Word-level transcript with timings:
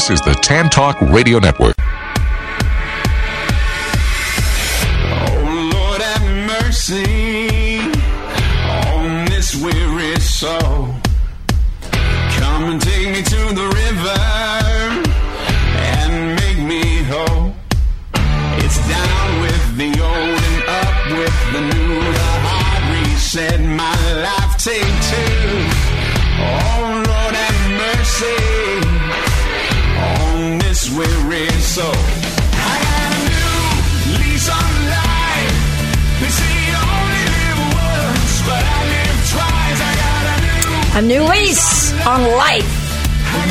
This 0.00 0.08
is 0.08 0.20
the 0.22 0.32
Tan 0.32 0.70
Talk 0.70 0.98
Radio 1.02 1.38
Network. 1.38 1.76
Oh 5.12 5.70
Lord 5.74 6.00
have 6.00 6.24
mercy 6.46 7.19
A 41.00 41.02
new 41.02 41.22
lease 41.22 41.94
on 42.06 42.20
life. 42.36 42.62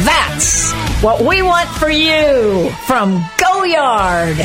That's 0.05 0.71
what 1.01 1.19
we 1.19 1.41
want 1.41 1.67
for 1.67 1.89
you 1.89 2.69
from 2.85 3.25
Go 3.39 3.63
Yard. 3.63 4.37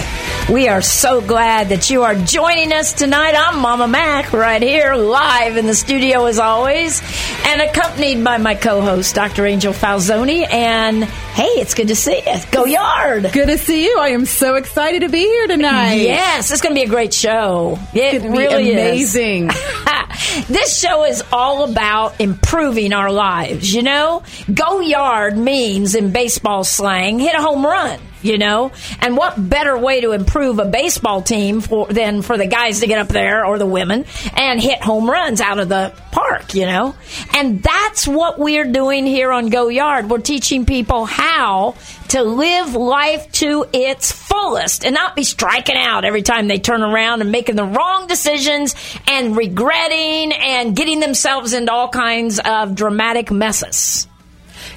We 0.50 0.68
are 0.68 0.80
so 0.80 1.20
glad 1.20 1.68
that 1.68 1.90
you 1.90 2.04
are 2.04 2.14
joining 2.14 2.72
us 2.72 2.94
tonight. 2.94 3.34
I'm 3.36 3.60
Mama 3.60 3.88
Mac 3.88 4.32
right 4.32 4.62
here 4.62 4.94
live 4.94 5.58
in 5.58 5.66
the 5.66 5.74
studio 5.74 6.24
as 6.24 6.38
always 6.38 7.02
and 7.46 7.60
accompanied 7.60 8.24
by 8.24 8.38
my 8.38 8.54
co-host 8.54 9.14
Dr. 9.14 9.46
Angel 9.46 9.72
Falzoni 9.72 10.50
and 10.50 11.04
hey, 11.04 11.44
it's 11.60 11.74
good 11.74 11.88
to 11.88 11.96
see 11.96 12.16
you. 12.26 12.34
Go 12.50 12.64
Yard. 12.64 13.30
Good 13.32 13.46
to 13.46 13.58
see 13.58 13.84
you. 13.84 13.98
I 13.98 14.08
am 14.10 14.24
so 14.24 14.54
excited 14.56 15.00
to 15.02 15.08
be 15.08 15.18
here 15.20 15.46
tonight. 15.46 15.94
Yes, 15.94 16.50
it's 16.50 16.60
going 16.62 16.74
to 16.74 16.80
be 16.80 16.86
a 16.86 16.90
great 16.90 17.12
show. 17.14 17.78
It 17.92 18.14
It's 18.14 18.24
gonna 18.24 18.36
be 18.36 18.42
really 18.42 18.68
is. 18.70 19.14
amazing. 19.14 19.46
this 20.48 20.78
show 20.78 21.04
is 21.04 21.22
all 21.32 21.70
about 21.70 22.20
improving 22.20 22.92
our 22.92 23.10
lives, 23.12 23.72
you 23.74 23.82
know? 23.82 24.22
Go 24.52 24.80
yard 24.80 25.36
means, 25.36 25.94
in 25.94 26.12
baseball 26.12 26.64
slang, 26.64 27.18
hit 27.18 27.34
a 27.34 27.42
home 27.42 27.64
run, 27.64 28.00
you 28.24 28.38
know? 28.38 28.72
And 29.00 29.16
what 29.16 29.48
better 29.48 29.76
way 29.76 30.00
to 30.00 30.12
improve 30.12 30.58
a 30.58 30.64
baseball 30.64 31.22
team 31.22 31.60
for, 31.60 31.86
than 31.86 32.22
for 32.22 32.38
the 32.38 32.46
guys 32.46 32.80
to 32.80 32.86
get 32.86 32.98
up 32.98 33.08
there, 33.08 33.44
or 33.44 33.58
the 33.58 33.66
women, 33.66 34.04
and 34.34 34.60
hit 34.60 34.82
home 34.82 35.08
runs 35.08 35.40
out 35.40 35.58
of 35.58 35.68
the 35.68 35.92
park, 36.10 36.54
you 36.54 36.66
know? 36.66 36.94
And 37.34 37.62
that's 37.62 38.08
what 38.08 38.38
we're 38.38 38.70
doing 38.70 39.06
here 39.06 39.30
on 39.30 39.48
Go 39.48 39.68
Yard. 39.68 40.08
We're 40.08 40.18
teaching 40.18 40.64
people 40.66 41.04
how 41.04 41.74
to 42.08 42.22
live 42.22 42.74
life 42.74 43.30
to 43.32 43.66
its 43.72 44.12
fullest 44.12 44.84
and 44.84 44.94
not 44.94 45.16
be 45.16 45.24
striking 45.24 45.76
out 45.76 46.04
every 46.04 46.22
time 46.22 46.48
they 46.48 46.58
turn 46.58 46.82
around 46.82 47.20
and 47.20 47.32
making 47.32 47.56
the 47.56 47.64
wrong 47.64 48.06
decisions 48.06 48.74
and 49.06 49.36
regretting 49.36 50.32
and 50.32 50.76
getting 50.76 51.00
themselves 51.00 51.52
into 51.52 51.72
all 51.72 51.88
kinds 51.88 52.40
of 52.44 52.74
dramatic 52.74 53.30
messes. 53.30 54.06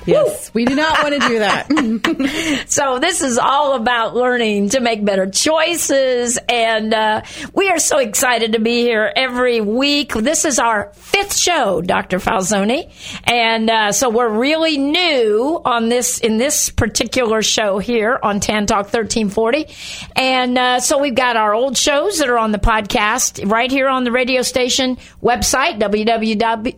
Yes, 0.08 0.54
we 0.54 0.66
do 0.66 0.76
not 0.76 1.04
want 1.04 1.22
to 1.22 1.28
do 1.28 1.40
that. 1.40 1.68
So 2.68 3.00
this 3.00 3.22
is 3.22 3.38
all 3.38 3.76
about 3.76 4.16
learning 4.16 4.70
to 4.70 4.80
make 4.80 5.04
better 5.04 5.30
choices, 5.30 6.38
and 6.50 6.94
uh, 6.94 7.22
we 7.54 7.70
are 7.70 7.80
so 7.80 7.98
excited 7.98 8.54
to 8.54 8.60
be 8.60 8.82
here 8.82 9.12
every 9.16 9.62
week. 9.62 10.14
This 10.14 10.46
is 10.46 10.60
our 10.60 10.92
fifth 10.94 11.36
show, 11.36 11.82
Dr. 11.82 12.20
Falzoni, 12.20 12.92
and 13.24 13.70
uh, 13.70 13.92
so 13.92 14.10
we're 14.10 14.30
really 14.30 14.78
new 14.78 15.62
on 15.64 15.90
this 15.90 16.20
in 16.20 16.38
this 16.38 16.70
particular 16.70 17.42
show 17.42 17.80
here 17.80 18.20
on 18.22 18.40
Tan 18.40 18.66
Talk 18.66 18.86
1340, 18.94 19.68
and 20.16 20.58
uh, 20.58 20.80
so 20.80 21.00
we've 21.00 21.16
got 21.16 21.36
our 21.36 21.54
old 21.54 21.78
shows 21.78 22.20
that 22.20 22.30
are 22.30 22.38
on 22.38 22.52
the 22.52 22.60
podcast 22.60 23.50
right 23.50 23.72
here 23.72 23.88
on 23.88 24.04
the 24.04 24.12
radio 24.12 24.42
station 24.42 24.98
website 25.22 25.80
www 25.80 26.78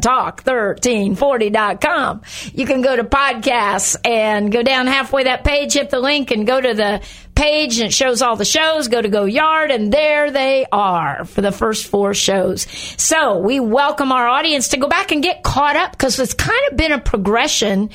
www.tantalk1340.com. 0.00 2.22
You 2.52 2.66
can 2.66 2.82
go 2.82 2.96
to 2.96 3.04
podcasts 3.04 3.96
and 4.04 4.52
go 4.52 4.62
down 4.62 4.86
halfway 4.86 5.24
that 5.24 5.44
page, 5.44 5.74
hit 5.74 5.90
the 5.90 6.00
link, 6.00 6.30
and 6.30 6.46
go 6.46 6.60
to 6.60 6.74
the 6.74 7.02
page, 7.34 7.78
and 7.78 7.88
it 7.88 7.92
shows 7.92 8.22
all 8.22 8.36
the 8.36 8.44
shows. 8.44 8.88
Go 8.88 9.00
to 9.00 9.08
Go 9.08 9.24
Yard, 9.24 9.70
and 9.70 9.92
there 9.92 10.30
they 10.30 10.66
are 10.72 11.24
for 11.24 11.40
the 11.40 11.52
first 11.52 11.86
four 11.86 12.14
shows. 12.14 12.66
So 13.00 13.38
we 13.38 13.60
welcome 13.60 14.12
our 14.12 14.26
audience 14.26 14.68
to 14.68 14.76
go 14.76 14.88
back 14.88 15.12
and 15.12 15.22
get 15.22 15.42
caught 15.42 15.76
up 15.76 15.92
because 15.92 16.18
it's 16.18 16.34
kind 16.34 16.60
of 16.70 16.76
been 16.76 16.92
a 16.92 17.00
progression 17.00 17.90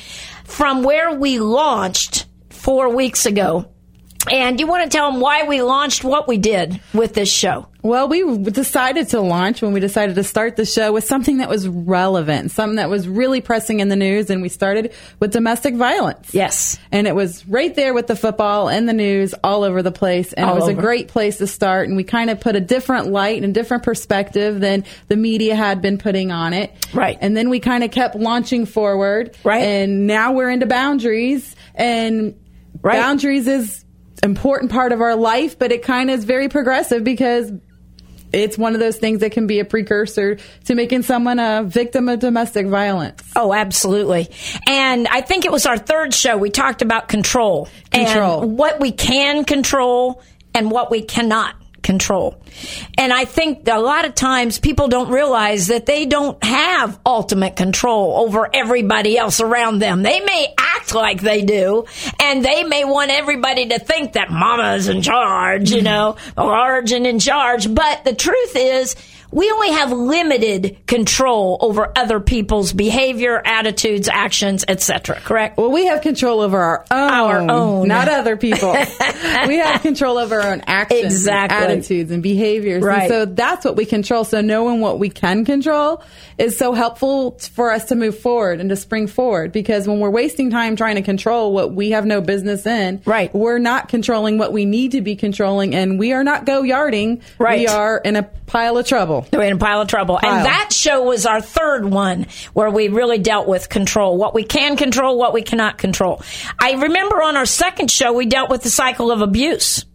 from 0.46 0.84
where 0.84 1.14
we 1.14 1.40
launched 1.40 2.26
four 2.50 2.96
weeks 2.96 3.26
ago. 3.26 3.73
And 4.32 4.60
you 4.60 4.68
want 4.68 4.84
to 4.90 4.90
tell 4.96 5.12
them 5.12 5.20
why 5.20 5.44
we 5.48 5.62
launched 5.62 6.04
what 6.04 6.28
we 6.28 6.38
did 6.38 6.80
with 6.94 7.14
this 7.14 7.32
show? 7.32 7.68
well, 7.84 8.08
we 8.08 8.38
decided 8.50 9.10
to 9.10 9.20
launch 9.20 9.62
when 9.62 9.74
we 9.74 9.82
decided 9.82 10.16
to 10.16 10.24
start 10.24 10.56
the 10.56 10.66
show 10.66 10.94
with 10.94 11.04
something 11.04 11.40
that 11.40 11.50
was 11.50 11.68
relevant, 11.68 12.50
something 12.50 12.78
that 12.78 12.90
was 12.90 13.10
really 13.10 13.42
pressing 13.42 13.82
in 13.82 13.90
the 13.90 13.98
news, 13.98 14.30
and 14.30 14.42
we 14.42 14.48
started 14.48 14.94
with 15.20 15.34
domestic 15.34 15.76
violence. 15.76 16.34
Yes. 16.34 16.80
And 16.94 17.08
it 17.08 17.14
was 17.14 17.46
right 17.46 17.76
there 17.76 17.94
with 17.94 18.08
the 18.08 18.16
football 18.16 18.70
and 18.70 18.88
the 18.88 18.94
news 18.94 19.36
all 19.44 19.66
over 19.66 19.82
the 19.82 19.92
place. 19.92 20.32
And 20.32 20.46
All 20.46 20.54
it 20.54 20.60
was 20.62 20.70
over. 20.70 20.80
a 20.80 20.82
great 20.82 21.10
place 21.10 21.40
to 21.40 21.48
start. 21.48 21.90
And 21.90 21.98
we 21.98 22.06
kind 22.06 22.30
of 22.30 22.40
put 22.40 22.56
a 22.56 22.62
different 22.62 23.08
light 23.08 23.44
and 23.44 23.52
a 23.52 23.54
different 23.54 23.84
perspective 23.84 24.62
than 24.62 24.86
the 25.10 25.18
media 25.18 25.54
had 25.54 25.82
been 25.82 25.98
putting 25.98 26.32
on 26.32 26.54
it. 26.54 26.72
Right. 26.94 27.18
And 27.20 27.36
then 27.36 27.50
we 27.50 27.60
kind 27.60 27.84
of 27.84 27.92
kept 27.92 28.16
launching 28.16 28.66
forward. 28.66 29.36
Right. 29.44 29.62
And 29.62 30.08
now 30.08 30.32
we're 30.32 30.50
into 30.52 30.68
boundaries. 30.68 31.54
And 31.76 32.36
Right. 32.82 32.98
boundaries 33.00 33.48
is 33.48 33.83
important 34.24 34.72
part 34.72 34.92
of 34.92 35.02
our 35.02 35.16
life, 35.16 35.60
but 35.60 35.72
it 35.72 35.84
kind 35.84 36.10
of 36.10 36.20
is 36.20 36.26
very 36.26 36.50
progressive 36.50 37.04
because 37.04 37.52
it's 38.32 38.58
one 38.58 38.74
of 38.74 38.80
those 38.80 38.98
things 38.98 39.20
that 39.20 39.32
can 39.32 39.46
be 39.46 39.60
a 39.60 39.66
precursor 39.66 40.38
to 40.66 40.76
making 40.76 41.04
someone 41.04 41.38
a 41.38 41.64
victim 41.64 42.10
of 42.10 42.20
domestic 42.20 42.66
violence. 42.68 43.22
Oh, 43.36 43.54
absolutely. 43.54 44.30
And 44.68 45.08
I 45.08 45.22
think 45.22 45.46
it 45.46 45.52
was 45.52 45.68
our 45.68 45.78
third 45.78 46.14
show. 46.14 46.38
We 46.38 46.50
talked 46.50 46.82
about 46.82 47.08
control. 47.08 47.70
Control. 47.92 48.42
And 48.42 48.58
what 48.58 48.80
we 48.80 48.92
can 48.92 49.46
control 49.46 50.24
and 50.56 50.72
what 50.72 50.90
we 50.90 51.04
cannot 51.04 51.56
control. 51.84 52.42
And 52.98 53.14
I 53.14 53.26
think 53.26 53.68
a 53.68 53.80
lot 53.80 54.06
of 54.06 54.16
times 54.16 54.60
people 54.60 54.88
don't 54.88 55.12
realize 55.12 55.68
that 55.68 55.86
they 55.86 56.06
don't 56.06 56.42
have 56.44 57.00
ultimate 57.06 57.56
control 57.56 58.18
over 58.18 58.50
everybody 58.54 59.18
else 59.18 59.42
around 59.42 59.80
them. 59.80 60.04
They 60.04 60.20
may 60.22 60.54
act 60.58 60.96
like 60.96 61.22
they 61.22 61.44
do, 61.44 61.86
and 62.20 62.44
they 62.44 62.64
may 62.64 62.84
want 62.84 63.12
everybody 63.12 63.68
to 63.70 63.80
think 63.80 64.14
that 64.14 64.32
mama's 64.32 64.88
in 64.88 65.02
charge, 65.02 65.72
you 65.72 65.78
mm-hmm. 65.78 65.86
know, 65.86 66.16
large 66.38 66.92
and 66.92 67.06
in 67.06 67.20
charge. 67.20 67.74
But 67.74 68.04
the 68.04 68.16
truth 68.16 68.56
is, 68.56 68.96
we 69.34 69.50
only 69.52 69.72
have 69.72 69.92
limited 69.92 70.78
control 70.88 71.58
over 71.62 71.92
other 71.96 72.20
people's 72.20 72.72
behavior, 72.72 73.42
attitudes, 73.44 74.08
actions, 74.08 74.64
etc. 74.68 75.20
Correct? 75.22 75.58
Well, 75.58 75.72
we 75.72 75.86
have 75.88 76.02
control 76.02 76.42
over 76.42 76.58
our 76.60 76.86
own, 76.92 77.12
Our 77.12 77.52
own. 77.52 77.88
not 77.88 78.08
other 78.08 78.38
people. 78.38 78.72
we 79.48 79.58
have 79.58 79.82
control 79.82 80.18
over 80.18 80.40
our 80.40 80.52
own 80.54 80.62
actions, 80.68 81.06
Exactly. 81.06 81.58
and 81.58 81.72
attitudes, 81.72 82.12
and 82.12 82.22
behaviors. 82.22 82.84
Right. 82.84 83.02
And 83.04 83.10
so 83.10 83.26
that's 83.26 83.66
what 83.66 83.76
we 83.76 83.86
control. 83.86 84.24
So 84.24 84.42
knowing 84.42 84.82
what 84.82 85.00
we 85.00 85.10
can 85.10 85.46
control 85.46 86.04
is 86.38 86.58
so 86.58 86.74
helpful 86.74 87.38
for 87.54 87.72
us 87.72 87.86
to 87.86 87.96
move 87.96 88.18
forward 88.20 88.60
and 88.60 88.70
to 88.70 88.76
spring 88.76 89.08
forward. 89.08 89.52
Because 89.52 89.88
when 89.88 90.00
we're 90.00 90.10
wasting 90.10 90.52
time 90.52 90.76
trying 90.76 90.96
to 90.96 91.02
control 91.02 91.54
what 91.54 91.74
we 91.74 91.92
have 91.92 92.06
no 92.06 92.22
business 92.22 92.66
in, 92.66 93.02
Right. 93.06 93.34
we're 93.34 93.60
not 93.60 93.90
controlling 93.90 94.38
what 94.38 94.52
we 94.54 94.66
need 94.66 94.92
to 94.92 95.02
be 95.02 95.16
controlling, 95.16 95.74
and 95.76 95.98
we 95.98 96.14
are 96.14 96.24
not 96.24 96.46
go 96.46 96.62
yarding. 96.64 97.22
Right. 97.40 97.60
We 97.62 97.68
are 97.68 97.98
in 97.98 98.16
a 98.16 98.24
pile 98.24 98.78
of 98.78 98.86
trouble. 98.88 99.23
We're 99.32 99.44
in 99.44 99.54
a 99.54 99.58
pile 99.58 99.82
of 99.82 99.88
trouble. 99.88 100.18
Pile. 100.18 100.32
And 100.32 100.46
that 100.46 100.74
show 100.74 101.04
was 101.04 101.26
our 101.26 101.42
third 101.42 101.86
one 101.86 102.28
where 102.54 102.70
we 102.70 102.88
really 102.88 103.20
dealt 103.20 103.48
with 103.48 103.70
control. 103.70 104.18
What 104.18 104.34
we 104.34 104.44
can 104.44 104.78
control, 104.78 105.18
what 105.18 105.34
we 105.34 105.42
cannot 105.42 105.78
control. 105.78 106.22
I 106.60 106.74
remember 106.74 107.22
on 107.22 107.38
our 107.38 107.46
second 107.46 107.90
show, 107.92 108.14
we 108.14 108.26
dealt 108.26 108.50
with 108.50 108.64
the 108.64 108.70
cycle 108.70 109.12
of 109.12 109.22
abuse 109.22 109.86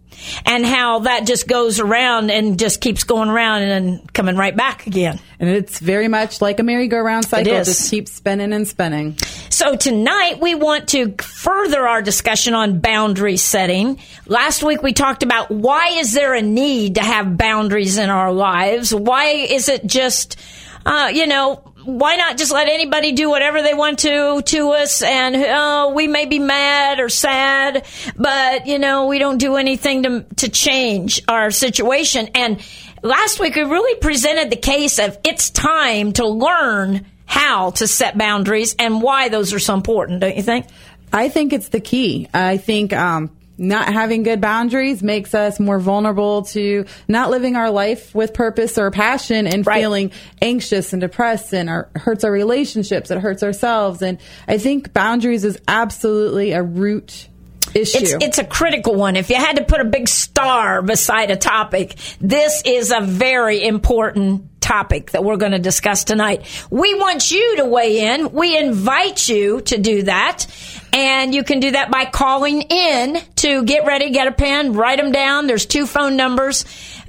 and 0.44 0.64
how 0.64 1.00
that 1.00 1.26
just 1.26 1.48
goes 1.48 1.80
around 1.80 2.30
and 2.30 2.58
just 2.58 2.80
keeps 2.80 3.04
going 3.04 3.28
around 3.28 3.62
and 3.62 3.70
then 3.70 4.06
coming 4.08 4.36
right 4.36 4.56
back 4.56 4.86
again. 4.86 5.20
And 5.40 5.48
it's 5.48 5.78
very 5.78 6.08
much 6.08 6.40
like 6.40 6.58
a 6.58 6.62
merry-go-round 6.62 7.24
cycle. 7.26 7.52
is. 7.68 7.68
Just 7.68 7.90
keeps 7.90 8.12
spinning 8.12 8.52
and 8.52 8.66
spinning. 8.66 9.16
So 9.50 9.76
tonight 9.76 10.40
we 10.40 10.54
want 10.54 10.88
to 10.88 11.14
further 11.20 11.86
our 11.86 12.02
discussion 12.02 12.54
on 12.54 12.80
boundary 12.80 13.36
setting. 13.36 14.00
Last 14.26 14.62
week 14.62 14.82
we 14.82 14.92
talked 14.92 15.22
about 15.22 15.50
why 15.50 15.90
is 15.90 16.12
there 16.12 16.34
a 16.34 16.42
need 16.42 16.96
to 16.96 17.02
have 17.02 17.36
boundaries 17.36 17.98
in 17.98 18.10
our 18.10 18.32
lives? 18.32 18.94
Why 18.94 19.26
is 19.26 19.68
it 19.68 19.86
just, 19.86 20.36
uh, 20.84 21.10
you 21.12 21.26
know, 21.26 21.62
why 21.88 22.16
not 22.16 22.36
just 22.36 22.52
let 22.52 22.68
anybody 22.68 23.12
do 23.12 23.30
whatever 23.30 23.62
they 23.62 23.72
want 23.72 24.00
to 24.00 24.42
to 24.42 24.68
us 24.72 25.00
and 25.00 25.34
oh, 25.34 25.94
we 25.94 26.06
may 26.06 26.26
be 26.26 26.38
mad 26.38 27.00
or 27.00 27.08
sad, 27.08 27.86
but 28.14 28.66
you 28.66 28.78
know, 28.78 29.06
we 29.06 29.18
don't 29.18 29.38
do 29.38 29.56
anything 29.56 30.02
to 30.02 30.26
to 30.36 30.50
change 30.50 31.22
our 31.28 31.50
situation. 31.50 32.28
And 32.34 32.60
last 33.02 33.40
week 33.40 33.56
we 33.56 33.62
really 33.62 33.98
presented 34.00 34.50
the 34.50 34.56
case 34.56 34.98
of 34.98 35.16
it's 35.24 35.48
time 35.48 36.12
to 36.14 36.26
learn 36.26 37.06
how 37.24 37.70
to 37.70 37.86
set 37.86 38.18
boundaries 38.18 38.76
and 38.78 39.00
why 39.00 39.30
those 39.30 39.54
are 39.54 39.58
so 39.58 39.72
important, 39.72 40.20
don't 40.20 40.36
you 40.36 40.42
think? 40.42 40.66
I 41.10 41.30
think 41.30 41.54
it's 41.54 41.70
the 41.70 41.80
key. 41.80 42.28
I 42.34 42.58
think 42.58 42.92
um, 42.92 43.30
not 43.58 43.92
having 43.92 44.22
good 44.22 44.40
boundaries 44.40 45.02
makes 45.02 45.34
us 45.34 45.58
more 45.58 45.78
vulnerable 45.78 46.42
to 46.42 46.84
not 47.08 47.30
living 47.30 47.56
our 47.56 47.70
life 47.70 48.14
with 48.14 48.32
purpose 48.32 48.78
or 48.78 48.90
passion 48.90 49.46
and 49.46 49.66
Right. 49.66 49.80
feeling 49.80 50.12
anxious 50.40 50.92
and 50.92 51.00
depressed 51.00 51.52
and 51.52 51.68
our, 51.68 51.88
hurts 51.96 52.24
our 52.24 52.32
relationships. 52.32 53.10
It 53.10 53.18
hurts 53.18 53.42
ourselves. 53.42 54.00
And 54.02 54.18
I 54.46 54.58
think 54.58 54.92
boundaries 54.92 55.44
is 55.44 55.58
absolutely 55.66 56.52
a 56.52 56.62
root 56.62 57.28
issue. 57.74 57.98
It's 57.98 58.14
it's 58.24 58.38
a 58.38 58.44
critical 58.44 58.94
one. 58.94 59.16
If 59.16 59.28
you 59.28 59.36
had 59.36 59.56
to 59.56 59.64
put 59.64 59.80
a 59.80 59.84
big 59.84 60.08
star 60.08 60.80
beside 60.80 61.30
a 61.30 61.36
topic, 61.36 61.96
this 62.20 62.62
is 62.64 62.90
a 62.90 63.00
very 63.00 63.62
important 63.62 64.57
topic 64.68 65.12
that 65.12 65.24
we're 65.24 65.38
going 65.38 65.52
to 65.52 65.58
discuss 65.58 66.04
tonight. 66.04 66.44
We 66.68 66.94
want 66.94 67.30
you 67.30 67.56
to 67.56 67.64
weigh 67.64 68.06
in. 68.06 68.32
We 68.32 68.58
invite 68.58 69.26
you 69.26 69.62
to 69.62 69.78
do 69.78 70.02
that. 70.02 70.46
And 70.92 71.34
you 71.34 71.42
can 71.42 71.60
do 71.60 71.70
that 71.70 71.90
by 71.90 72.04
calling 72.04 72.60
in 72.62 73.18
to 73.36 73.64
get 73.64 73.86
ready, 73.86 74.10
get 74.10 74.26
a 74.26 74.32
pen, 74.32 74.74
write 74.74 74.98
them 74.98 75.10
down. 75.10 75.46
There's 75.46 75.64
two 75.64 75.86
phone 75.86 76.16
numbers 76.16 76.66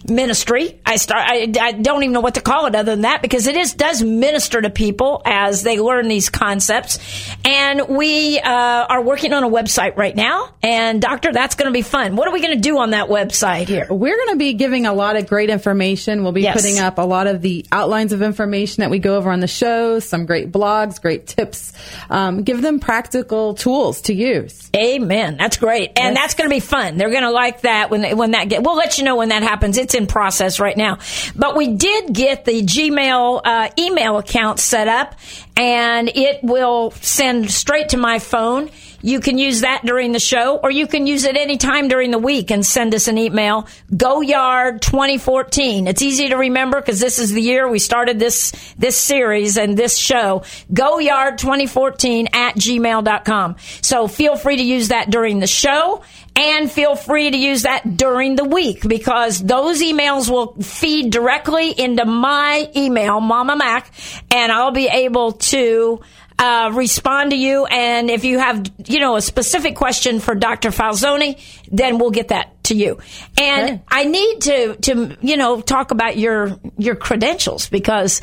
ministry. 0.08 0.80
I 0.84 0.96
start. 0.96 1.22
I, 1.26 1.52
I 1.60 1.72
don't 1.72 2.02
even 2.02 2.12
know 2.12 2.20
what 2.20 2.34
to 2.34 2.40
call 2.40 2.66
it 2.66 2.74
other 2.74 2.92
than 2.92 3.02
that 3.02 3.22
because 3.22 3.46
it 3.46 3.56
is 3.56 3.74
does 3.74 4.02
minister 4.02 4.60
to 4.62 4.70
people 4.70 5.22
as 5.24 5.62
they 5.62 5.78
learn 5.78 6.08
these 6.08 6.28
concepts. 6.30 6.98
And 7.44 7.88
we 7.88 8.38
uh, 8.38 8.50
are 8.50 9.02
working 9.02 9.32
on 9.32 9.44
a 9.44 9.48
website 9.48 9.96
right 9.96 10.14
now. 10.14 10.54
And 10.62 11.00
doctor, 11.02 11.32
that's 11.32 11.54
going 11.54 11.66
to 11.66 11.72
be 11.72 11.82
fun. 11.82 12.16
What 12.16 12.28
are 12.28 12.32
we 12.32 12.40
going 12.40 12.54
to 12.54 12.60
do 12.60 12.78
on 12.78 12.90
that 12.90 13.08
website 13.08 13.68
here? 13.68 13.86
We're 13.90 14.16
going 14.16 14.30
to 14.30 14.36
be 14.36 14.54
giving 14.54 14.86
a 14.86 14.92
lot 14.92 15.16
of 15.16 15.26
great 15.26 15.50
information. 15.50 16.22
We'll 16.22 16.32
be 16.32 16.42
Yes. 16.42 16.60
putting 16.60 16.78
up 16.78 16.98
a 16.98 17.02
lot 17.02 17.26
of 17.26 17.40
the 17.40 17.64
outlines 17.72 18.12
of 18.12 18.20
information 18.20 18.82
that 18.82 18.90
we 18.90 18.98
go 18.98 19.16
over 19.16 19.30
on 19.30 19.40
the 19.40 19.46
show, 19.46 19.98
some 19.98 20.26
great 20.26 20.52
blogs, 20.52 21.00
great 21.00 21.26
tips. 21.26 21.72
Um, 22.10 22.42
give 22.42 22.60
them 22.60 22.80
practical 22.80 23.54
tools 23.54 24.02
to 24.02 24.14
use. 24.14 24.70
Amen. 24.76 25.36
That's 25.38 25.56
great, 25.56 25.92
and 25.98 26.14
Yes. 26.14 26.22
that's 26.22 26.34
going 26.34 26.50
to 26.50 26.54
be 26.54 26.60
fun. 26.60 26.98
They're 26.98 27.10
going 27.10 27.22
to 27.22 27.30
like 27.30 27.62
that 27.62 27.90
when 27.90 28.02
they, 28.02 28.12
when 28.14 28.32
that 28.32 28.48
get. 28.50 28.62
We'll 28.62 28.76
let 28.76 28.98
you 28.98 29.04
know 29.04 29.16
when 29.16 29.30
that 29.30 29.42
happens. 29.42 29.78
It's 29.78 29.93
in 29.94 30.06
process 30.06 30.60
right 30.60 30.76
now, 30.76 30.98
but 31.34 31.56
we 31.56 31.74
did 31.74 32.12
get 32.12 32.44
the 32.44 32.62
Gmail 32.62 33.40
uh, 33.44 33.70
email 33.78 34.18
account 34.18 34.58
set 34.58 34.88
up, 34.88 35.14
and 35.56 36.08
it 36.08 36.42
will 36.42 36.90
send 36.92 37.50
straight 37.50 37.90
to 37.90 37.96
my 37.96 38.18
phone. 38.18 38.70
You 39.04 39.20
can 39.20 39.36
use 39.36 39.60
that 39.60 39.84
during 39.84 40.12
the 40.12 40.18
show, 40.18 40.56
or 40.56 40.70
you 40.70 40.86
can 40.86 41.06
use 41.06 41.24
it 41.24 41.36
anytime 41.36 41.88
during 41.88 42.10
the 42.10 42.18
week 42.18 42.50
and 42.50 42.64
send 42.64 42.94
us 42.94 43.06
an 43.06 43.18
email. 43.18 43.68
Go 43.94 44.22
Yard 44.22 44.80
2014. 44.80 45.86
It's 45.86 46.00
easy 46.00 46.30
to 46.30 46.36
remember 46.38 46.80
because 46.80 47.00
this 47.00 47.18
is 47.18 47.30
the 47.30 47.42
year 47.42 47.68
we 47.68 47.78
started 47.78 48.18
this 48.18 48.52
this 48.78 48.96
series 48.96 49.58
and 49.58 49.76
this 49.76 49.98
show. 49.98 50.42
Go 50.72 51.00
Yard 51.00 51.36
2014 51.36 52.28
at 52.32 52.54
gmail.com. 52.54 53.56
So 53.82 54.08
feel 54.08 54.36
free 54.36 54.56
to 54.56 54.62
use 54.62 54.88
that 54.88 55.10
during 55.10 55.38
the 55.38 55.46
show 55.46 56.02
and 56.34 56.72
feel 56.72 56.96
free 56.96 57.30
to 57.30 57.36
use 57.36 57.62
that 57.62 57.98
during 57.98 58.36
the 58.36 58.44
week 58.44 58.88
because 58.88 59.38
those 59.38 59.82
emails 59.82 60.30
will 60.30 60.54
feed 60.62 61.12
directly 61.12 61.70
into 61.70 62.06
my 62.06 62.70
email, 62.74 63.20
Mama 63.20 63.54
Mac, 63.54 63.92
and 64.30 64.50
I'll 64.50 64.72
be 64.72 64.88
able 64.88 65.32
to 65.32 66.00
uh, 66.38 66.70
respond 66.74 67.30
to 67.30 67.36
you. 67.36 67.64
And 67.66 68.10
if 68.10 68.24
you 68.24 68.38
have, 68.38 68.70
you 68.86 68.98
know, 69.00 69.16
a 69.16 69.22
specific 69.22 69.76
question 69.76 70.20
for 70.20 70.34
Dr. 70.34 70.70
Falzoni, 70.70 71.40
then 71.70 71.98
we'll 71.98 72.10
get 72.10 72.28
that 72.28 72.62
to 72.64 72.74
you. 72.74 72.98
And 73.40 73.70
Okay. 73.70 73.82
I 73.88 74.04
need 74.04 74.40
to, 74.42 74.76
to, 74.76 75.16
you 75.20 75.36
know, 75.36 75.60
talk 75.60 75.90
about 75.90 76.16
your, 76.16 76.58
your 76.76 76.96
credentials 76.96 77.68
because 77.68 78.20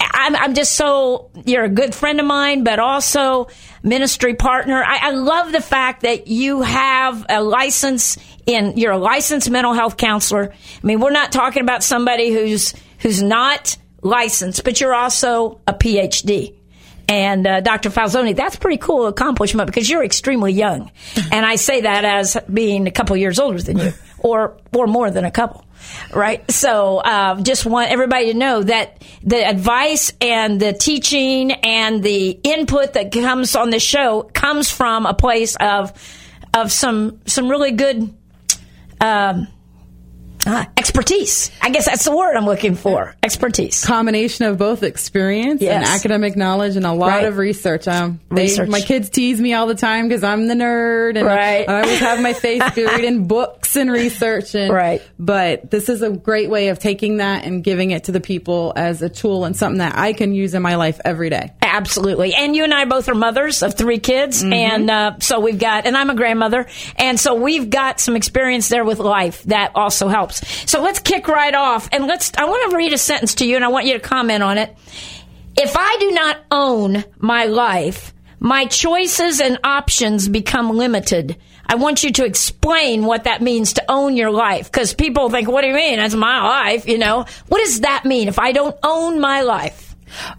I'm, 0.00 0.34
I'm 0.34 0.54
just 0.54 0.72
so, 0.72 1.30
you're 1.44 1.64
a 1.64 1.68
good 1.68 1.94
friend 1.94 2.20
of 2.20 2.26
mine, 2.26 2.64
but 2.64 2.78
also 2.78 3.48
ministry 3.82 4.34
partner. 4.34 4.82
I, 4.82 5.08
I 5.08 5.10
love 5.10 5.52
the 5.52 5.60
fact 5.60 6.02
that 6.02 6.28
you 6.28 6.62
have 6.62 7.26
a 7.28 7.42
license 7.42 8.16
in, 8.46 8.78
you're 8.78 8.92
a 8.92 8.98
licensed 8.98 9.50
mental 9.50 9.74
health 9.74 9.98
counselor. 9.98 10.52
I 10.52 10.86
mean, 10.86 11.00
we're 11.00 11.10
not 11.10 11.32
talking 11.32 11.62
about 11.62 11.82
somebody 11.82 12.32
who's, 12.32 12.72
who's 13.00 13.22
not 13.22 13.76
licensed, 14.00 14.64
but 14.64 14.80
you're 14.80 14.94
also 14.94 15.60
a 15.66 15.74
PhD. 15.74 16.54
And 17.12 17.46
uh, 17.46 17.60
Dr. 17.60 17.90
Falzoni, 17.90 18.34
that's 18.34 18.56
pretty 18.56 18.78
cool 18.78 19.06
accomplishment 19.06 19.66
because 19.66 19.88
you're 19.90 20.02
extremely 20.02 20.54
young, 20.54 20.90
and 21.30 21.44
I 21.44 21.56
say 21.56 21.82
that 21.82 22.06
as 22.06 22.38
being 22.50 22.86
a 22.86 22.90
couple 22.90 23.14
years 23.18 23.38
older 23.38 23.60
than 23.60 23.76
you, 23.76 23.92
or 24.18 24.56
or 24.74 24.86
more 24.86 25.10
than 25.10 25.26
a 25.26 25.30
couple, 25.30 25.66
right? 26.14 26.50
So 26.50 27.00
uh, 27.00 27.38
just 27.42 27.66
want 27.66 27.90
everybody 27.90 28.32
to 28.32 28.38
know 28.38 28.62
that 28.62 29.04
the 29.22 29.46
advice 29.46 30.14
and 30.22 30.58
the 30.58 30.72
teaching 30.72 31.52
and 31.52 32.02
the 32.02 32.30
input 32.30 32.94
that 32.94 33.12
comes 33.12 33.56
on 33.56 33.68
the 33.68 33.78
show 33.78 34.22
comes 34.32 34.70
from 34.70 35.04
a 35.04 35.12
place 35.12 35.54
of 35.56 35.92
of 36.54 36.72
some 36.72 37.20
some 37.26 37.50
really 37.50 37.72
good. 37.72 38.10
Um, 39.02 39.48
uh, 40.46 40.64
expertise. 40.76 41.50
I 41.60 41.70
guess 41.70 41.86
that's 41.86 42.04
the 42.04 42.16
word 42.16 42.36
I'm 42.36 42.44
looking 42.46 42.74
for. 42.74 43.14
Expertise. 43.22 43.84
Combination 43.84 44.46
of 44.46 44.58
both 44.58 44.82
experience 44.82 45.62
and 45.62 45.84
academic 45.84 46.36
knowledge 46.36 46.76
and 46.76 46.84
a 46.86 46.92
lot 46.92 47.08
Right. 47.08 47.24
of 47.26 47.36
research. 47.38 47.86
Um, 47.88 48.20
they, 48.30 48.42
Research. 48.42 48.68
My 48.68 48.80
kids 48.80 49.10
tease 49.10 49.40
me 49.40 49.54
all 49.54 49.66
the 49.66 49.74
time 49.74 50.08
because 50.08 50.24
I'm 50.24 50.48
the 50.48 50.54
nerd 50.54 51.16
and 51.16 51.26
Right. 51.26 51.68
I 51.68 51.82
always 51.82 51.98
have 52.00 52.20
my 52.22 52.32
face 52.32 52.62
buried 52.74 53.04
in 53.04 53.26
books 53.26 53.76
and 53.76 53.90
research. 53.90 54.54
And, 54.54 54.72
Right. 54.72 55.02
But 55.18 55.70
this 55.70 55.88
is 55.88 56.02
a 56.02 56.10
great 56.10 56.50
way 56.50 56.68
of 56.68 56.78
taking 56.78 57.18
that 57.18 57.44
and 57.44 57.62
giving 57.62 57.90
it 57.90 58.04
to 58.04 58.12
the 58.12 58.20
people 58.20 58.72
as 58.74 59.02
a 59.02 59.08
tool 59.08 59.44
and 59.44 59.56
something 59.56 59.78
that 59.78 59.96
I 59.96 60.12
can 60.12 60.34
use 60.34 60.54
in 60.54 60.62
my 60.62 60.74
life 60.76 61.00
every 61.04 61.30
day. 61.30 61.52
Absolutely. 61.62 62.34
And 62.34 62.54
you 62.56 62.64
and 62.64 62.74
I 62.74 62.84
both 62.84 63.08
are 63.08 63.14
mothers 63.14 63.62
of 63.62 63.74
three 63.74 63.98
kids. 63.98 64.42
And 64.42 64.90
uh, 64.90 65.14
so 65.20 65.40
we've 65.40 65.58
got, 65.58 65.86
and 65.86 65.96
I'm 65.96 66.10
a 66.10 66.14
grandmother. 66.14 66.66
And 66.96 67.18
so 67.18 67.34
we've 67.34 67.70
got 67.70 68.00
some 68.00 68.16
experience 68.16 68.68
there 68.68 68.84
with 68.84 68.98
life 68.98 69.42
that 69.44 69.72
also 69.74 70.08
helps. 70.08 70.31
So 70.40 70.82
let's 70.82 70.98
kick 70.98 71.28
right 71.28 71.54
off. 71.54 71.88
And 71.92 72.06
let's, 72.06 72.32
I 72.36 72.44
want 72.44 72.70
to 72.70 72.76
read 72.76 72.92
a 72.92 72.98
sentence 72.98 73.36
to 73.36 73.46
you 73.46 73.56
and 73.56 73.64
I 73.64 73.68
want 73.68 73.86
you 73.86 73.94
to 73.94 74.00
comment 74.00 74.42
on 74.42 74.58
it. 74.58 74.76
If 75.56 75.76
I 75.76 75.96
do 76.00 76.10
not 76.12 76.38
own 76.50 77.04
my 77.18 77.44
life, 77.44 78.12
my 78.40 78.66
choices 78.66 79.40
and 79.40 79.58
options 79.62 80.28
become 80.28 80.70
limited. 80.70 81.36
I 81.66 81.76
want 81.76 82.02
you 82.02 82.10
to 82.12 82.24
explain 82.24 83.04
what 83.04 83.24
that 83.24 83.40
means 83.40 83.74
to 83.74 83.84
own 83.88 84.16
your 84.16 84.30
life 84.30 84.70
because 84.70 84.94
people 84.94 85.30
think, 85.30 85.48
what 85.48 85.62
do 85.62 85.68
you 85.68 85.74
mean? 85.74 85.98
That's 85.98 86.14
my 86.14 86.42
life, 86.42 86.88
you 86.88 86.98
know? 86.98 87.24
What 87.48 87.58
does 87.58 87.80
that 87.80 88.04
mean 88.04 88.28
if 88.28 88.38
I 88.38 88.52
don't 88.52 88.76
own 88.82 89.20
my 89.20 89.42
life? 89.42 89.91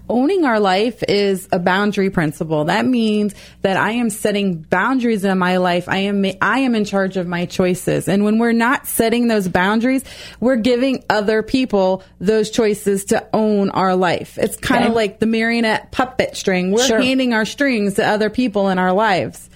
Owning 0.09 0.45
our 0.45 0.59
life 0.59 1.03
is 1.07 1.47
a 1.51 1.59
boundary 1.59 2.09
principle. 2.09 2.65
That 2.65 2.85
means 2.85 3.33
that 3.61 3.77
I 3.77 3.91
am 3.91 4.09
setting 4.09 4.55
boundaries 4.61 5.23
in 5.23 5.37
my 5.37 5.57
life. 5.57 5.87
I 5.89 5.97
am 5.97 6.25
I 6.41 6.59
am 6.59 6.75
in 6.75 6.85
charge 6.85 7.17
of 7.17 7.27
my 7.27 7.45
choices. 7.45 8.07
And 8.07 8.23
when 8.23 8.37
we're 8.39 8.51
not 8.51 8.87
setting 8.87 9.27
those 9.27 9.47
boundaries, 9.47 10.03
we're 10.39 10.55
giving 10.57 11.03
other 11.09 11.41
people 11.43 12.03
those 12.19 12.49
choices 12.49 13.05
to 13.05 13.25
own 13.33 13.69
our 13.71 13.95
life. 13.95 14.37
It's 14.37 14.57
kind 14.57 14.81
Okay. 14.83 14.89
of 14.89 14.95
like 14.95 15.19
the 15.19 15.25
marionette 15.25 15.91
puppet 15.91 16.35
string. 16.37 16.71
We're 16.71 16.85
Sure. 16.85 17.01
handing 17.01 17.33
our 17.33 17.45
strings 17.45 17.95
to 17.95 18.05
other 18.05 18.29
people 18.29 18.69
in 18.69 18.79
our 18.79 18.93
lives. 18.93 19.49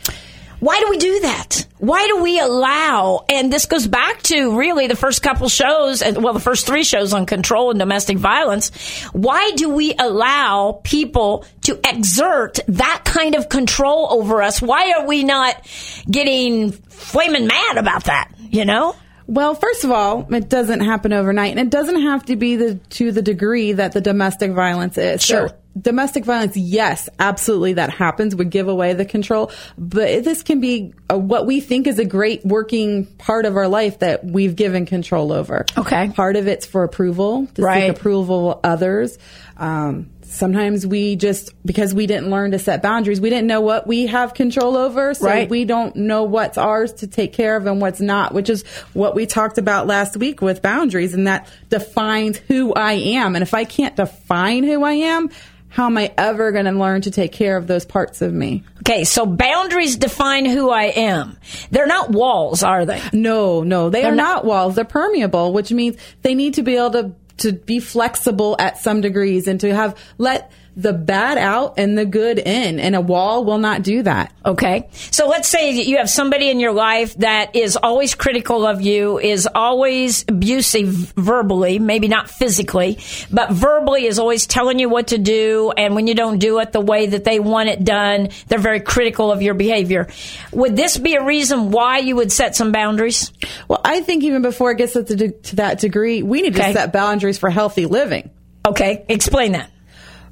Why 0.59 0.79
do 0.79 0.89
we 0.89 0.97
do 0.97 1.19
that? 1.21 1.67
Why 1.77 2.07
do 2.07 2.23
we 2.23 2.39
allow? 2.39 3.25
And 3.29 3.53
this 3.53 3.67
goes 3.67 3.85
back 3.85 4.23
to 4.23 4.57
really 4.57 4.87
the 4.87 4.95
first 4.95 5.21
couple 5.21 5.47
shows, 5.49 6.01
and 6.01 6.23
well, 6.23 6.33
the 6.33 6.39
first 6.39 6.65
three 6.65 6.83
shows 6.83 7.13
on 7.13 7.27
control 7.27 7.69
and 7.69 7.77
domestic 7.77 8.17
violence. 8.17 8.71
Why 9.13 9.51
do 9.55 9.69
we 9.69 9.93
allow 9.99 10.81
people 10.83 11.45
to 11.63 11.79
exert 11.87 12.59
that 12.69 13.03
kind 13.05 13.35
of 13.35 13.49
control 13.49 14.07
over 14.11 14.41
us? 14.41 14.59
Why 14.61 14.93
are 14.93 15.05
we 15.05 15.23
not 15.23 15.63
getting 16.09 16.71
flaming 16.71 17.45
mad 17.45 17.77
about 17.77 18.05
that? 18.05 18.31
You 18.49 18.65
know? 18.65 18.95
Well, 19.27 19.55
first 19.55 19.83
of 19.83 19.91
all, 19.91 20.25
it 20.33 20.47
doesn't 20.49 20.79
happen 20.79 21.11
overnight, 21.11 21.51
and 21.51 21.59
it 21.59 21.69
doesn't 21.69 22.01
have 22.01 22.25
to 22.27 22.35
be 22.37 22.55
the 22.55 22.75
to 22.91 23.11
the 23.11 23.21
degree 23.21 23.73
that 23.73 23.91
the 23.91 23.99
domestic 24.01 24.51
violence 24.53 24.97
is. 24.97 25.21
Sure. 25.21 25.49
So, 25.49 25.55
domestic 25.79 26.23
violence, 26.23 26.55
yes, 26.55 27.09
absolutely, 27.19 27.73
that 27.73 27.89
happens. 27.89 28.35
Would 28.35 28.49
give 28.49 28.69
away 28.69 28.93
the 28.93 29.03
control, 29.05 29.51
but 29.77 30.23
this 30.23 30.43
can 30.43 30.61
be 30.61 30.93
a, 31.09 31.17
what 31.17 31.45
we 31.45 31.59
think 31.59 31.87
is 31.87 31.99
a 31.99 32.05
great 32.05 32.45
working 32.45 33.05
part 33.05 33.45
of 33.45 33.57
our 33.57 33.67
life 33.67 33.99
that 33.99 34.23
we've 34.23 34.55
given 34.55 34.85
control 34.85 35.33
over. 35.33 35.65
Okay. 35.77 36.09
part 36.15 36.37
of 36.37 36.47
it's 36.47 36.65
for 36.65 36.83
approval, 36.83 37.47
to 37.55 37.61
Right. 37.61 37.87
seek 37.89 37.97
approval 37.97 38.51
of 38.53 38.59
others. 38.63 39.17
Um, 39.57 40.09
sometimes 40.29 40.85
we 40.85 41.15
just 41.15 41.53
because 41.65 41.93
we 41.93 42.05
didn't 42.07 42.29
learn 42.29 42.51
to 42.51 42.59
set 42.59 42.81
boundaries 42.81 43.19
we 43.21 43.29
didn't 43.29 43.47
know 43.47 43.61
what 43.61 43.87
we 43.87 44.07
have 44.07 44.33
control 44.33 44.75
over 44.77 45.13
so 45.13 45.25
Right. 45.25 45.49
we 45.49 45.65
don't 45.65 45.95
know 45.95 46.23
what's 46.23 46.57
ours 46.57 46.93
to 46.95 47.07
take 47.07 47.33
care 47.33 47.55
of 47.55 47.65
and 47.65 47.79
what's 47.81 48.01
not 48.01 48.33
which 48.33 48.49
is 48.49 48.63
what 48.93 49.15
we 49.15 49.25
talked 49.25 49.57
about 49.57 49.87
last 49.87 50.17
week 50.17 50.41
with 50.41 50.61
boundaries 50.61 51.13
and 51.13 51.27
that 51.27 51.47
defines 51.69 52.37
who 52.37 52.73
i 52.73 52.93
am 52.93 53.35
and 53.35 53.41
if 53.43 53.53
i 53.53 53.63
can't 53.63 53.95
define 53.95 54.63
who 54.63 54.83
i 54.83 54.93
am 54.93 55.29
how 55.69 55.85
am 55.85 55.97
i 55.97 56.11
ever 56.17 56.51
going 56.51 56.65
to 56.65 56.71
learn 56.71 57.01
to 57.01 57.11
take 57.11 57.31
care 57.31 57.55
of 57.57 57.67
those 57.67 57.85
parts 57.85 58.21
of 58.21 58.33
me 58.33 58.63
Okay, 58.81 59.03
so 59.03 59.25
boundaries 59.25 59.97
define 59.97 60.45
who 60.45 60.69
I 60.69 60.83
am. 60.85 61.35
They're 61.71 61.87
not 61.87 62.09
walls, 62.09 62.63
are 62.63 62.85
they? 62.85 63.01
No, 63.11 63.61
no, 63.63 63.89
they 63.89 64.03
They're 64.03 64.13
are 64.13 64.15
not- 64.15 64.35
not, 64.35 64.45
walls. 64.45 64.75
They're 64.75 64.85
permeable, 64.85 65.51
which 65.51 65.73
means 65.73 65.97
they 66.21 66.35
need 66.35 66.53
to 66.53 66.63
be 66.63 66.77
able 66.77 66.91
to 66.91 67.11
to 67.37 67.51
be 67.53 67.79
flexible 67.79 68.55
at 68.59 68.77
some 68.77 69.01
degrees 69.01 69.47
and 69.47 69.59
to 69.61 69.73
have 69.73 69.97
let 70.17 70.51
the 70.77 70.93
bad 70.93 71.39
out 71.39 71.73
and 71.77 71.97
the 71.97 72.05
good 72.05 72.37
in. 72.37 72.79
And 72.79 72.95
a 72.95 73.01
wall 73.01 73.43
will 73.43 73.57
not 73.57 73.81
do 73.81 74.03
that. 74.03 74.31
Okay. 74.45 74.87
So 74.93 75.27
let's 75.27 75.47
say 75.47 75.75
that 75.75 75.87
you 75.87 75.97
have 75.97 76.09
somebody 76.09 76.49
in 76.51 76.59
your 76.59 76.71
life 76.71 77.15
that 77.15 77.55
is 77.55 77.75
always 77.75 78.13
critical 78.13 78.65
of 78.65 78.79
you, 78.81 79.17
is 79.17 79.47
always 79.53 80.23
abusive 80.27 80.87
verbally, 81.15 81.79
maybe 81.79 82.07
not 82.07 82.29
physically, 82.29 82.99
but 83.31 83.51
verbally 83.51 84.05
is 84.05 84.19
always 84.19 84.45
telling 84.45 84.77
you 84.77 84.87
what 84.87 85.07
to 85.07 85.17
do. 85.17 85.71
And 85.75 85.95
when 85.95 86.05
you 86.05 86.13
don't 86.13 86.37
do 86.37 86.59
it 86.59 86.71
the 86.71 86.79
way 86.79 87.07
that 87.07 87.23
they 87.23 87.39
want 87.39 87.69
it 87.69 87.83
done, 87.83 88.29
they're 88.47 88.59
very 88.59 88.79
critical 88.79 89.31
of 89.31 89.41
your 89.41 89.55
behavior. 89.55 90.07
Would 90.51 90.75
this 90.75 90.97
be 90.97 91.15
a 91.15 91.23
reason 91.25 91.71
why 91.71 91.97
you 91.97 92.15
would 92.17 92.31
set 92.31 92.55
some 92.55 92.71
boundaries? 92.71 93.33
Well, 93.67 93.81
I 93.83 94.01
think 94.01 94.23
even 94.23 94.43
before 94.43 94.71
it 94.71 94.77
gets 94.77 94.93
to, 94.93 95.03
to 95.03 95.55
that 95.55 95.79
degree, 95.79 96.21
we 96.21 96.43
need 96.43 96.55
Okay. 96.55 96.67
to 96.67 96.73
set 96.73 96.93
boundaries 96.93 97.37
for 97.39 97.49
healthy 97.49 97.87
living. 97.87 98.29
Okay. 98.65 99.05
Explain 99.09 99.53
that. 99.53 99.71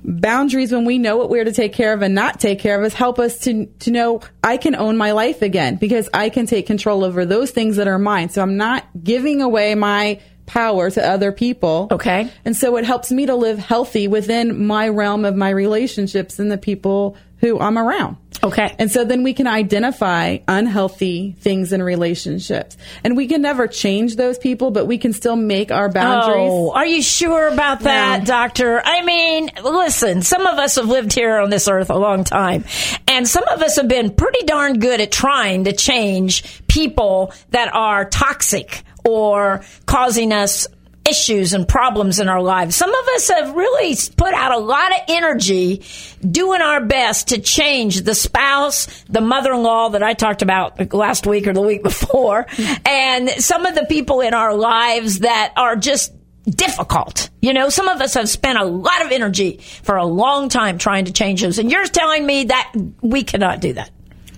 Boundaries 0.06 0.72
when 0.72 0.86
we 0.86 0.98
know 0.98 1.18
what 1.18 1.30
we're 1.30 1.44
to 1.44 1.52
take 1.52 1.74
care 1.74 1.94
of 1.94 2.02
and 2.02 2.14
not 2.14 2.40
take 2.40 2.60
care 2.60 2.78
of 2.78 2.86
us 2.86 2.94
help 2.94 3.20
us 3.20 3.40
to 3.40 3.66
to 3.80 3.92
know 3.92 4.22
I 4.44 4.58
can 4.58 4.76
own 4.76 4.98
my 4.98 5.12
life 5.12 5.42
again 5.42 5.78
because 5.78 6.10
I 6.14 6.30
can 6.30 6.46
take 6.46 6.68
control 6.68 7.04
over 7.04 7.26
those 7.26 7.52
things 7.52 7.78
that 7.78 7.88
are 7.88 7.98
mine. 7.98 8.30
So 8.30 8.42
I'm 8.42 8.58
not 8.58 8.86
giving 9.04 9.42
away 9.42 9.74
my 9.76 10.20
power 10.46 10.92
to 10.92 11.06
other 11.06 11.32
people. 11.32 11.88
Okay. 11.92 12.30
And 12.46 12.56
so 12.56 12.78
it 12.78 12.86
helps 12.86 13.12
me 13.12 13.26
to 13.26 13.36
live 13.36 13.58
healthy 13.58 14.08
within 14.08 14.66
my 14.68 14.90
realm 14.90 15.26
of 15.26 15.36
my 15.36 15.50
relationships 15.50 16.38
and 16.38 16.52
the 16.52 16.58
people 16.58 17.18
who 17.40 17.60
I'm 17.60 17.78
around. 17.78 18.18
Okay. 18.44 18.76
And 18.78 18.92
so 18.92 19.06
then 19.06 19.24
we 19.24 19.34
can 19.34 19.48
identify 19.48 20.38
unhealthy 20.48 21.36
things 21.40 21.74
in 21.74 21.82
relationships. 21.82 22.78
And 23.04 23.18
we 23.18 23.28
can 23.28 23.42
never 23.42 23.68
change 23.68 24.16
those 24.18 24.38
people, 24.38 24.72
but 24.72 24.86
we 24.86 24.98
can 24.98 25.14
still 25.14 25.36
make 25.36 25.72
our 25.72 25.90
boundaries. 25.90 26.50
Oh, 26.52 26.72
are 26.72 26.86
you 26.86 27.02
sure 27.02 27.48
about 27.48 27.82
that, 27.82 28.26
doctor? 28.26 28.82
I 28.84 29.04
mean, 29.04 29.50
listen, 29.64 30.22
some 30.22 30.46
of 30.46 30.60
us 30.60 30.76
have 30.76 30.86
lived 30.86 31.14
here 31.14 31.38
on 31.38 31.50
this 31.50 31.68
earth 31.68 31.90
a 31.90 31.98
long 31.98 32.24
time, 32.24 32.66
and 33.08 33.28
some 33.28 33.48
of 33.48 33.62
us 33.62 33.78
have 33.78 33.88
been 33.88 34.12
pretty 34.12 34.46
darn 34.46 34.80
good 34.80 35.02
at 35.02 35.12
trying 35.12 35.64
to 35.64 35.74
change 35.74 36.62
people 36.68 37.34
that 37.52 37.74
are 37.74 38.06
toxic 38.06 38.84
or 39.04 39.64
causing 39.86 40.34
us 40.34 40.68
issues 41.08 41.54
and 41.54 41.68
problems 41.68 42.20
in 42.20 42.30
our 42.30 42.42
lives. 42.42 42.76
Some 42.76 42.94
of 42.94 43.08
us 43.16 43.30
have 43.30 43.56
really 43.56 43.96
put 44.18 44.34
out 44.34 44.52
a 44.52 44.58
lot 44.58 44.92
of 44.92 45.00
energy 45.08 45.84
doing 46.22 46.62
our 46.62 46.84
best 46.84 47.30
to 47.30 47.40
change 47.40 48.02
the 48.02 48.16
spouse, 48.16 49.04
the 49.10 49.22
mother-in-law 49.22 49.90
that 49.90 50.04
I 50.04 50.14
talked 50.14 50.42
about 50.42 50.94
last 50.94 51.28
week 51.28 51.48
or 51.48 51.54
the 51.54 51.62
week 51.62 51.84
before, 51.84 52.48
and 52.86 53.30
some 53.30 53.66
of 53.66 53.76
the 53.76 53.86
people 53.86 54.22
in 54.22 54.34
our 54.34 54.56
lives 54.56 55.20
that 55.20 55.54
are 55.56 55.76
just 55.76 56.14
difficult. 56.46 57.30
You 57.42 57.54
know, 57.54 57.70
some 57.70 57.88
of 57.88 58.02
us 58.02 58.14
have 58.14 58.30
spent 58.30 58.60
a 58.60 58.66
lot 58.66 59.06
of 59.06 59.12
energy 59.12 59.60
for 59.84 59.98
a 59.98 60.06
long 60.06 60.50
time 60.50 60.78
trying 60.78 61.06
to 61.06 61.14
change 61.14 61.42
those. 61.42 61.60
And 61.60 61.72
you're 61.72 61.86
telling 61.86 62.26
me 62.26 62.46
that 62.46 62.74
we 63.02 63.24
cannot 63.24 63.62
do 63.62 63.74
that. 63.74 63.90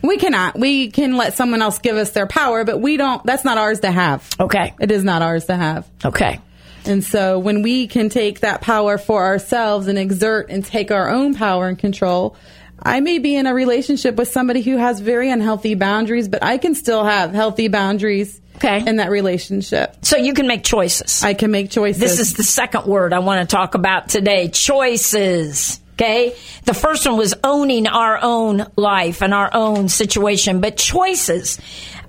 We 0.02 0.18
cannot. 0.18 0.58
We 0.58 0.92
can 0.92 1.18
let 1.18 1.34
someone 1.34 1.62
else 1.62 1.80
give 1.80 1.98
us 1.98 2.12
their 2.12 2.28
power, 2.28 2.64
but 2.64 2.80
we 2.80 2.98
don't, 2.98 3.24
that's 3.26 3.44
not 3.44 3.58
ours 3.58 3.82
to 3.82 3.92
have. 3.92 4.30
Okay. 4.40 4.74
It 4.80 4.92
is 4.92 5.04
not 5.04 5.22
ours 5.22 5.46
to 5.46 5.56
have. 5.56 5.90
Okay. 6.06 6.40
And 6.88 7.04
so 7.04 7.38
when 7.40 7.62
we 7.62 7.88
can 7.88 8.10
take 8.10 8.40
that 8.40 8.62
power 8.62 8.98
for 8.98 9.26
ourselves 9.26 9.88
and 9.88 9.98
exert 10.00 10.50
and 10.50 10.64
take 10.66 10.92
our 10.92 11.10
own 11.10 11.36
power 11.36 11.68
and 11.68 11.78
control, 11.78 12.36
I 12.82 13.00
may 13.00 13.20
be 13.20 13.36
in 13.36 13.48
a 13.48 13.54
relationship 13.54 14.16
with 14.16 14.30
somebody 14.30 14.62
who 14.62 14.78
has 14.78 15.00
very 15.00 15.30
unhealthy 15.30 15.76
boundaries, 15.76 16.28
but 16.28 16.44
I 16.44 16.58
can 16.58 16.76
still 16.76 17.04
have 17.04 17.34
healthy 17.34 17.68
boundaries 17.68 18.40
Okay. 18.58 18.84
in 18.88 18.96
that 18.96 19.12
relationship. 19.12 19.96
So 20.02 20.18
you 20.18 20.34
can 20.34 20.48
make 20.48 20.64
choices. 20.64 21.24
I 21.24 21.34
can 21.36 21.52
make 21.52 21.70
choices. 21.70 22.00
This 22.00 22.20
is 22.20 22.34
the 22.34 22.44
second 22.44 22.86
word 22.86 23.14
I 23.14 23.20
want 23.20 23.48
to 23.48 23.56
talk 23.56 23.76
about 23.76 24.10
today 24.10 24.48
choices. 24.48 25.80
Okay. 25.94 26.36
The 26.66 26.76
first 26.76 27.08
one 27.08 27.18
was 27.18 27.34
owning 27.44 27.88
our 27.88 28.20
own 28.22 28.68
life 28.76 29.24
and 29.24 29.34
our 29.34 29.50
own 29.54 29.90
situation, 29.90 30.62
but 30.62 30.78
choices. 30.78 31.60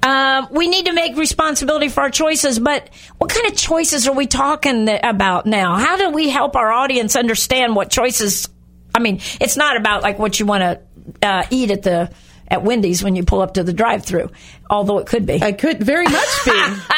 Um, 0.02 0.48
we 0.50 0.68
need 0.68 0.86
to 0.86 0.92
make 0.92 1.16
responsibility 1.16 1.88
for 1.88 2.02
our 2.02 2.10
choices, 2.10 2.58
but 2.58 2.88
what 3.18 3.30
kind 3.30 3.46
of 3.46 3.56
choices 3.56 4.06
are 4.06 4.14
we 4.14 4.26
talking 4.26 4.86
th- 4.86 5.00
about 5.02 5.46
now? 5.46 5.76
How 5.76 5.96
do 5.96 6.10
we 6.10 6.28
help 6.28 6.56
our 6.56 6.70
audience 6.70 7.16
understand 7.16 7.74
what 7.74 7.90
choices? 7.90 8.48
I 8.94 9.00
mean, 9.00 9.20
it's 9.40 9.56
not 9.56 9.76
about 9.76 10.02
like 10.02 10.18
what 10.18 10.38
you 10.38 10.46
want 10.46 10.62
to 10.62 11.26
uh, 11.26 11.46
eat 11.50 11.70
at 11.70 11.82
the 11.82 12.10
at 12.50 12.62
Wendy's 12.62 13.04
when 13.04 13.14
you 13.14 13.24
pull 13.24 13.42
up 13.42 13.54
to 13.54 13.62
the 13.62 13.74
drive-through, 13.74 14.30
although 14.70 14.98
it 14.98 15.06
could 15.06 15.26
be. 15.26 15.42
I 15.42 15.52
could 15.52 15.82
very 15.82 16.06
much 16.06 16.44
be. 16.44 16.52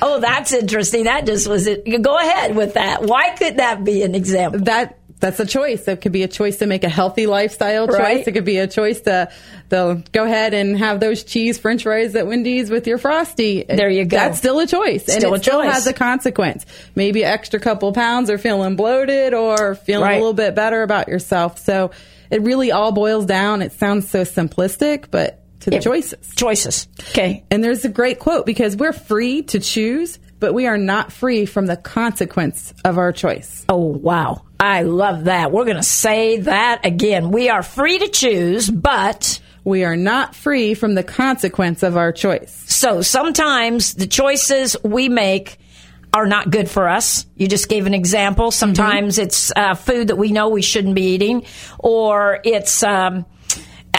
oh, 0.00 0.18
that's 0.20 0.52
interesting. 0.52 1.04
That 1.04 1.26
just 1.26 1.48
was 1.48 1.66
it. 1.66 1.84
Go 2.02 2.16
ahead 2.16 2.54
with 2.54 2.74
that. 2.74 3.02
Why 3.02 3.30
could 3.30 3.56
that 3.56 3.82
be 3.82 4.02
an 4.02 4.14
example? 4.14 4.60
that 4.60 4.98
that's 5.24 5.40
a 5.40 5.46
choice. 5.46 5.88
It 5.88 6.00
could 6.02 6.12
be 6.12 6.22
a 6.22 6.28
choice 6.28 6.58
to 6.58 6.66
make 6.66 6.84
a 6.84 6.88
healthy 6.88 7.26
lifestyle 7.26 7.86
choice. 7.88 7.98
Right. 7.98 8.28
It 8.28 8.32
could 8.32 8.44
be 8.44 8.58
a 8.58 8.66
choice 8.66 9.00
to, 9.02 9.30
to 9.70 10.02
go 10.12 10.24
ahead 10.24 10.52
and 10.52 10.78
have 10.78 11.00
those 11.00 11.24
cheese 11.24 11.56
French 11.58 11.82
fries 11.84 12.14
at 12.14 12.26
Wendy's 12.26 12.70
with 12.70 12.86
your 12.86 12.98
frosty. 12.98 13.64
There 13.64 13.88
you 13.88 14.04
go. 14.04 14.16
That's 14.18 14.36
still 14.38 14.60
a 14.60 14.66
choice, 14.66 15.04
Still 15.04 15.14
and 15.14 15.24
a 15.24 15.34
it 15.34 15.42
still 15.42 15.62
choice. 15.62 15.72
has 15.72 15.86
a 15.86 15.92
consequence. 15.94 16.66
Maybe 16.94 17.24
extra 17.24 17.58
couple 17.58 17.92
pounds, 17.92 18.28
or 18.28 18.36
feeling 18.38 18.76
bloated, 18.76 19.32
or 19.34 19.74
feeling 19.74 20.04
Right. 20.04 20.12
a 20.16 20.18
little 20.18 20.34
bit 20.34 20.54
better 20.54 20.82
about 20.82 21.08
yourself. 21.08 21.58
So 21.58 21.90
it 22.30 22.42
really 22.42 22.70
all 22.72 22.92
boils 22.92 23.24
down. 23.26 23.62
It 23.62 23.72
sounds 23.72 24.10
so 24.10 24.22
simplistic, 24.22 25.06
but 25.10 25.40
to 25.60 25.70
the 25.70 25.76
Yeah. 25.76 25.80
choices. 25.80 26.34
Choices. 26.36 26.88
Okay. 27.10 27.44
And 27.50 27.64
there's 27.64 27.84
a 27.86 27.88
great 27.88 28.18
quote 28.18 28.44
because 28.44 28.76
we're 28.76 28.92
free 28.92 29.42
to 29.44 29.58
choose, 29.60 30.18
but 30.40 30.52
we 30.54 30.66
are 30.66 30.78
not 30.78 31.12
free 31.12 31.46
from 31.46 31.66
the 31.66 31.76
consequence 31.76 32.74
of 32.84 32.98
our 32.98 33.12
choice. 33.12 33.64
Oh, 33.68 33.76
wow. 33.76 34.42
I 34.60 34.82
love 34.82 35.24
that. 35.24 35.52
We're 35.52 35.64
going 35.64 35.76
to 35.76 35.82
say 35.82 36.38
that 36.40 36.84
again. 36.84 37.30
We 37.30 37.48
are 37.50 37.62
free 37.62 37.98
to 37.98 38.08
choose, 38.08 38.70
but 38.70 39.40
We 39.64 39.84
are 39.84 39.96
not 39.96 40.34
free 40.34 40.74
from 40.74 40.94
the 40.94 41.02
consequence 41.02 41.82
of 41.82 41.96
our 41.96 42.12
choice. 42.12 42.52
so 42.66 43.00
sometimes 43.00 43.94
the 43.94 44.06
choices 44.06 44.76
we 44.84 45.08
make 45.08 45.56
are 46.12 46.26
not 46.26 46.50
good 46.50 46.68
for 46.70 46.86
us. 46.88 47.24
You 47.34 47.48
just 47.48 47.68
gave 47.68 47.86
an 47.86 47.94
example. 47.94 48.50
Sometimes 48.50 49.18
it's 49.18 49.50
uh, 49.56 49.74
food 49.74 50.08
that 50.08 50.16
we 50.16 50.30
know 50.32 50.50
we 50.50 50.62
shouldn't 50.62 50.94
be 50.94 51.14
eating, 51.14 51.44
or 51.78 52.40
it's 52.44 52.82
um, 52.82 53.24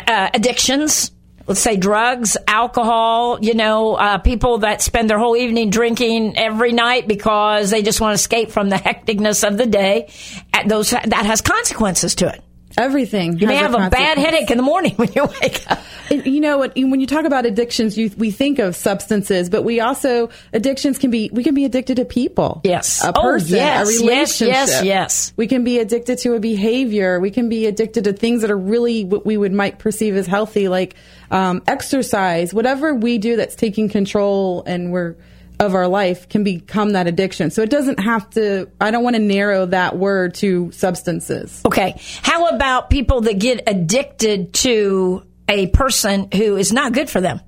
uh, 0.07 0.29
addictions. 0.33 1.11
Let's 1.47 1.59
say 1.59 1.77
drugs, 1.77 2.37
alcohol, 2.47 3.37
you 3.41 3.53
know, 3.53 3.95
uh, 3.95 4.17
people 4.17 4.59
that 4.59 4.81
spend 4.81 5.09
their 5.09 5.19
whole 5.19 5.35
evening 5.35 5.69
drinking 5.69 6.37
every 6.37 6.71
night 6.71 7.07
because 7.07 7.69
they 7.69 7.83
just 7.83 8.01
want 8.01 8.11
to 8.11 8.15
escape 8.15 8.49
from 8.49 8.69
the 8.69 8.77
hecticness 8.77 9.47
of 9.47 9.57
the 9.57 9.65
day. 9.67 10.09
At 10.53 10.67
those 10.67 10.89
that 10.89 11.25
has 11.25 11.41
consequences 11.41 12.15
to 12.15 12.29
it. 12.29 12.44
Everything. 12.77 13.37
You 13.39 13.47
may 13.47 13.55
have 13.55 13.73
a 13.73 13.89
bad 13.89 14.17
headache 14.17 14.51
in 14.51 14.57
the 14.57 14.63
morning 14.63 14.93
when 14.95 15.11
you 15.13 15.25
wake 15.41 15.63
up. 15.69 15.79
You 16.09 16.39
know 16.39 16.57
what? 16.59 16.73
When 16.75 16.99
you 16.99 17.07
talk 17.07 17.25
about 17.25 17.45
addictions, 17.45 17.97
you, 17.97 18.11
we 18.17 18.29
think 18.31 18.59
of 18.59 18.75
substances, 18.75 19.49
but 19.49 19.63
we 19.63 19.79
also 19.79 20.29
addictions 20.53 20.97
can 20.97 21.09
be. 21.09 21.29
We 21.33 21.43
can 21.43 21.55
be 21.55 21.65
addicted 21.65 21.95
to 21.97 22.05
people. 22.05 22.61
Yes. 22.63 23.03
a 23.03 23.09
Oh, 23.17 23.21
person, 23.21 23.55
yes, 23.55 23.87
a 23.87 23.91
yes, 23.91 24.01
relationship. 24.01 24.47
yes, 24.53 24.83
yes. 24.83 25.33
We 25.35 25.47
can 25.47 25.63
be 25.63 25.79
addicted 25.79 26.19
to 26.19 26.33
a 26.33 26.39
behavior. 26.39 27.19
We 27.19 27.31
can 27.31 27.49
be 27.49 27.65
addicted 27.65 28.03
to 28.03 28.13
things 28.13 28.41
that 28.41 28.51
are 28.51 28.57
really 28.57 29.03
what 29.05 29.25
we 29.25 29.35
would 29.37 29.51
might 29.53 29.79
perceive 29.79 30.15
as 30.15 30.27
healthy, 30.27 30.67
like 30.67 30.95
um, 31.31 31.63
exercise. 31.67 32.53
Whatever 32.53 32.93
we 32.93 33.17
do 33.17 33.35
that's 33.37 33.55
taking 33.55 33.89
control 33.89 34.63
and 34.67 34.91
we're 34.91 35.15
of 35.59 35.75
our 35.75 35.87
life 35.87 36.29
can 36.29 36.43
become 36.43 36.91
that 36.91 37.07
addiction. 37.07 37.51
So 37.51 37.61
it 37.61 37.69
doesn't 37.69 37.99
have 37.99 38.29
to. 38.31 38.69
I 38.79 38.91
don't 38.91 39.03
want 39.03 39.15
to 39.15 39.21
narrow 39.21 39.65
that 39.67 39.97
word 39.97 40.35
to 40.35 40.71
substances. 40.71 41.61
Okay. 41.65 41.99
How 42.21 42.47
about 42.47 42.89
people 42.89 43.21
that 43.21 43.39
get 43.39 43.63
addicted 43.67 44.53
to 44.55 45.25
a 45.47 45.67
person 45.67 46.29
who 46.33 46.57
is 46.57 46.73
not 46.73 46.93
good 46.93 47.09
for 47.09 47.21
them? 47.21 47.41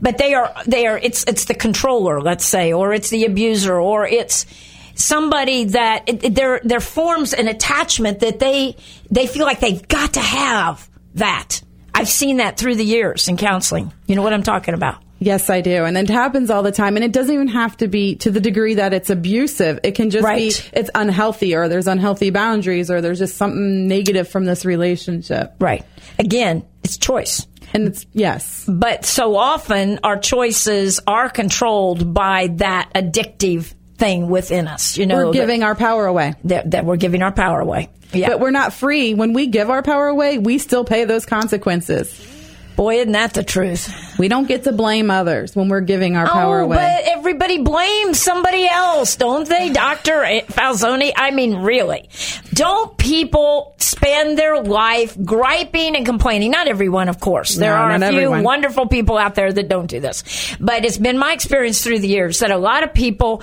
But 0.00 0.18
they 0.18 0.34
are, 0.34 0.52
they 0.66 0.86
are, 0.86 0.98
it's, 0.98 1.24
it's 1.24 1.46
the 1.46 1.54
controller, 1.54 2.20
let's 2.20 2.44
say, 2.44 2.72
or 2.72 2.92
it's 2.92 3.10
the 3.10 3.24
abuser, 3.24 3.80
or 3.80 4.06
it's 4.06 4.46
somebody 4.94 5.64
that 5.64 6.06
there, 6.22 6.60
there 6.62 6.80
forms 6.80 7.32
an 7.32 7.48
attachment 7.48 8.20
that 8.20 8.38
they, 8.38 8.76
they 9.10 9.26
feel 9.26 9.44
like 9.44 9.60
they've 9.60 9.86
got 9.88 10.14
to 10.14 10.20
have 10.20 10.88
that. 11.14 11.62
I've 11.94 12.08
seen 12.08 12.38
that 12.38 12.58
through 12.58 12.76
the 12.76 12.84
years 12.84 13.28
in 13.28 13.36
counseling. 13.36 13.92
You 14.06 14.14
know 14.14 14.22
what 14.22 14.32
I'm 14.32 14.42
talking 14.42 14.74
about? 14.74 15.02
Yes, 15.24 15.48
I 15.50 15.60
do. 15.60 15.84
And 15.84 15.96
it 15.96 16.08
happens 16.10 16.50
all 16.50 16.64
the 16.64 16.72
time. 16.72 16.96
And 16.96 17.04
it 17.04 17.12
doesn't 17.12 17.32
even 17.32 17.46
have 17.48 17.76
to 17.76 17.86
be 17.86 18.16
to 18.16 18.30
the 18.32 18.40
degree 18.40 18.74
that 18.74 18.92
it's 18.92 19.08
abusive. 19.08 19.78
It 19.84 19.92
can 19.92 20.10
just 20.10 20.24
Right. 20.24 20.38
be 20.72 20.78
it's 20.78 20.90
unhealthy 20.96 21.54
or 21.54 21.68
there's 21.68 21.86
unhealthy 21.86 22.30
boundaries 22.30 22.90
or 22.90 23.00
there's 23.00 23.20
just 23.20 23.36
something 23.36 23.86
negative 23.86 24.26
from 24.28 24.46
this 24.46 24.64
relationship. 24.64 25.54
Right. 25.60 25.84
Again, 26.18 26.64
it's 26.82 26.96
choice. 26.96 27.46
And 27.72 27.86
it's, 27.86 28.04
yes. 28.12 28.64
But 28.68 29.04
so 29.06 29.36
often 29.36 30.00
our 30.02 30.18
choices 30.18 30.98
are 31.06 31.28
controlled 31.30 32.12
by 32.12 32.48
that 32.56 32.90
addictive 32.94 33.72
thing 33.98 34.28
within 34.28 34.66
us. 34.66 34.98
You 34.98 35.06
know, 35.06 35.16
We're 35.16 35.24
that- 35.26 35.32
giving 35.34 35.62
our 35.62 35.76
power 35.76 36.06
away. 36.06 36.34
that, 36.44 36.72
that 36.72 36.84
we're 36.84 36.96
giving 36.96 37.22
our 37.22 37.30
power 37.32 37.60
away. 37.60 37.90
Yeah. 38.12 38.28
But 38.28 38.40
we're 38.40 38.50
not 38.50 38.72
free. 38.72 39.14
When 39.14 39.32
we 39.34 39.46
give 39.46 39.70
our 39.70 39.82
power 39.82 40.08
away, 40.08 40.38
we 40.38 40.58
still 40.58 40.84
pay 40.84 41.04
those 41.04 41.24
consequences. 41.24 42.28
Boy, 42.76 42.96
isn't 43.00 43.12
that 43.12 43.34
the 43.34 43.42
truth? 43.42 43.92
We 44.18 44.28
don't 44.28 44.48
get 44.48 44.64
to 44.64 44.72
blame 44.72 45.10
others 45.10 45.54
when 45.54 45.68
we're 45.68 45.80
giving 45.80 46.16
our 46.16 46.26
power 46.26 46.60
oh, 46.60 46.64
away. 46.64 46.76
but 46.76 47.04
everybody 47.04 47.58
blames 47.62 48.20
somebody 48.20 48.66
else, 48.66 49.16
don't 49.16 49.48
they, 49.48 49.70
Doctor 49.70 50.22
Falzoni? 50.48 51.12
I 51.14 51.30
mean, 51.30 51.56
really, 51.56 52.08
don't 52.54 52.96
people 52.96 53.74
spend 53.78 54.38
their 54.38 54.62
life 54.62 55.16
griping 55.22 55.96
and 55.96 56.06
complaining? 56.06 56.50
Not 56.50 56.68
everyone, 56.68 57.08
of 57.08 57.20
course. 57.20 57.56
There 57.56 57.70
No, 57.74 57.76
are 57.76 57.90
a 57.90 57.98
few 57.98 58.06
everyone. 58.06 58.42
wonderful 58.42 58.86
people 58.86 59.18
out 59.18 59.34
there 59.34 59.52
that 59.52 59.68
don't 59.68 59.86
do 59.86 60.00
this, 60.00 60.56
but 60.60 60.84
it's 60.84 60.98
been 60.98 61.18
my 61.18 61.32
experience 61.32 61.82
through 61.82 61.98
the 62.00 62.08
years 62.08 62.38
that 62.40 62.50
a 62.50 62.58
lot 62.58 62.82
of 62.84 62.94
people 62.94 63.42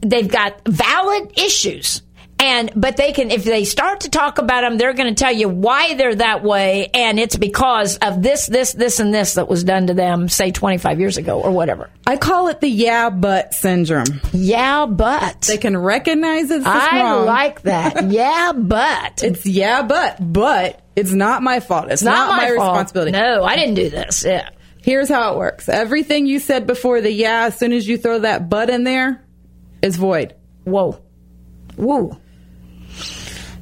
they've 0.00 0.28
got 0.28 0.60
valid 0.66 1.32
issues. 1.38 2.02
And 2.42 2.72
but 2.74 2.96
they 2.96 3.12
can 3.12 3.30
if 3.30 3.44
they 3.44 3.64
start 3.64 4.00
to 4.00 4.10
talk 4.10 4.38
about 4.38 4.62
them, 4.62 4.76
they're 4.76 4.94
going 4.94 5.14
to 5.14 5.18
tell 5.24 5.32
you 5.32 5.48
why 5.48 5.94
they're 5.94 6.16
that 6.16 6.42
way, 6.42 6.90
and 6.92 7.20
it's 7.20 7.36
because 7.36 7.98
of 7.98 8.20
this, 8.20 8.46
this, 8.46 8.72
this, 8.72 8.98
and 8.98 9.14
this 9.14 9.34
that 9.34 9.46
was 9.46 9.62
done 9.62 9.86
to 9.86 9.94
them, 9.94 10.28
say 10.28 10.50
25 10.50 10.98
years 10.98 11.18
ago 11.18 11.40
or 11.40 11.52
whatever. 11.52 11.88
I 12.04 12.16
call 12.16 12.48
it 12.48 12.60
the 12.60 12.68
yeah, 12.68 13.10
but 13.10 13.54
syndrome. 13.54 14.20
Yeah, 14.32 14.86
but 14.86 15.42
They 15.42 15.56
can 15.56 15.76
recognize 15.76 16.50
it's 16.50 16.66
I 16.66 17.00
wrong. 17.00 17.26
like 17.26 17.62
that. 17.62 18.02
Yeah, 18.10 18.52
but 18.54 19.22
It's 19.22 19.46
yeah, 19.46 19.82
but, 19.82 20.16
but 20.20 20.80
it's 20.96 21.12
not 21.12 21.42
my 21.44 21.60
fault. 21.60 21.92
It's 21.92 22.02
not, 22.02 22.28
my, 22.30 22.48
fault. 22.56 22.72
responsibility. 22.72 23.12
No, 23.12 23.44
I 23.44 23.54
didn't 23.54 23.76
do 23.76 23.88
this. 23.88 24.24
Yeah. 24.24 24.50
Here's 24.82 25.08
how 25.08 25.32
it 25.32 25.38
works. 25.38 25.68
Everything 25.68 26.26
you 26.26 26.40
said 26.40 26.66
before 26.66 27.00
the 27.00 27.12
yeah, 27.12 27.44
as 27.44 27.56
soon 27.56 27.72
as 27.72 27.86
you 27.86 27.98
throw 27.98 28.18
that 28.18 28.48
but 28.48 28.68
in 28.68 28.82
there, 28.82 29.24
is 29.80 29.96
void. 29.96 30.34
Whoa. 30.64 31.00
Woo. 31.76 32.18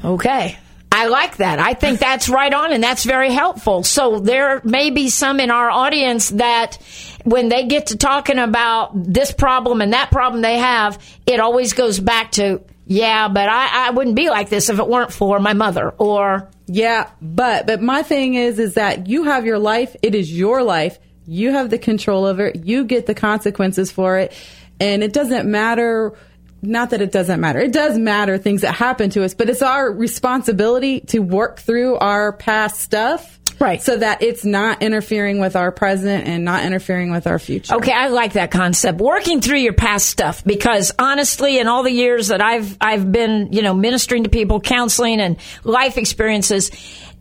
Okay. 0.05 0.59
I 0.93 1.07
like 1.07 1.37
that. 1.37 1.61
I 1.61 1.75
think 1.75 2.01
that's 2.01 2.29
right 2.29 2.53
on 2.53 2.73
and 2.73 2.83
that's 2.83 3.05
very 3.05 3.31
helpful. 3.31 3.85
So 3.85 4.19
there 4.19 4.61
may 4.65 4.91
be 4.91 5.09
some 5.09 5.39
in 5.39 5.51
our 5.51 5.71
audience 5.71 6.31
that 6.31 6.79
when 7.25 7.49
they 7.49 7.67
get 7.67 7.87
to 7.87 7.97
talking 7.97 8.39
about 8.39 8.91
this 8.95 9.31
problem 9.31 9.83
and 9.83 9.93
that 9.93 10.11
problem 10.11 10.43
they 10.43 10.59
have, 10.59 10.99
it 11.27 11.39
always 11.39 11.75
goes 11.75 12.01
back 12.01 12.33
to, 12.33 12.63
yeah, 12.87 13.29
but 13.29 13.49
I, 13.49 13.89
I 13.89 13.91
wouldn't 13.91 14.17
be 14.17 14.31
like 14.31 14.49
this 14.49 14.69
if 14.69 14.81
it 14.81 14.89
weren't 14.89 15.13
for 15.13 15.39
my 15.39 15.53
mother 15.53 15.91
or 15.91 16.51
Yeah, 16.67 17.11
but 17.23 17.67
but 17.67 17.81
my 17.81 18.03
thing 18.03 18.35
is 18.35 18.59
is 18.59 18.75
that 18.75 19.07
you 19.07 19.25
have 19.25 19.47
your 19.47 19.59
life. 19.59 19.95
It 20.03 20.15
is 20.15 20.33
your 20.37 20.63
life. 20.63 20.99
You 21.25 21.53
have 21.53 21.71
the 21.71 21.79
control 21.79 22.25
over 22.25 22.47
it. 22.47 22.65
You 22.65 22.85
get 22.85 23.07
the 23.07 23.15
consequences 23.15 23.93
for 23.93 24.19
it, 24.19 24.33
and 24.81 25.05
it 25.05 25.13
doesn't 25.13 25.49
matter. 25.49 26.15
Not 26.63 26.91
that 26.91 27.01
it 27.01 27.13
doesn't 27.13 27.41
matter. 27.41 27.59
It 27.61 27.73
does 27.73 27.99
matter 27.99 28.39
things 28.39 28.63
that 28.63 28.75
happen 28.75 29.11
to 29.11 29.25
us, 29.25 29.35
but 29.35 29.49
it's 29.49 29.63
our 29.63 29.91
responsibility 29.91 31.01
to 31.01 31.21
work 31.21 31.59
through 31.61 31.97
our 31.97 32.33
past 32.33 32.81
stuff. 32.81 33.39
Right. 33.59 33.83
So 33.83 33.99
that 33.99 34.23
it's 34.23 34.43
not 34.43 34.83
interfering 34.83 35.39
with 35.39 35.55
our 35.55 35.71
present 35.71 36.27
and 36.27 36.47
not 36.47 36.65
interfering 36.65 37.11
with 37.11 37.27
our 37.27 37.39
future. 37.39 37.75
Okay, 37.75 37.93
I 37.93 38.09
like 38.09 38.33
that 38.33 38.51
concept. 38.51 38.99
Working 39.01 39.43
through 39.43 39.59
your 39.59 39.75
past 39.75 40.07
stuff 40.09 40.43
because 40.43 40.93
honestly, 40.99 41.59
in 41.59 41.69
all 41.69 41.83
the 41.83 41.91
years 41.91 42.29
that 42.29 42.41
I've 42.41 42.79
I've 42.81 43.13
been, 43.13 43.53
you 43.53 43.61
know, 43.61 43.75
ministering 43.75 44.25
to 44.25 44.31
people, 44.31 44.61
counseling 44.61 45.21
and 45.21 45.37
life 45.63 45.99
experiences, 45.99 46.71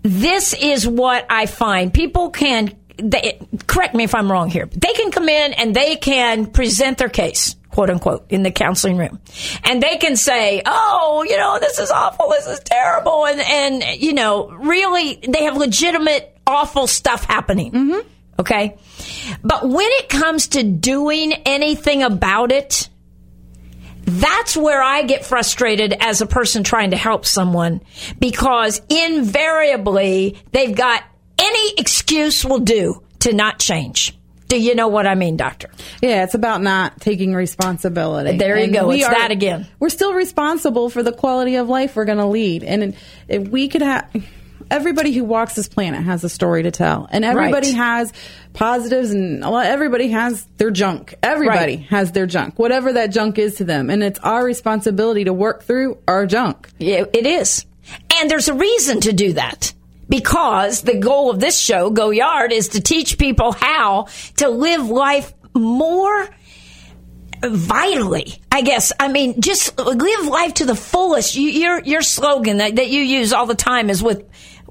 this 0.02 0.54
is 0.54 0.88
what 0.88 1.26
I 1.30 1.46
find. 1.46 1.94
People 1.94 2.30
can 2.30 2.74
they, 3.02 3.40
correct 3.68 3.96
me 3.96 4.04
if 4.04 4.16
I'm 4.16 4.32
wrong 4.32 4.50
here. 4.50 4.66
They 4.66 4.94
can 4.94 5.12
come 5.12 5.30
in 5.30 5.54
and 5.54 5.76
they 5.76 5.96
can 5.96 6.48
present 6.48 6.98
their 6.98 7.10
case, 7.10 7.56
quote 7.80 7.90
unquote, 7.90 8.26
in 8.28 8.44
the 8.44 8.52
counseling 8.52 8.98
room. 8.98 9.22
And 9.64 9.82
they 9.82 9.96
can 9.96 10.18
say, 10.18 10.62
"Oh, 10.66 11.26
you 11.26 11.38
know, 11.38 11.60
this 11.62 11.80
is 11.80 11.90
awful. 11.90 12.28
This 12.28 12.46
is 12.46 12.60
terrible." 12.60 13.26
And 13.26 13.40
and 13.40 14.02
you 14.02 14.12
know, 14.12 14.50
really 14.50 15.18
they 15.26 15.46
have 15.46 15.56
legitimate 15.56 16.38
awful 16.46 16.88
stuff 16.88 17.24
happening. 17.24 17.72
Mm-hmm. 17.72 18.08
Okay? 18.38 18.78
But 19.46 19.64
when 19.64 19.88
it 19.92 20.10
comes 20.10 20.50
to 20.50 20.64
doing 20.64 21.32
anything 21.32 22.04
about 22.04 22.52
it, 22.52 22.90
that's 24.04 24.58
where 24.58 24.84
I 24.84 25.04
get 25.04 25.26
frustrated 25.26 25.96
as 26.02 26.20
a 26.20 26.26
person 26.26 26.66
trying 26.66 26.92
to 26.92 26.98
help 26.98 27.26
someone 27.26 27.80
because 28.20 28.82
invariably 28.90 30.38
they've 30.52 30.76
got 30.76 31.02
any 31.38 31.76
excuse 31.78 32.44
will 32.44 32.60
do 32.60 33.04
to 33.20 33.32
not 33.32 33.58
change. 33.58 34.19
Do 34.50 34.60
you 34.60 34.74
know 34.76 34.88
what 34.88 35.06
I 35.08 35.16
mean, 35.16 35.38
doctor? 35.38 35.70
Yeah, 36.02 36.24
it's 36.24 36.34
about 36.34 36.62
not 36.62 37.00
taking 37.00 37.34
responsibility. 37.36 38.38
There 38.38 38.58
you 38.58 38.64
And 38.66 38.74
go. 38.74 38.88
we 38.88 39.00
It's 39.02 39.08
that 39.08 39.32
again. 39.32 39.68
We're 39.80 39.90
still 39.90 40.14
responsible 40.14 40.90
for 40.90 41.04
the 41.04 41.12
quality 41.14 41.56
of 41.56 41.70
life 41.70 41.96
we're 41.96 42.06
going 42.06 42.18
to 42.18 42.26
lead. 42.26 42.64
And 42.64 42.96
if 43.28 43.48
we 43.48 43.68
could 43.68 43.84
have 43.84 44.10
everybody 44.72 45.12
who 45.12 45.24
walks 45.24 45.54
this 45.56 45.68
planet 45.68 46.04
has 46.04 46.24
a 46.24 46.30
story 46.30 46.64
to 46.64 46.72
tell. 46.72 47.08
And 47.12 47.24
everybody 47.24 47.68
Right. 47.70 47.76
has 47.78 48.14
positives 48.54 49.12
and 49.12 49.42
lot, 49.42 49.66
everybody 49.68 50.10
has 50.10 50.46
their 50.58 50.72
junk. 50.72 51.16
Everybody 51.24 51.78
Right. 51.78 51.86
has 51.90 52.12
their 52.12 52.26
junk, 52.26 52.58
whatever 52.60 52.94
that 52.94 53.12
junk 53.12 53.38
is 53.40 53.56
to 53.56 53.64
them. 53.64 53.90
And 53.90 54.04
it's 54.04 54.20
our 54.20 54.44
responsibility 54.44 55.24
to 55.26 55.34
work 55.34 55.64
through 55.64 55.98
our 56.08 56.26
junk. 56.26 56.70
Yeah, 56.80 57.04
it 57.14 57.26
is. 57.26 57.66
And 58.20 58.30
there's 58.30 58.48
a 58.48 58.54
reason 58.54 59.00
to 59.02 59.14
do 59.14 59.34
that. 59.34 59.74
Because 60.10 60.82
the 60.82 60.98
goal 60.98 61.30
of 61.30 61.40
this 61.40 61.60
show, 61.60 61.92
Go 61.92 62.10
Yard, 62.10 62.52
is 62.52 62.70
to 62.70 62.82
teach 62.82 63.18
people 63.18 63.52
how 63.52 64.08
to 64.38 64.50
live 64.50 64.90
life 64.90 65.34
more 65.54 66.28
vitally. 67.44 68.42
I 68.52 68.62
guess. 68.62 68.92
I 69.00 69.08
mean, 69.08 69.40
just 69.40 69.78
live 69.78 70.26
life 70.26 70.56
to 70.56 70.66
the 70.66 70.76
fullest. 70.76 71.36
You, 71.36 71.50
your 71.50 71.82
your 71.84 72.02
slogan 72.02 72.58
that, 72.58 72.76
that 72.76 72.90
you 72.90 73.02
use 73.02 73.32
all 73.34 73.46
the 73.46 73.56
time 73.56 73.90
is 73.90 74.04
with. 74.04 74.28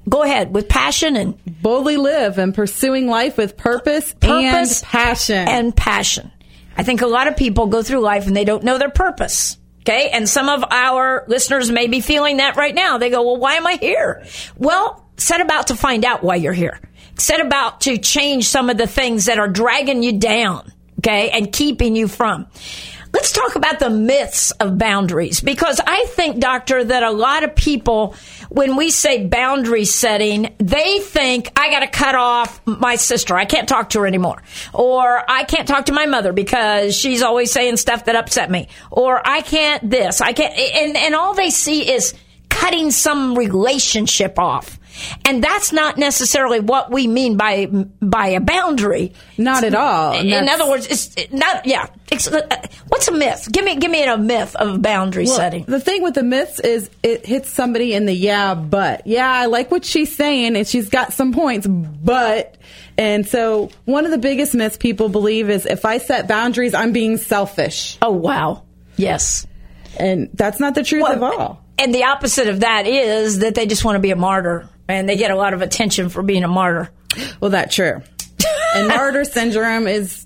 Go 0.07 0.23
ahead 0.23 0.53
with 0.53 0.69
passion 0.69 1.15
and 1.15 1.37
Boldly 1.61 1.97
live 1.97 2.37
and 2.37 2.55
pursuing 2.55 3.07
life 3.07 3.37
with 3.37 3.57
purpose, 3.57 4.13
purpose 4.13 4.81
and 4.81 4.89
passion. 4.89 5.47
and 5.47 5.75
passion. 5.75 6.31
I 6.77 6.83
think 6.83 7.01
a 7.01 7.07
lot 7.07 7.27
of 7.27 7.35
people 7.35 7.67
go 7.67 7.83
through 7.83 7.99
life 7.99 8.25
and 8.25 8.35
they 8.35 8.45
don't 8.45 8.63
know 8.63 8.77
their 8.77 8.89
purpose. 8.89 9.57
Okay. 9.81 10.09
And 10.09 10.27
some 10.27 10.47
of 10.47 10.63
our 10.71 11.25
listeners 11.27 11.69
may 11.69 11.87
be 11.87 11.99
feeling 11.99 12.37
that 12.37 12.55
right 12.55 12.73
now. 12.73 12.97
They 12.97 13.09
go, 13.09 13.23
well, 13.23 13.37
why 13.37 13.55
am 13.55 13.67
I 13.67 13.75
here? 13.75 14.25
Well, 14.57 15.05
set 15.19 15.41
about 15.41 15.67
to 15.67 15.75
find 15.75 16.05
out 16.05 16.23
why 16.23 16.35
you're 16.35 16.53
here. 16.53 16.79
Set 17.15 17.41
about 17.41 17.81
to 17.81 17.97
change 17.97 18.47
some 18.47 18.69
of 18.69 18.77
the 18.77 18.87
things 18.87 19.25
that 19.25 19.39
are 19.39 19.47
dragging 19.47 20.03
you 20.03 20.19
down. 20.19 20.71
Okay. 20.99 21.29
And 21.29 21.51
keeping 21.51 21.95
you 21.95 22.07
from. 22.07 22.47
Let's 23.11 23.31
talk 23.31 23.55
about 23.55 23.79
the 23.79 23.89
myths 23.89 24.51
of 24.51 24.77
boundaries 24.77 25.41
because 25.41 25.81
I 25.85 26.05
think, 26.09 26.39
doctor, 26.39 26.83
that 26.83 27.01
a 27.01 27.09
lot 27.09 27.43
of 27.43 27.55
people, 27.55 28.15
when 28.49 28.75
we 28.75 28.91
say 28.91 29.25
boundary 29.25 29.85
setting, 29.85 30.53
they 30.59 30.99
think 30.99 31.51
I 31.55 31.71
got 31.71 31.79
to 31.79 31.87
cut 31.87 32.13
off 32.13 32.61
my 32.67 32.97
sister. 32.97 33.35
I 33.35 33.45
can't 33.45 33.67
talk 33.67 33.89
to 33.91 34.01
her 34.01 34.07
anymore. 34.07 34.43
Or 34.73 35.23
I 35.27 35.43
can't 35.43 35.67
talk 35.67 35.87
to 35.87 35.93
my 35.93 36.05
mother 36.05 36.33
because 36.33 36.95
she's 36.95 37.23
always 37.23 37.51
saying 37.51 37.77
stuff 37.77 38.05
that 38.05 38.15
upset 38.15 38.51
me. 38.51 38.67
Or 38.91 39.19
I 39.27 39.41
can't 39.41 39.89
this. 39.89 40.21
I 40.21 40.33
can't. 40.33 40.53
And, 40.53 40.95
and 40.95 41.15
all 41.15 41.33
they 41.33 41.49
see 41.49 41.91
is 41.91 42.13
cutting 42.49 42.91
some 42.91 43.35
relationship 43.35 44.37
off. 44.37 44.79
And 45.25 45.43
that's 45.43 45.71
not 45.71 45.97
necessarily 45.97 46.59
what 46.59 46.91
we 46.91 47.07
mean 47.07 47.37
by 47.37 47.65
by 47.65 48.27
a 48.29 48.39
boundary. 48.39 49.13
Not 49.37 49.63
at 49.63 49.75
all. 49.75 50.13
And 50.13 50.29
In 50.29 50.49
other 50.49 50.69
words, 50.69 50.87
it's 50.87 51.31
not. 51.31 51.65
Yeah. 51.65 51.87
It's, 52.11 52.27
uh, 52.27 52.41
what's 52.87 53.07
a 53.07 53.11
myth? 53.11 53.47
Give 53.51 53.63
me 53.63 53.75
give 53.75 53.91
me 53.91 54.03
a 54.03 54.17
myth 54.17 54.55
of 54.55 54.81
boundary 54.81 55.25
Well, 55.25 55.35
setting. 55.35 55.63
The 55.65 55.79
thing 55.79 56.01
with 56.01 56.15
the 56.15 56.23
myths 56.23 56.59
is 56.59 56.89
it 57.03 57.25
hits 57.25 57.49
somebody 57.49 57.93
in 57.93 58.05
the 58.05 58.13
yeah, 58.13 58.55
but. 58.55 59.05
Yeah, 59.05 59.31
I 59.31 59.45
like 59.45 59.69
what 59.71 59.85
she's 59.85 60.15
saying 60.15 60.55
and 60.55 60.67
she's 60.67 60.89
got 60.89 61.13
some 61.13 61.33
points, 61.33 61.67
but. 61.67 62.55
And 62.97 63.25
so 63.25 63.69
one 63.85 64.03
of 64.05 64.11
the 64.11 64.17
biggest 64.17 64.53
myths 64.53 64.75
people 64.75 65.07
believe 65.07 65.49
is 65.49 65.65
if 65.65 65.85
I 65.85 65.99
set 65.99 66.27
boundaries, 66.27 66.73
I'm 66.73 66.91
being 66.91 67.15
selfish. 67.17 67.97
Oh 68.01 68.11
wow. 68.11 68.63
Yes. 68.97 69.47
And 69.97 70.29
that's 70.33 70.59
not 70.59 70.75
the 70.75 70.83
truth 70.83 71.07
of 71.07 71.23
all. 71.23 71.63
And 71.77 71.95
the 71.95 72.03
opposite 72.03 72.47
of 72.49 72.59
that 72.59 72.87
is 72.87 73.39
that 73.39 73.55
they 73.55 73.65
just 73.65 73.85
want 73.85 73.95
to 73.95 73.99
be 73.99 74.11
a 74.11 74.15
martyr, 74.17 74.67
and 74.89 75.07
they 75.07 75.15
get 75.15 75.31
a 75.31 75.35
lot 75.35 75.53
of 75.53 75.61
attention 75.61 76.09
for 76.09 76.21
being 76.23 76.43
a 76.43 76.47
martyr. 76.47 76.89
Well, 77.39 77.51
that's 77.51 77.73
true. 77.73 78.01
And 78.75 78.87
martyr 78.89 79.23
syndrome 79.23 79.87
is 79.87 80.25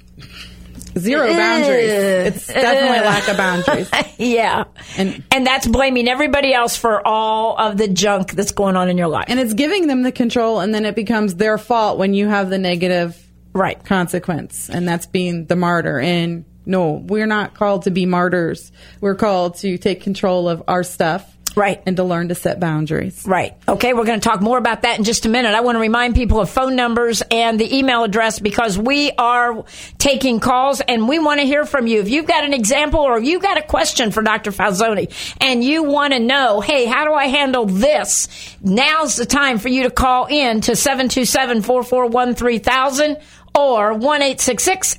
zero 0.98 1.28
boundaries. 1.28 1.90
It's 1.92 2.48
definitely 2.48 3.00
lack 3.00 3.28
of 3.28 3.38
boundaries. 3.38 3.90
yeah. 4.18 4.64
And- 4.98 5.24
and 5.32 5.46
that's 5.46 5.68
blaming 5.68 6.08
everybody 6.08 6.54
else 6.54 6.76
for 6.78 7.06
all 7.08 7.58
of 7.58 7.78
the 7.78 7.88
junk 7.88 8.32
that's 8.32 8.52
going 8.52 8.76
on 8.76 8.90
in 8.90 8.98
your 8.98 9.08
life. 9.08 9.26
And 9.28 9.40
it's 9.40 9.54
giving 9.54 9.88
them 9.88 10.04
the 10.04 10.12
control, 10.12 10.60
and 10.60 10.74
then 10.74 10.86
it 10.86 10.96
becomes 10.96 11.36
their 11.36 11.58
fault 11.58 11.98
when 11.98 12.14
you 12.14 12.28
have 12.28 12.50
the 12.50 12.58
negative 12.58 13.20
Right. 13.54 13.84
consequence, 13.84 14.70
and 14.70 14.88
that's 14.88 15.06
being 15.06 15.46
the 15.46 15.56
martyr. 15.56 16.00
And 16.00 16.46
no, 16.66 16.92
we're 16.94 17.26
not 17.28 17.54
called 17.56 17.84
to 17.84 17.92
be 17.92 18.06
martyrs. 18.06 18.72
We're 19.02 19.16
called 19.16 19.56
to 19.58 19.78
take 19.78 20.02
control 20.02 20.48
of 20.50 20.64
our 20.68 20.84
stuff. 20.84 21.33
Right. 21.56 21.82
And 21.86 21.98
to 21.98 22.04
learn 22.04 22.30
to 22.30 22.36
set 22.36 22.60
boundaries. 22.60 23.26
Right. 23.28 23.56
Okay, 23.68 23.94
we're 23.94 24.06
going 24.06 24.20
to 24.20 24.28
talk 24.28 24.42
more 24.42 24.58
about 24.58 24.82
that 24.84 24.98
in 24.98 25.04
just 25.04 25.26
a 25.26 25.30
minute. 25.30 25.54
I 25.54 25.62
want 25.62 25.76
to 25.76 25.80
remind 25.80 26.16
people 26.16 26.40
of 26.40 26.50
phone 26.50 26.76
numbers 26.76 27.22
and 27.30 27.60
the 27.60 27.78
email 27.78 28.04
address 28.04 28.40
because 28.40 28.78
we 28.78 29.12
are 29.12 29.64
taking 29.98 30.40
calls 30.40 30.82
and 30.82 31.08
we 31.08 31.20
want 31.20 31.40
to 31.42 31.46
hear 31.46 31.66
from 31.66 31.86
you. 31.88 32.00
If 32.00 32.10
you've 32.10 32.26
got 32.26 32.44
an 32.44 32.54
example 32.54 33.02
or 33.02 33.20
you've 33.20 33.42
got 33.42 33.58
a 33.58 33.62
question 33.62 34.12
for 34.12 34.24
Dr. 34.24 34.52
Falzoni 34.52 35.12
and 35.40 35.64
you 35.64 35.84
want 35.84 36.14
to 36.14 36.20
know, 36.20 36.60
hey, 36.62 36.86
how 36.86 37.06
do 37.06 37.14
I 37.14 37.28
handle 37.28 37.66
this? 37.66 38.58
Now's 38.62 39.16
the 39.16 39.26
time 39.26 39.60
for 39.60 39.70
you 39.70 39.84
to 39.84 39.92
call 39.92 40.26
in 40.26 40.62
to 40.62 40.76
727 40.76 41.62
441 41.62 42.36
3000 42.36 43.18
or 43.56 43.94
1 43.94 44.22
826 44.22 44.98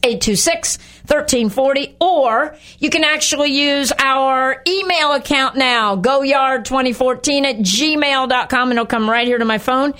1340 1.06 1.96
or 2.00 2.56
you 2.78 2.88
can 2.88 3.04
actually 3.04 3.50
use 3.50 3.92
our 3.98 4.62
email 4.66 5.12
account 5.12 5.54
now 5.54 5.96
goyard2014 5.96 7.44
at 7.44 7.56
gmail.com 7.56 8.70
and 8.70 8.78
it'll 8.78 8.86
come 8.86 9.08
right 9.08 9.26
here 9.26 9.36
to 9.36 9.44
my 9.44 9.58
phone 9.58 9.92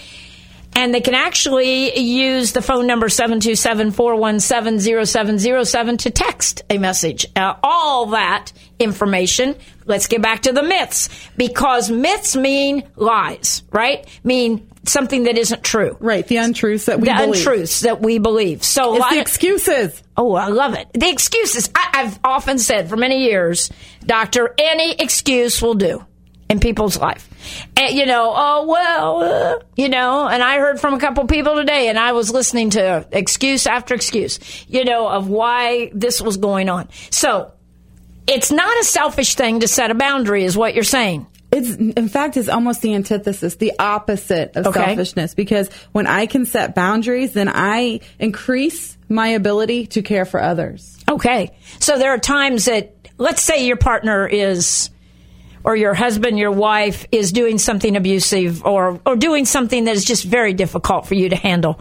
and 0.77 0.93
they 0.93 1.01
can 1.01 1.15
actually 1.15 1.97
use 1.99 2.53
the 2.53 2.61
phone 2.63 2.87
number 2.87 3.09
727-417-0707 3.09 5.99
to 5.99 6.11
text 6.11 6.63
a 6.69 6.79
message. 6.79 7.27
Uh, 7.37 7.55
all 7.63 8.07
that 8.07 8.53
information. 8.79 9.55
Let's 9.87 10.07
get 10.09 10.23
back 10.23 10.43
to 10.43 10.53
the 10.53 10.63
myths 10.63 11.09
because 11.37 11.91
myths 11.91 12.35
mean 12.35 12.85
lies, 12.97 13.63
right? 13.71 14.07
Mean 14.25 14.67
something 14.87 15.25
that 15.25 15.37
isn't 15.39 15.63
true. 15.63 15.97
Right. 16.01 16.27
The 16.27 16.37
untruths 16.39 16.87
that 16.87 17.01
we 17.01 17.09
The 17.09 17.15
believe. 17.15 17.35
untruths 17.37 17.81
that 17.81 18.01
we 18.03 18.19
believe. 18.19 18.63
So 18.65 18.97
It's 18.97 19.09
the 19.11 19.17
of- 19.17 19.21
excuses. 19.23 20.03
Oh, 20.17 20.35
I 20.35 20.49
love 20.49 20.75
it. 20.75 20.89
The 20.95 21.09
excuses. 21.11 21.69
I, 21.75 21.91
I've 22.05 22.19
often 22.25 22.59
said 22.59 22.89
for 22.89 22.97
many 22.97 23.25
years, 23.25 23.71
doctor, 24.05 24.55
any 24.59 24.93
excuse 24.95 25.61
will 25.63 25.75
do 25.75 26.05
in 26.49 26.61
people's 26.61 26.97
life. 26.99 27.29
And, 27.77 27.95
you 27.95 28.07
know, 28.07 28.33
oh, 28.35 28.67
well, 28.67 29.23
uh, 29.23 29.59
you 29.77 29.89
know, 29.89 30.27
and 30.29 30.43
I 30.43 30.59
heard 30.59 30.79
from 30.81 30.95
a 30.95 30.99
couple 31.01 31.27
people 31.27 31.57
today 31.57 31.89
and 31.89 31.99
I 31.99 32.13
was 32.13 32.31
listening 32.31 32.71
to 32.71 33.07
excuse 33.13 33.67
after 33.67 33.95
excuse, 33.95 34.39
you 34.69 34.85
know, 34.85 35.09
of 35.09 35.29
why 35.29 35.91
this 35.95 36.21
was 36.21 36.37
going 36.37 36.69
on. 36.69 36.89
So 37.11 37.53
it's 38.27 38.51
not 38.51 38.79
a 38.81 38.85
selfish 38.85 39.35
thing 39.35 39.61
to 39.61 39.69
set 39.69 39.91
a 39.91 39.95
boundary 39.95 40.45
is 40.45 40.57
what 40.57 40.75
you're 40.75 40.85
saying. 40.85 41.27
It's 41.55 41.77
in 41.77 42.09
fact 42.09 42.37
it's 42.37 42.49
almost 42.49 42.83
the 42.83 42.95
antithesis, 42.95 43.55
the 43.57 43.73
opposite 43.79 44.57
of 44.57 44.67
Okay. 44.67 44.85
selfishness. 44.85 45.35
Because 45.35 45.69
when 45.93 46.07
I 46.07 46.27
can 46.27 46.47
set 46.47 46.75
boundaries, 46.75 47.33
then 47.33 47.49
I 47.49 48.01
increase 48.19 48.99
my 49.09 49.29
ability 49.29 49.87
to 49.89 50.03
care 50.03 50.25
for 50.25 50.43
others. 50.43 50.99
Okay. 51.09 51.53
So 51.79 51.99
there 51.99 52.11
are 52.11 52.19
times 52.19 52.65
that, 52.65 52.95
let's 53.19 53.43
say 53.43 53.67
your 53.67 53.77
partner 53.77 54.27
is, 54.27 54.91
or 55.63 55.77
your 55.77 55.95
husband, 55.95 56.39
your 56.39 56.51
wife 56.51 57.07
is 57.13 57.33
doing 57.33 57.59
something 57.59 57.97
abusive 57.97 58.65
or, 58.65 59.01
or 59.07 59.17
doing 59.17 59.45
something 59.45 59.85
that 59.85 59.95
is 59.95 60.05
just 60.05 60.25
very 60.25 60.55
difficult 60.55 61.07
for 61.07 61.15
you 61.15 61.29
to 61.29 61.37
handle. 61.37 61.81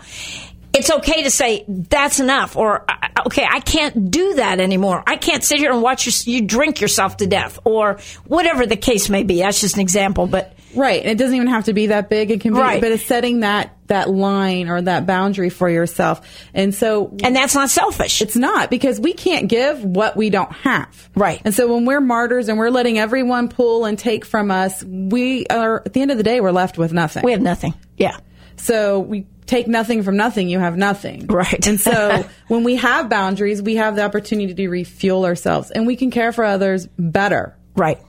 It's 0.73 0.89
okay 0.89 1.23
to 1.23 1.29
say, 1.31 1.65
that's 1.67 2.19
enough. 2.19 2.55
Or, 2.55 2.83
"I- 2.89 3.09
I- 3.15 3.21
okay, 3.27 3.45
I 3.49 3.59
can't 3.59 4.09
do 4.09 4.33
that 4.35 4.59
anymore. 4.59 5.03
I 5.05 5.17
can't 5.17 5.43
sit 5.43 5.59
here 5.59 5.71
and 5.71 5.81
watch 5.83 6.05
you, 6.07 6.33
you 6.33 6.41
drink 6.41 6.81
yourself 6.81 7.17
to 7.17 7.27
death 7.27 7.59
or 7.63 7.97
whatever 8.25 8.65
the 8.65 8.75
case 8.75 9.07
may 9.09 9.21
be. 9.23 9.39
That's 9.39 9.61
just 9.61 9.75
an 9.75 9.81
example, 9.81 10.25
but 10.27 10.53
Right. 10.75 11.03
And 11.03 11.11
it 11.11 11.19
doesn't 11.19 11.35
even 11.35 11.49
have 11.49 11.65
to 11.65 11.73
be 11.73 11.85
that 11.87 12.09
big. 12.09 12.31
It 12.31 12.41
can 12.41 12.55
be, 12.55 12.59
Right. 12.59 12.81
but 12.81 12.91
it's 12.91 13.05
setting 13.05 13.41
that, 13.41 13.75
that 13.89 14.09
line 14.09 14.69
or 14.69 14.81
that 14.81 15.05
boundary 15.05 15.51
for 15.51 15.69
yourself. 15.69 16.21
And 16.55 16.73
so 16.73 17.15
and 17.23 17.35
that's 17.35 17.53
not 17.53 17.69
selfish. 17.69 18.23
It's 18.23 18.35
not 18.35 18.71
because 18.71 18.99
we 18.99 19.13
can't 19.13 19.47
give 19.47 19.83
what 19.85 20.17
we 20.17 20.31
don't 20.31 20.51
have. 20.51 20.87
Right. 21.15 21.39
And 21.45 21.53
so 21.53 21.71
when 21.71 21.85
we're 21.85 22.01
martyrs 22.01 22.49
and 22.49 22.57
we're 22.57 22.71
letting 22.71 22.97
everyone 22.97 23.49
pull 23.49 23.85
and 23.85 23.99
take 23.99 24.25
from 24.25 24.49
us, 24.49 24.83
we 24.83 25.45
are, 25.45 25.83
at 25.85 25.93
the 25.93 26.01
end 26.01 26.09
of 26.09 26.17
the 26.17 26.23
day, 26.23 26.41
we're 26.41 26.49
left 26.51 26.79
with 26.79 26.91
nothing. 26.91 27.21
we 27.23 27.33
have 27.33 27.41
nothing. 27.41 27.75
Yeah. 27.97 28.17
So 28.57 28.99
we 29.01 29.27
take 29.45 29.67
nothing 29.67 30.03
from 30.03 30.17
nothing, 30.17 30.49
you 30.49 30.59
have 30.59 30.77
nothing. 30.77 31.27
Right. 31.27 31.65
And 31.67 31.79
so 31.79 32.25
when 32.47 32.63
we 32.63 32.75
have 32.75 33.09
boundaries, 33.09 33.61
we 33.61 33.75
have 33.75 33.95
the 33.95 34.03
opportunity 34.03 34.53
to 34.53 34.69
refuel 34.69 35.25
ourselves 35.25 35.71
and 35.71 35.87
we 35.87 35.95
can 35.95 36.11
care 36.11 36.31
for 36.31 36.43
others 36.43 36.87
better. 36.97 37.57
Right. 37.75 37.99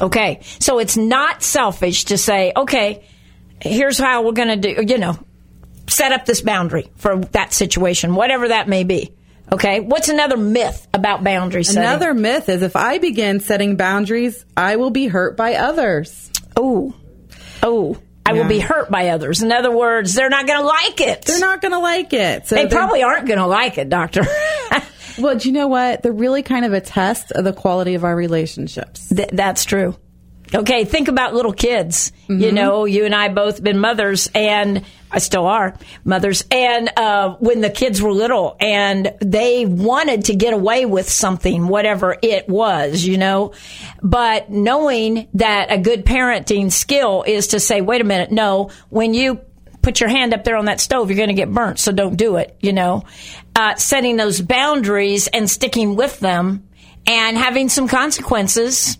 Okay. 0.00 0.40
So 0.58 0.78
it's 0.78 0.96
not 0.96 1.42
selfish 1.42 2.06
to 2.06 2.18
say, 2.18 2.52
okay, 2.56 3.04
here's 3.60 3.98
how 3.98 4.22
we're 4.22 4.32
going 4.32 4.60
to 4.60 4.74
do, 4.74 4.84
you 4.86 4.98
know, 4.98 5.18
set 5.88 6.12
up 6.12 6.26
this 6.26 6.40
boundary 6.40 6.90
for 6.96 7.18
that 7.32 7.52
situation, 7.52 8.14
whatever 8.14 8.48
that 8.48 8.68
may 8.68 8.84
be. 8.84 9.12
Okay. 9.52 9.80
What's 9.80 10.08
another 10.08 10.36
myth 10.36 10.86
about 10.92 11.22
boundaries? 11.22 11.74
Another 11.74 12.14
myth 12.14 12.48
is 12.48 12.62
if 12.62 12.76
I 12.76 12.98
begin 12.98 13.40
setting 13.40 13.76
boundaries, 13.76 14.44
I 14.56 14.76
will 14.76 14.90
be 14.90 15.06
hurt 15.06 15.36
by 15.36 15.54
others. 15.54 16.30
Oh, 16.56 16.94
oh, 17.62 17.96
I 18.30 18.32
will 18.32 18.48
be 18.48 18.58
hurt 18.58 18.90
by 18.90 19.08
others. 19.08 19.42
In 19.42 19.52
other 19.52 19.70
words, 19.70 20.14
they're 20.14 20.28
not 20.28 20.46
going 20.46 20.60
to 20.60 20.66
like 20.66 21.00
it. 21.00 21.22
They're 21.24 21.40
not 21.40 21.60
going 21.60 21.72
to 21.72 21.78
like 21.78 22.12
it. 22.12 22.46
So 22.46 22.54
They 22.54 22.66
probably 22.66 23.02
aren't 23.02 23.26
going 23.26 23.38
to 23.38 23.46
like 23.46 23.78
it, 23.78 23.88
doctor. 23.88 24.22
Well, 25.18 25.36
do 25.36 25.48
you 25.48 25.54
know 25.54 25.68
what? 25.68 26.02
They're 26.02 26.12
really 26.12 26.42
kind 26.42 26.64
of 26.64 26.72
a 26.72 26.80
test 26.80 27.32
of 27.32 27.44
the 27.44 27.52
quality 27.52 27.94
of 27.94 28.04
our 28.04 28.14
relationships. 28.14 29.08
Th- 29.08 29.30
that's 29.32 29.64
true. 29.64 29.96
Okay, 30.54 30.84
think 30.84 31.08
about 31.08 31.34
little 31.34 31.52
kids. 31.52 32.12
You 32.28 32.36
mm-hmm. 32.36 32.54
know, 32.54 32.84
you 32.84 33.04
and 33.04 33.14
I 33.14 33.28
both 33.28 33.62
been 33.62 33.78
mothers, 33.78 34.28
and 34.34 34.84
I 35.16 35.18
still 35.18 35.46
are 35.46 35.74
mothers. 36.04 36.44
And 36.50 36.90
uh, 36.94 37.36
when 37.40 37.62
the 37.62 37.70
kids 37.70 38.02
were 38.02 38.12
little, 38.12 38.54
and 38.60 39.14
they 39.20 39.64
wanted 39.64 40.26
to 40.26 40.36
get 40.36 40.52
away 40.52 40.84
with 40.84 41.08
something, 41.08 41.68
whatever 41.68 42.18
it 42.20 42.50
was, 42.50 43.02
you 43.02 43.16
know, 43.16 43.54
but 44.02 44.50
knowing 44.50 45.26
that 45.32 45.72
a 45.72 45.78
good 45.78 46.04
parenting 46.04 46.70
skill 46.70 47.24
is 47.26 47.48
to 47.48 47.60
say, 47.60 47.80
"Wait 47.80 48.02
a 48.02 48.04
minute, 48.04 48.30
no, 48.30 48.70
when 48.90 49.14
you." 49.14 49.40
Put 49.82 50.00
your 50.00 50.08
hand 50.08 50.34
up 50.34 50.42
there 50.42 50.56
on 50.56 50.64
that 50.64 50.80
stove, 50.80 51.10
you're 51.10 51.16
going 51.16 51.28
to 51.28 51.34
get 51.34 51.48
burnt, 51.48 51.78
so 51.78 51.92
don't 51.92 52.16
do 52.16 52.38
it, 52.38 52.56
you 52.58 52.72
know. 52.72 53.04
Uh, 53.54 53.76
setting 53.76 54.16
those 54.16 54.40
boundaries 54.40 55.28
and 55.28 55.48
sticking 55.48 55.94
with 55.94 56.18
them 56.18 56.66
and 57.06 57.38
having 57.38 57.68
some 57.68 57.86
consequences 57.86 58.98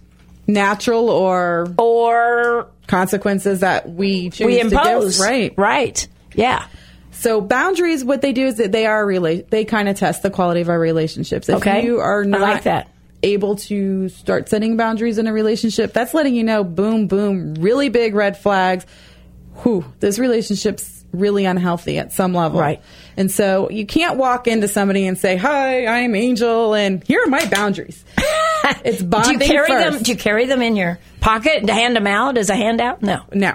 Natural 0.48 1.10
or 1.10 1.74
or 1.76 2.68
consequences 2.86 3.60
that 3.60 3.88
we 3.88 4.30
choose 4.30 4.46
we 4.46 4.54
to 4.56 4.60
impose. 4.62 5.20
Right. 5.20 5.52
Right. 5.56 6.06
Yeah. 6.34 6.66
So 7.12 7.40
boundaries, 7.40 8.04
what 8.04 8.20
they 8.20 8.32
do 8.32 8.46
is 8.46 8.56
that 8.56 8.72
they 8.72 8.86
are 8.86 9.04
rela- 9.04 9.48
they 9.48 9.64
kind 9.64 9.88
of 9.88 9.96
test 9.98 10.22
the 10.22 10.30
quality 10.30 10.60
of 10.60 10.68
our 10.68 10.78
relationships. 10.78 11.48
If 11.48 11.56
Okay. 11.56 11.84
you 11.84 11.98
are 12.00 12.24
not 12.24 12.40
like 12.42 12.62
that. 12.64 12.88
able 13.22 13.56
to 13.56 14.08
start 14.10 14.48
setting 14.48 14.76
boundaries 14.76 15.16
in 15.18 15.26
a 15.26 15.32
relationship, 15.32 15.92
that's 15.94 16.12
letting 16.14 16.34
you 16.34 16.44
know, 16.44 16.62
boom, 16.62 17.06
boom, 17.06 17.54
really 17.54 17.88
big 17.88 18.14
red 18.14 18.36
flags. 18.36 18.84
Whew, 19.62 19.84
this 20.00 20.18
relationship's 20.18 21.04
really 21.12 21.46
unhealthy 21.46 21.98
at 21.98 22.12
some 22.12 22.34
level. 22.34 22.60
Right. 22.60 22.82
And 23.16 23.30
so 23.32 23.70
you 23.70 23.86
can't 23.86 24.18
walk 24.18 24.46
into 24.46 24.68
somebody 24.68 25.06
and 25.06 25.16
say, 25.16 25.36
"Hi, 25.38 25.86
I'm 25.86 26.14
Angel, 26.14 26.74
and 26.74 27.02
here 27.04 27.22
are 27.24 27.28
my 27.30 27.46
boundaries." 27.46 28.04
it's 28.84 29.02
Do 29.02 29.32
you 29.32 29.38
carry 29.38 29.68
first. 29.68 29.92
them? 29.94 30.02
Do 30.02 30.12
you 30.12 30.18
carry 30.18 30.46
them 30.46 30.62
in 30.62 30.76
your 30.76 30.98
pocket 31.20 31.58
and 31.58 31.70
hand 31.70 31.96
them 31.96 32.06
out 32.06 32.38
as 32.38 32.50
a 32.50 32.54
handout? 32.56 33.02
No. 33.02 33.22
No. 33.32 33.54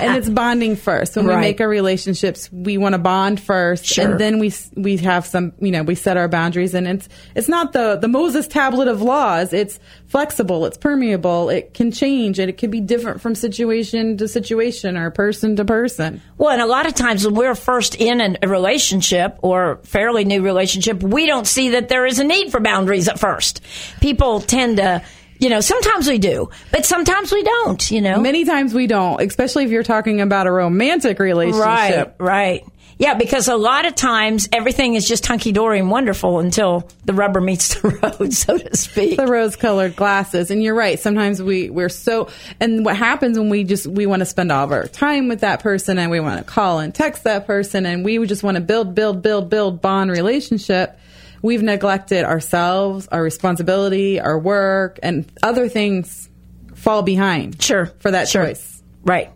And 0.00 0.16
it's 0.16 0.28
bonding 0.28 0.76
first. 0.76 1.16
When 1.16 1.26
Right. 1.26 1.36
we 1.36 1.40
make 1.40 1.60
our 1.60 1.68
relationships, 1.68 2.48
we 2.52 2.78
want 2.78 2.94
to 2.94 2.98
bond 2.98 3.40
first, 3.40 3.84
Sure. 3.84 4.04
and 4.04 4.20
then 4.20 4.38
we 4.38 4.52
we 4.76 4.96
have 4.98 5.26
some, 5.26 5.52
you 5.60 5.70
know, 5.70 5.82
we 5.82 5.94
set 5.94 6.16
our 6.16 6.28
boundaries, 6.28 6.74
and 6.74 6.86
it's 6.86 7.08
it's 7.34 7.48
not 7.48 7.72
the 7.72 7.96
the 7.96 8.08
Moses 8.08 8.46
tablet 8.46 8.88
of 8.88 9.02
laws. 9.02 9.52
It's 9.52 9.78
flexible, 10.06 10.66
it's 10.66 10.76
permeable, 10.78 11.48
it 11.50 11.74
can 11.74 11.90
change, 11.90 12.38
and 12.38 12.48
it 12.48 12.58
can 12.58 12.70
be 12.70 12.80
different 12.80 13.20
from 13.20 13.34
situation 13.34 14.16
to 14.18 14.28
situation 14.28 14.96
or 14.96 15.10
person 15.10 15.56
to 15.56 15.64
person. 15.64 16.20
Well, 16.38 16.50
and 16.50 16.62
a 16.62 16.66
lot 16.66 16.86
of 16.86 16.94
times 16.94 17.24
when 17.26 17.34
we're 17.34 17.54
first 17.54 17.94
in 17.96 18.38
a 18.42 18.48
relationship 18.48 19.36
or 19.42 19.80
fairly 19.84 20.24
new 20.24 20.42
relationship, 20.42 21.02
we 21.02 21.26
don't 21.26 21.46
see 21.46 21.70
that 21.70 21.88
there 21.88 22.06
is 22.06 22.18
a 22.18 22.24
need 22.24 22.50
for 22.50 22.60
boundaries 22.60 23.08
at 23.08 23.18
first. 23.18 23.60
People 24.00 24.40
tend 24.40 24.76
to, 24.78 25.02
you 25.38 25.48
know, 25.48 25.60
sometimes 25.60 26.08
we 26.08 26.18
do, 26.18 26.48
but 26.72 26.86
sometimes 26.86 27.32
we 27.32 27.42
don't, 27.42 27.90
you 27.90 28.00
know. 28.00 28.20
Many 28.20 28.44
times 28.44 28.72
we 28.74 28.86
don't, 28.86 29.20
especially 29.20 29.64
if 29.64 29.70
you're 29.70 29.82
talking 29.82 30.20
about 30.20 30.46
a 30.46 30.52
romantic 30.52 31.18
relationship. 31.18 32.16
Right, 32.18 32.60
right. 32.62 32.64
Yeah, 32.98 33.12
because 33.12 33.46
a 33.48 33.56
lot 33.56 33.84
of 33.84 33.94
times 33.94 34.48
everything 34.52 34.94
is 34.94 35.06
just 35.06 35.26
hunky 35.26 35.52
dory 35.52 35.80
and 35.80 35.90
wonderful 35.90 36.38
until 36.38 36.88
the 37.04 37.12
rubber 37.12 37.42
meets 37.42 37.74
the 37.74 37.88
road, 38.18 38.32
so 38.32 38.56
to 38.56 38.74
speak. 38.74 39.18
the 39.18 39.26
rose 39.26 39.54
colored 39.54 39.94
glasses 39.96 40.50
and 40.50 40.62
you're 40.62 40.74
right 40.74 40.98
sometimes 40.98 41.42
we 41.42 41.68
we're 41.68 41.90
so 41.90 42.28
and 42.58 42.86
what 42.86 42.96
happens 42.96 43.38
when 43.38 43.50
we 43.50 43.64
just 43.64 43.86
we 43.86 44.06
want 44.06 44.20
to 44.20 44.26
spend 44.26 44.50
all 44.50 44.64
of 44.64 44.72
our 44.72 44.86
time 44.86 45.28
with 45.28 45.40
that 45.40 45.60
person 45.60 45.98
and 45.98 46.10
we 46.10 46.20
want 46.20 46.38
to 46.38 46.44
call 46.44 46.78
and 46.78 46.94
text 46.94 47.24
that 47.24 47.46
person 47.46 47.84
and 47.84 48.02
we 48.02 48.24
just 48.26 48.42
want 48.42 48.54
to 48.54 48.62
build 48.62 48.94
build 48.94 49.20
build 49.20 49.50
build 49.50 49.82
bond 49.82 50.10
relationship 50.10 50.98
we've 51.46 51.62
neglected 51.62 52.24
ourselves 52.24 53.08
our 53.12 53.22
responsibility 53.22 54.20
our 54.20 54.38
work 54.38 54.98
and 55.02 55.30
other 55.42 55.68
things 55.68 56.28
fall 56.74 57.02
behind 57.02 57.62
Sure. 57.62 57.86
for 58.00 58.10
that 58.10 58.28
Sure. 58.28 58.46
choice 58.46 58.82
Right. 59.04 59.30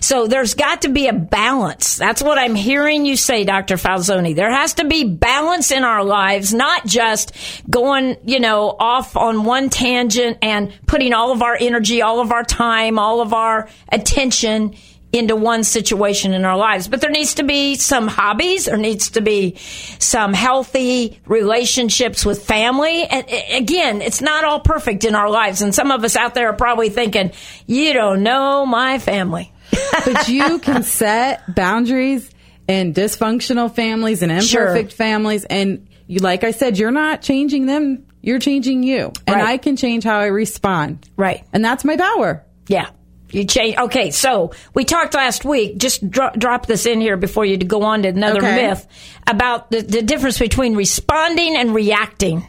So 0.00 0.26
there's 0.28 0.54
got 0.54 0.82
to 0.82 0.88
be 0.88 1.08
a 1.08 1.12
balance. 1.12 1.96
That's 1.96 2.22
what 2.22 2.38
I'm 2.38 2.54
hearing 2.54 3.06
you 3.06 3.16
say, 3.16 3.42
Dr. 3.42 3.76
Falzoni. 3.76 4.36
There 4.36 4.52
has 4.52 4.74
to 4.74 4.84
be 4.84 5.02
balance 5.04 5.72
in 5.72 5.82
our 5.82 6.04
lives, 6.04 6.54
not 6.54 6.86
just 6.86 7.32
going, 7.68 8.16
you 8.24 8.38
know, 8.38 8.76
off 8.78 9.16
on 9.16 9.42
one 9.44 9.70
tangent 9.70 10.38
and 10.42 10.72
putting 10.86 11.12
all 11.12 11.32
of 11.32 11.42
our 11.42 11.56
energy, 11.58 12.02
all 12.02 12.20
of 12.20 12.30
our 12.30 12.44
time, 12.44 12.98
all 13.00 13.20
of 13.20 13.32
our 13.34 13.68
attention 13.90 14.74
into 15.14 15.36
one 15.36 15.64
situation 15.64 16.34
in 16.34 16.44
our 16.44 16.56
lives. 16.56 16.88
But 16.88 17.00
there 17.00 17.10
needs 17.10 17.34
to 17.34 17.44
be 17.44 17.76
some 17.76 18.08
hobbies. 18.08 18.64
There 18.66 18.76
needs 18.76 19.10
to 19.10 19.20
be 19.20 19.56
some 19.98 20.32
healthy 20.34 21.20
relationships 21.26 22.26
with 22.26 22.44
family. 22.44 23.04
And 23.04 23.24
again, 23.52 24.02
it's 24.02 24.20
not 24.20 24.44
all 24.44 24.60
perfect 24.60 25.04
in 25.04 25.14
our 25.14 25.30
lives. 25.30 25.62
And 25.62 25.74
some 25.74 25.90
of 25.90 26.02
us 26.04 26.16
out 26.16 26.34
there 26.34 26.48
are 26.50 26.56
probably 26.56 26.88
thinking, 26.90 27.32
you 27.66 27.92
don't 27.92 28.22
know 28.22 28.66
my 28.66 28.98
family. 28.98 29.52
but 30.04 30.28
you 30.28 30.58
can 30.58 30.82
set 30.82 31.54
boundaries 31.54 32.30
in 32.68 32.92
dysfunctional 32.92 33.74
families 33.74 34.22
and 34.22 34.30
imperfect 34.32 34.90
Sure. 34.90 34.96
families. 34.96 35.44
And 35.44 35.88
you, 36.06 36.20
like 36.20 36.44
I 36.44 36.50
said, 36.50 36.78
you're 36.78 36.90
not 36.90 37.22
changing 37.22 37.66
them. 37.66 38.06
You're 38.20 38.38
changing 38.38 38.82
you. 38.82 39.12
And 39.26 39.36
Right. 39.36 39.44
I 39.44 39.56
can 39.58 39.76
change 39.76 40.04
how 40.04 40.18
I 40.18 40.26
respond. 40.26 41.08
Right. 41.16 41.44
And 41.52 41.64
that's 41.64 41.84
my 41.84 41.96
power. 41.96 42.44
Yeah. 42.68 42.88
You 43.34 43.44
change. 43.44 43.76
Okay, 43.76 44.10
so 44.12 44.52
we 44.74 44.84
talked 44.84 45.14
last 45.14 45.44
week. 45.44 45.76
Just 45.78 46.08
dro- 46.08 46.30
drop 46.38 46.66
this 46.66 46.86
in 46.86 47.00
here 47.00 47.16
before 47.16 47.44
you 47.44 47.56
go 47.58 47.82
on 47.82 48.02
to 48.02 48.08
another 48.08 48.38
Okay. 48.38 48.68
myth 48.68 48.86
about 49.26 49.70
the, 49.70 49.80
the 49.80 50.02
difference 50.02 50.38
between 50.38 50.76
responding 50.76 51.56
and 51.56 51.74
reacting. 51.74 52.46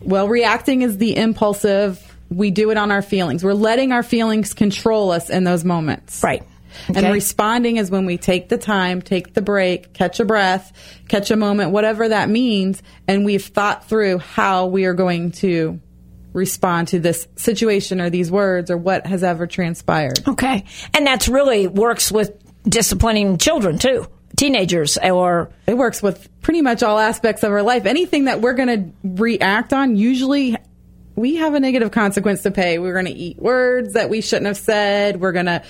Well, 0.00 0.28
reacting 0.28 0.82
is 0.82 0.98
the 0.98 1.16
impulsive. 1.16 2.00
We 2.30 2.50
do 2.50 2.70
it 2.70 2.76
on 2.76 2.90
our 2.90 3.02
feelings. 3.02 3.42
We're 3.42 3.54
letting 3.54 3.92
our 3.92 4.02
feelings 4.02 4.54
control 4.54 5.10
us 5.10 5.30
in 5.30 5.44
those 5.44 5.64
moments. 5.64 6.22
Right. 6.22 6.42
And 6.88 7.12
responding 7.12 7.76
is 7.76 7.90
when 7.90 8.04
we 8.04 8.16
take 8.18 8.48
the 8.48 8.58
time, 8.58 9.00
take 9.00 9.32
the 9.32 9.42
break, 9.42 9.92
catch 9.92 10.18
a 10.20 10.24
breath, 10.24 10.72
catch 11.08 11.30
a 11.30 11.36
moment, 11.36 11.70
whatever 11.70 12.08
that 12.08 12.28
means, 12.28 12.82
and 13.06 13.24
we've 13.24 13.44
thought 13.44 13.88
through 13.88 14.18
how 14.18 14.66
we 14.66 14.84
are 14.84 14.94
going 14.94 15.30
to 15.32 15.80
respond 16.34 16.88
to 16.88 16.98
this 16.98 17.26
situation 17.36 18.00
or 18.00 18.10
these 18.10 18.30
words 18.30 18.70
or 18.70 18.76
what 18.76 19.06
has 19.06 19.24
ever 19.24 19.46
transpired. 19.46 20.28
Okay. 20.28 20.64
And 20.92 21.06
that's 21.06 21.28
really 21.28 21.66
works 21.66 22.12
with 22.12 22.36
disciplining 22.68 23.38
children 23.38 23.78
too, 23.78 24.06
teenagers 24.36 24.98
or 24.98 25.50
It 25.66 25.78
works 25.78 26.02
with 26.02 26.28
pretty 26.42 26.60
much 26.60 26.82
all 26.82 26.98
aspects 26.98 27.42
of 27.42 27.52
our 27.52 27.62
life. 27.62 27.86
Anything 27.86 28.24
that 28.24 28.42
we're 28.42 28.54
going 28.54 28.68
to 28.68 28.92
react 29.22 29.72
on, 29.72 29.96
usually 29.96 30.56
we 31.14 31.36
have 31.36 31.54
a 31.54 31.60
negative 31.60 31.92
consequence 31.92 32.42
to 32.42 32.50
pay. 32.50 32.78
We're 32.78 32.92
going 32.92 33.06
to 33.06 33.12
eat 33.12 33.38
words 33.38 33.94
that 33.94 34.10
we 34.10 34.20
shouldn't 34.20 34.46
have 34.46 34.58
said. 34.58 35.20
We're 35.20 35.32
going 35.32 35.46
to, 35.46 35.62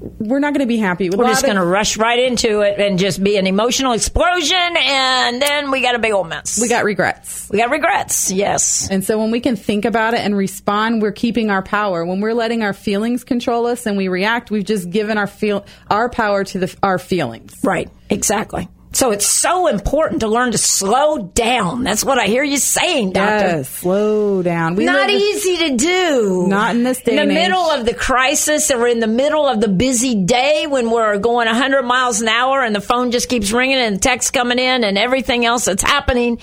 we're 0.00 0.38
not 0.38 0.52
going 0.52 0.60
to 0.60 0.66
be 0.66 0.76
happy. 0.76 1.10
With 1.10 1.18
we're 1.18 1.26
just 1.26 1.44
going 1.44 1.56
to 1.56 1.64
rush 1.64 1.96
right 1.96 2.18
into 2.18 2.60
it 2.60 2.78
and 2.78 2.98
just 2.98 3.22
be 3.22 3.36
an 3.36 3.46
emotional 3.46 3.92
explosion 3.92 4.76
and 4.76 5.40
then 5.40 5.70
we 5.70 5.82
got 5.82 5.94
a 5.94 5.98
big 5.98 6.12
old 6.12 6.28
mess. 6.28 6.60
we 6.60 6.68
got 6.68 6.84
regrets. 6.84 7.48
we 7.50 7.58
got 7.58 7.70
regrets. 7.70 8.30
Yes. 8.30 8.88
And 8.90 9.04
so 9.04 9.18
when 9.18 9.30
we 9.30 9.40
can 9.40 9.56
think 9.56 9.84
about 9.84 10.14
it 10.14 10.20
and 10.20 10.36
respond, 10.36 11.02
we're 11.02 11.12
keeping 11.12 11.50
our 11.50 11.62
power. 11.62 12.04
When 12.04 12.20
we're 12.20 12.34
letting 12.34 12.62
our 12.62 12.72
feelings 12.72 13.24
control 13.24 13.66
us 13.66 13.86
and 13.86 13.96
we 13.96 14.08
react, 14.08 14.50
we've 14.50 14.64
just 14.64 14.90
given 14.90 15.18
our 15.18 15.26
feel 15.26 15.64
our 15.90 16.08
power 16.08 16.44
to 16.44 16.58
the, 16.58 16.76
our 16.82 16.98
feelings. 16.98 17.54
Right. 17.62 17.90
Exactly. 18.10 18.68
So 18.96 19.10
it's 19.10 19.26
so 19.26 19.66
important 19.66 20.20
to 20.20 20.26
learn 20.26 20.52
to 20.52 20.58
slow 20.58 21.18
down. 21.18 21.84
That's 21.84 22.02
what 22.02 22.18
I 22.18 22.28
hear 22.28 22.42
you 22.42 22.56
saying, 22.56 23.12
doctor. 23.12 23.58
Yes, 23.58 23.68
slow 23.68 24.42
down. 24.42 24.74
We 24.74 24.86
Not 24.86 25.10
easy 25.10 25.68
to 25.68 25.76
do. 25.76 26.46
Not 26.48 26.74
in 26.74 26.82
this 26.82 27.02
day 27.02 27.12
In 27.12 27.16
the 27.16 27.22
and 27.24 27.30
age. 27.32 27.36
middle 27.36 27.60
of 27.60 27.84
the 27.84 27.92
crisis, 27.92 28.70
or 28.70 28.88
in 28.88 29.00
the 29.00 29.06
middle 29.06 29.46
of 29.46 29.60
the 29.60 29.68
busy 29.68 30.14
day 30.14 30.66
when 30.66 30.90
we're 30.90 31.18
going 31.18 31.46
100 31.46 31.82
miles 31.82 32.22
an 32.22 32.28
hour 32.28 32.62
and 32.62 32.74
the 32.74 32.80
phone 32.80 33.10
just 33.10 33.28
keeps 33.28 33.52
ringing 33.52 33.76
and 33.76 34.00
text 34.02 34.32
coming 34.32 34.58
in 34.58 34.82
and 34.82 34.96
everything 34.96 35.44
else 35.44 35.66
that's 35.66 35.82
happening, 35.82 36.38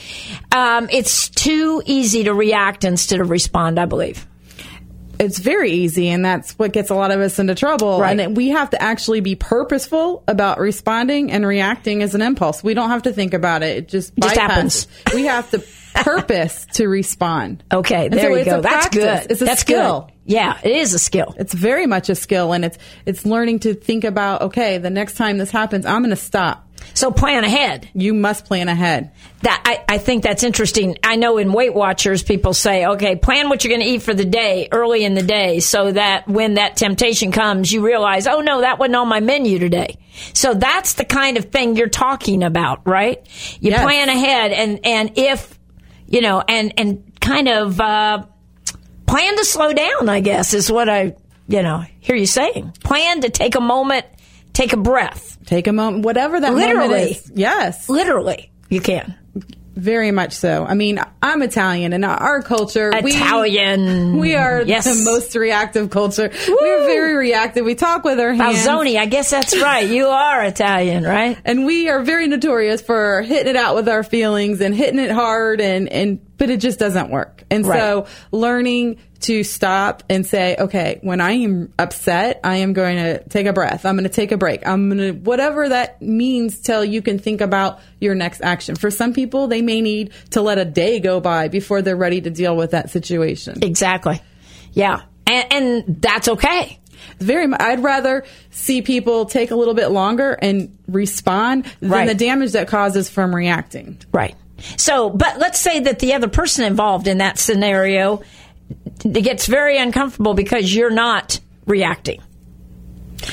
um, 0.51 0.89
it's 0.91 1.29
too 1.29 1.81
easy 1.87 2.25
to 2.25 2.35
react 2.35 2.83
instead 2.83 3.19
of 3.19 3.31
respond. 3.31 3.79
I 3.79 3.85
believe. 3.85 4.27
It's 5.19 5.39
very 5.39 5.71
easy 5.71 6.09
and 6.09 6.25
that's 6.25 6.53
what 6.53 6.73
gets 6.73 6.89
a 6.89 6.95
lot 6.95 7.11
of 7.11 7.19
us 7.19 7.37
into 7.39 7.55
trouble 7.55 7.99
Right. 7.99 8.19
and 8.19 8.35
we 8.35 8.49
have 8.49 8.69
to 8.71 8.81
actually 8.81 9.21
be 9.21 9.35
purposeful 9.35 10.23
about 10.27 10.59
responding 10.59 11.31
and 11.31 11.45
reacting 11.45 12.01
as 12.03 12.15
an 12.15 12.21
impulse 12.21 12.63
we 12.63 12.73
don't 12.73 12.89
have 12.89 13.03
to 13.03 13.13
think 13.13 13.33
about 13.33 13.63
it 13.63 13.77
it 13.77 13.87
just, 13.87 14.13
Just 14.17 14.35
happens. 14.37 14.87
we 15.13 15.25
have 15.25 15.49
to 15.51 15.63
purpose 15.95 16.65
to 16.73 16.87
respond 16.87 17.63
Okay, 17.71 18.07
there 18.09 18.31
so 18.31 18.35
you 18.35 18.45
go. 18.45 18.61
That's 18.61 18.87
practice. 18.87 19.03
good. 19.21 19.31
it's 19.31 19.41
a 19.41 19.45
that's 19.45 19.61
skill 19.61 20.01
good. 20.01 20.09
Yeah, 20.25 20.57
it 20.63 20.71
is 20.77 20.93
a 20.93 20.99
skill. 20.99 21.35
it's 21.37 21.53
very 21.53 21.85
much 21.85 22.09
a 22.09 22.15
skill 22.15 22.53
and 22.53 22.65
it's 22.65 22.77
it's 23.05 23.25
learning 23.25 23.59
to 23.59 23.73
think 23.75 24.03
about 24.03 24.41
okay 24.43 24.77
the 24.79 24.89
next 24.89 25.15
time 25.15 25.37
this 25.37 25.51
happens 25.51 25.85
i'm 25.85 26.01
going 26.01 26.09
to 26.09 26.15
stop 26.15 26.67
So 26.93 27.11
plan 27.11 27.43
ahead. 27.43 27.89
you 27.93 28.13
must 28.13 28.45
plan 28.45 28.69
ahead 28.69 29.11
That 29.41 29.61
I, 29.65 29.95
I 29.95 29.97
think 29.97 30.23
that's 30.23 30.43
interesting. 30.43 30.97
I 31.03 31.15
know 31.15 31.37
in 31.37 31.51
Weight 31.51 31.73
Watchers, 31.73 32.21
people 32.23 32.53
say, 32.53 32.85
okay, 32.85 33.15
plan 33.15 33.49
what 33.49 33.63
you're 33.63 33.69
going 33.75 33.81
to 33.85 33.87
eat 33.93 34.03
for 34.03 34.13
the 34.13 34.25
day 34.25 34.67
early 34.71 35.03
in 35.03 35.13
the 35.15 35.23
day 35.23 35.59
so 35.59 35.91
that 35.91 36.27
when 36.27 36.53
that 36.55 36.77
temptation 36.77 37.31
comes, 37.31 37.71
you 37.71 37.83
realize, 37.85 38.27
oh 38.27 38.41
no, 38.41 38.61
that 38.61 38.77
wasn't 38.79 38.95
on 38.95 39.07
my 39.07 39.19
menu 39.19 39.59
today. 39.59 39.97
So 40.33 40.53
that's 40.53 40.93
the 40.93 41.05
kind 41.05 41.37
of 41.37 41.45
thing 41.45 41.75
you're 41.75 41.89
talking 41.89 42.43
about, 42.43 42.85
right? 42.87 43.25
You 43.59 43.71
Yes. 43.71 43.81
plan 43.83 44.09
ahead 44.09 44.51
and, 44.51 44.79
and 44.85 45.11
if, 45.17 45.57
you 46.07 46.21
know, 46.21 46.41
and, 46.47 46.73
and 46.77 47.19
kind 47.19 47.47
of, 47.49 47.81
uh, 47.81 48.23
plan 49.07 49.35
to 49.37 49.45
slow 49.45 49.73
down, 49.73 50.09
I 50.09 50.19
guess 50.21 50.53
is 50.53 50.71
what 50.71 50.89
I, 50.89 51.15
you 51.47 51.61
know, 51.61 51.83
hear 51.99 52.15
you 52.15 52.25
saying. 52.25 52.73
Plan 52.83 53.21
to 53.21 53.29
take 53.29 53.55
a 53.55 53.59
moment, 53.61 54.05
take 54.53 54.73
a 54.73 54.77
breath. 54.77 55.37
take 55.45 55.67
a 55.67 55.73
moment 55.73 56.05
whatever 56.05 56.39
that 56.39 56.53
moment 56.53 56.67
Literally. 56.77 57.11
is 57.11 57.31
yes 57.35 57.89
Literally, 57.89 58.51
you 58.69 58.79
can. 58.81 59.15
very 59.75 60.11
much 60.11 60.33
so 60.33 60.63
i 60.65 60.75
mean 60.75 60.99
i'm 61.23 61.41
italian 61.41 61.93
and 61.93 62.05
our 62.05 62.43
culture 62.43 62.91
we- 63.03 63.11
Italian. 63.11 64.19
We 64.19 64.35
are 64.35 64.61
Yes. 64.61 64.85
the 64.85 65.03
most 65.11 65.35
reactive 65.35 65.89
culture. 65.89 66.29
We're 66.47 66.85
very 66.85 67.15
reactive. 67.15 67.65
We 67.65 67.75
talk 67.75 68.03
with 68.03 68.19
our 68.19 68.33
hands. 68.33 68.65
Falzoni, 68.65 68.97
I 68.97 69.05
guess 69.07 69.29
that's 69.31 69.59
right. 69.59 69.87
You 69.89 70.07
are 70.07 70.43
Italian, 70.43 71.03
right? 71.03 71.37
And 71.43 71.65
we 71.65 71.89
are 71.89 72.01
very 72.03 72.27
notorious 72.27 72.81
for 72.81 73.21
hitting 73.23 73.47
it 73.49 73.55
out 73.55 73.75
with 73.75 73.89
our 73.89 74.03
feelings 74.03 74.61
and 74.61 74.73
hitting 74.75 74.99
it 74.99 75.11
hard 75.11 75.59
and, 75.59 75.89
and 75.89 76.19
but 76.37 76.49
it 76.49 76.59
just 76.59 76.79
doesn't 76.79 77.09
work. 77.09 77.43
And 77.49 77.65
so 77.65 78.07
learning 78.31 78.97
to 79.21 79.43
stop 79.43 80.03
and 80.09 80.25
say, 80.25 80.55
okay, 80.59 80.99
when 81.01 81.21
I 81.21 81.31
am 81.33 81.71
upset, 81.79 82.39
I 82.43 82.57
am 82.57 82.73
going 82.73 82.97
to 82.97 83.23
take 83.29 83.45
a 83.45 83.53
breath. 83.53 83.85
I'm 83.85 83.95
going 83.95 84.03
to 84.03 84.13
take 84.13 84.31
a 84.33 84.37
break. 84.37 84.67
I'm 84.67 84.89
going 84.89 84.97
to, 84.97 85.11
whatever 85.11 85.69
that 85.69 86.01
means 86.01 86.59
till 86.59 86.83
you 86.83 87.01
can 87.01 87.19
think 87.19 87.39
about 87.39 87.79
your 88.01 88.15
next 88.15 88.41
action. 88.41 88.75
For 88.75 88.91
some 88.91 89.13
people, 89.13 89.47
they 89.47 89.61
may 89.61 89.79
need 89.79 90.11
to 90.31 90.41
let 90.41 90.57
a 90.57 90.65
day 90.65 90.99
go 90.99 91.19
by 91.21 91.47
before 91.47 91.81
they're 91.81 91.95
ready 91.95 92.19
to 92.21 92.29
deal 92.29 92.55
with 92.57 92.71
that 92.71 92.89
situation. 92.89 93.59
Exactly. 93.63 94.21
Yeah. 94.73 95.03
And, 95.25 95.53
and 95.53 96.01
that's 96.01 96.27
okay. 96.27 96.79
very 97.19 97.53
I'd 97.53 97.81
rather 97.81 98.25
see 98.51 98.81
people 98.81 99.25
take 99.25 99.51
a 99.51 99.55
little 99.55 99.73
bit 99.73 99.87
longer 99.87 100.33
and 100.33 100.77
respond 100.87 101.65
than 101.79 101.91
Right. 101.91 102.07
the 102.07 102.15
damage 102.15 102.53
that 102.53 102.67
causes 102.67 103.09
from 103.09 103.33
reacting. 103.33 103.99
Right. 104.11 104.35
So, 104.77 105.09
but 105.09 105.39
let's 105.39 105.59
say 105.59 105.81
that 105.81 105.99
the 105.99 106.13
other 106.13 106.27
person 106.27 106.65
involved 106.65 107.07
in 107.07 107.19
that 107.19 107.37
scenario 107.37 108.21
gets 108.99 109.45
very 109.45 109.77
uncomfortable 109.77 110.33
because 110.33 110.73
you're 110.73 110.89
not 110.89 111.39
reacting. 111.65 112.21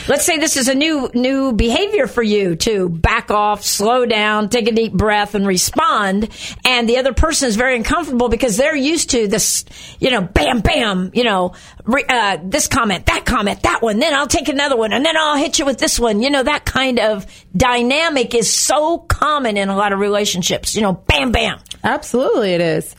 Let's 0.08 0.24
say 0.24 0.38
this 0.38 0.56
is 0.56 0.68
a 0.68 0.74
new 0.74 1.10
new 1.14 1.52
behavior 1.52 2.06
for 2.06 2.22
you 2.22 2.56
to 2.56 2.88
back 2.88 3.30
off, 3.30 3.64
slow 3.64 4.06
down, 4.06 4.48
take 4.48 4.68
a 4.68 4.72
deep 4.72 4.92
breath, 4.92 5.34
and 5.34 5.46
respond. 5.46 6.28
And 6.64 6.88
the 6.88 6.98
other 6.98 7.12
person 7.12 7.48
is 7.48 7.56
very 7.56 7.76
uncomfortable 7.76 8.28
because 8.28 8.56
they're 8.56 8.76
used 8.76 9.10
to 9.10 9.28
this, 9.28 9.64
you 9.98 10.10
know, 10.10 10.22
bam, 10.22 10.60
bam, 10.60 11.10
you 11.14 11.24
know, 11.24 11.54
uh, 11.86 12.38
this 12.42 12.68
comment, 12.68 13.06
that 13.06 13.24
comment, 13.24 13.62
that 13.62 13.82
one. 13.82 13.98
Then 13.98 14.14
I'll 14.14 14.26
take 14.26 14.48
another 14.48 14.76
one, 14.76 14.92
and 14.92 15.04
then 15.04 15.16
I'll 15.16 15.36
hit 15.36 15.58
you 15.58 15.64
with 15.64 15.78
this 15.78 15.98
one. 15.98 16.22
You 16.22 16.30
know, 16.30 16.42
that 16.42 16.64
kind 16.64 16.98
of 16.98 17.26
dynamic 17.56 18.34
is 18.34 18.52
so 18.52 18.98
common 18.98 19.56
in 19.56 19.68
a 19.68 19.76
lot 19.76 19.92
of 19.92 19.98
relationships. 19.98 20.74
You 20.74 20.82
know, 20.82 20.92
bam, 20.92 21.32
bam. 21.32 21.58
Absolutely, 21.82 22.52
it 22.52 22.60
is. 22.60 22.94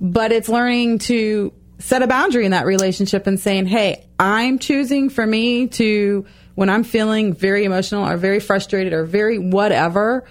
But 0.00 0.32
it's 0.32 0.48
learning 0.48 0.98
to 1.00 1.52
set 1.78 2.02
a 2.02 2.06
boundary 2.06 2.44
in 2.44 2.52
that 2.52 2.66
relationship 2.66 3.26
and 3.26 3.38
saying, 3.38 3.66
hey, 3.66 4.03
I'm 4.24 4.58
choosing 4.58 5.10
for 5.10 5.26
me 5.26 5.68
to, 5.68 6.24
when 6.54 6.70
I'm 6.70 6.82
feeling 6.84 7.34
very 7.34 7.64
emotional 7.64 8.08
or 8.08 8.16
very 8.16 8.40
frustrated 8.40 8.92
or 8.92 9.04
very 9.04 9.38
whatever, 9.38 10.24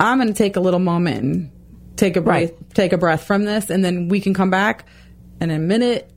I'm 0.00 0.18
going 0.18 0.28
to 0.28 0.34
take 0.34 0.56
a 0.56 0.60
little 0.60 0.80
moment 0.80 1.22
and 1.22 1.50
take 1.96 2.16
a 2.16 2.20
breath, 2.20 2.50
Right. 2.50 2.74
take 2.74 2.92
a 2.92 2.98
breath 2.98 3.24
from 3.24 3.44
this, 3.44 3.70
and 3.70 3.84
then 3.84 4.08
we 4.08 4.20
can 4.20 4.34
come 4.34 4.50
back 4.50 4.86
in 5.40 5.50
a 5.50 5.58
minute, 5.58 6.10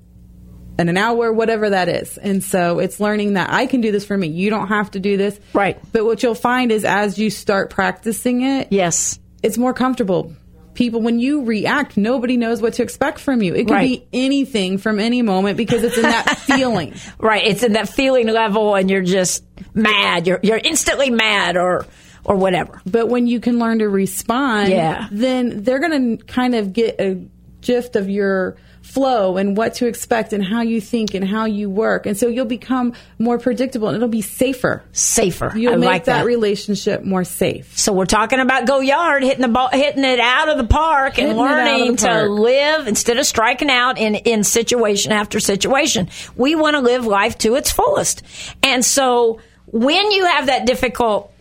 in 0.79 0.89
an 0.89 0.97
hour, 0.97 1.31
whatever 1.31 1.69
that 1.69 1.87
is. 1.89 2.17
And 2.17 2.43
so 2.43 2.79
it's 2.79 2.99
learning 2.99 3.33
that 3.33 3.51
I 3.53 3.65
can 3.67 3.81
do 3.81 3.91
this 3.91 4.05
for 4.05 4.17
me. 4.17 4.27
You 4.27 4.49
don't 4.49 4.67
have 4.69 4.89
to 4.91 4.99
do 4.99 5.15
this. 5.15 5.39
Right. 5.53 5.77
But 5.91 6.05
what 6.05 6.23
you'll 6.23 6.33
find 6.35 6.71
is 6.71 6.83
as 6.83 7.19
you 7.19 7.29
start 7.29 7.69
practicing 7.69 8.41
it, 8.41 8.69
Yes. 8.71 9.19
it's 9.43 9.57
more 9.57 9.73
comfortable 9.73 10.33
people 10.75 11.01
when 11.01 11.19
you 11.19 11.43
react, 11.45 11.97
nobody 11.97 12.37
knows 12.37 12.61
what 12.61 12.73
to 12.75 12.83
expect 12.83 13.19
from 13.19 13.41
you. 13.41 13.55
It 13.55 13.65
could 13.67 13.73
Right. 13.73 14.01
be 14.01 14.07
anything 14.13 14.77
from 14.77 14.99
any 14.99 15.21
moment 15.21 15.57
because 15.57 15.83
it's 15.83 15.95
in 15.97 16.03
that 16.03 16.37
feeling. 16.39 16.93
Right. 17.19 17.43
It's 17.45 17.63
in 17.63 17.73
that 17.73 17.89
feeling 17.89 18.27
level 18.27 18.75
and 18.75 18.89
you're 18.89 19.01
just 19.01 19.43
mad. 19.73 20.27
You're 20.27 20.39
you're 20.43 20.61
instantly 20.63 21.09
mad 21.09 21.57
or 21.57 21.85
or 22.23 22.35
whatever. 22.35 22.81
But 22.85 23.07
when 23.07 23.27
you 23.27 23.39
can 23.39 23.59
learn 23.59 23.79
to 23.79 23.89
respond, 23.89 24.69
Yeah. 24.69 25.07
then 25.11 25.63
they're 25.63 25.79
going 25.79 26.17
to 26.17 26.23
kind 26.25 26.55
of 26.55 26.73
get 26.73 26.99
a 26.99 27.19
gift 27.61 27.95
of 27.95 28.09
your 28.09 28.57
flow 28.85 29.35
and 29.37 29.57
what 29.57 29.73
to 29.73 29.87
expect 29.87 30.31
and 30.31 30.45
how 30.45 30.61
you 30.61 30.79
think 30.79 31.13
and 31.15 31.27
how 31.27 31.45
you 31.45 31.69
work. 31.69 32.05
And 32.05 32.15
so 32.15 32.27
you'll 32.27 32.45
become 32.45 32.93
more 33.17 33.39
predictable 33.39 33.87
and 33.89 33.95
it'll 33.95 34.07
be 34.07 34.21
safer. 34.21 34.83
Safer. 34.93 35.51
You'll 35.55 35.73
I 35.73 35.77
make 35.77 35.87
like 35.87 36.03
that, 36.05 36.19
that. 36.19 36.25
relationship 36.25 37.03
more 37.03 37.23
safe. 37.23 37.77
So 37.77 37.91
we're 37.91 38.05
talking 38.05 38.39
about 38.39 38.67
go 38.67 38.79
yard, 38.79 39.23
hitting 39.23 39.41
the 39.41 39.47
ball, 39.47 39.69
hitting 39.73 40.03
it 40.03 40.19
out 40.19 40.49
of 40.49 40.57
the 40.57 40.63
park, 40.65 41.17
and 41.17 41.27
Hitting 41.27 41.31
of 41.31 41.37
learning 41.37 41.95
the 41.95 42.07
to 42.07 42.29
live 42.29 42.87
instead 42.87 43.17
of 43.17 43.25
striking 43.25 43.69
out 43.69 43.97
in 43.97 44.15
in 44.15 44.43
situation 44.43 45.11
after 45.11 45.39
situation. 45.39 46.09
We 46.35 46.55
want 46.55 46.75
to 46.75 46.81
live 46.81 47.05
life 47.05 47.37
to 47.39 47.55
its 47.55 47.71
fullest, 47.71 48.21
and 48.63 48.85
so 48.85 49.41
when 49.65 50.11
you 50.11 50.25
have 50.25 50.45
that 50.45 50.65
difficult 50.65 51.33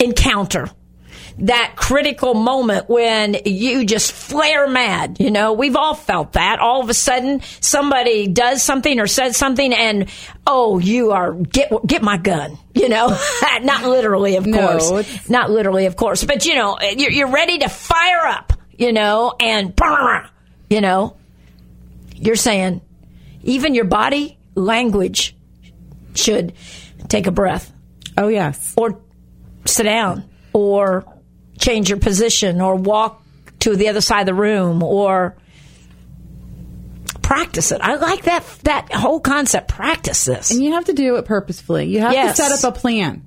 encounter. 0.00 0.68
That 1.38 1.74
critical 1.76 2.34
moment 2.34 2.88
when 2.88 3.36
you 3.44 3.84
just 3.84 4.12
flare 4.12 4.68
mad, 4.68 5.18
you 5.18 5.30
know, 5.30 5.52
we've 5.52 5.76
all 5.76 5.94
felt 5.94 6.34
that. 6.34 6.58
All 6.58 6.82
of 6.82 6.88
a 6.88 6.94
sudden, 6.94 7.40
somebody 7.60 8.26
does 8.28 8.62
something 8.62 9.00
or 9.00 9.06
says 9.06 9.36
something, 9.36 9.72
and 9.72 10.08
oh, 10.46 10.78
you 10.78 11.12
are 11.12 11.32
get 11.32 11.72
get 11.86 12.02
my 12.02 12.16
gun, 12.16 12.58
you 12.74 12.88
know, 12.88 13.18
not 13.62 13.84
literally, 13.84 14.36
of 14.36 14.44
course, 14.44 15.28
not 15.28 15.50
literally, 15.50 15.86
of 15.86 15.96
course, 15.96 16.24
but 16.24 16.44
you 16.46 16.54
know, 16.54 16.78
you're, 16.80 17.10
you're 17.10 17.30
ready 17.30 17.58
to 17.58 17.68
fire 17.68 18.26
up, 18.26 18.52
you 18.76 18.92
know, 18.92 19.34
and 19.40 19.74
you 20.68 20.80
know, 20.80 21.16
you're 22.14 22.36
saying 22.36 22.80
even 23.42 23.74
your 23.74 23.84
body 23.84 24.38
language 24.54 25.34
should 26.14 26.52
take 27.08 27.26
a 27.26 27.30
breath. 27.30 27.72
Oh, 28.16 28.28
yes. 28.28 28.74
or 28.76 29.00
sit 29.64 29.84
down. 29.84 30.28
Or 30.52 31.04
change 31.62 31.88
your 31.88 31.98
position 31.98 32.60
or 32.60 32.74
walk 32.76 33.22
to 33.60 33.76
the 33.76 33.88
other 33.88 34.00
side 34.00 34.20
of 34.20 34.26
the 34.26 34.34
room 34.34 34.82
or 34.82 35.36
practice 37.22 37.72
it. 37.72 37.80
I 37.80 37.94
like 37.96 38.24
that 38.24 38.44
that 38.64 38.92
whole 38.92 39.20
concept. 39.20 39.68
Practice 39.68 40.24
this. 40.24 40.50
And 40.50 40.62
you 40.62 40.72
have 40.72 40.84
to 40.86 40.92
do 40.92 41.16
it 41.16 41.24
purposefully. 41.24 41.86
You 41.86 42.00
have 42.00 42.12
Yes. 42.12 42.36
to 42.36 42.42
set 42.42 42.52
up 42.64 42.76
a 42.76 42.78
plan 42.78 43.22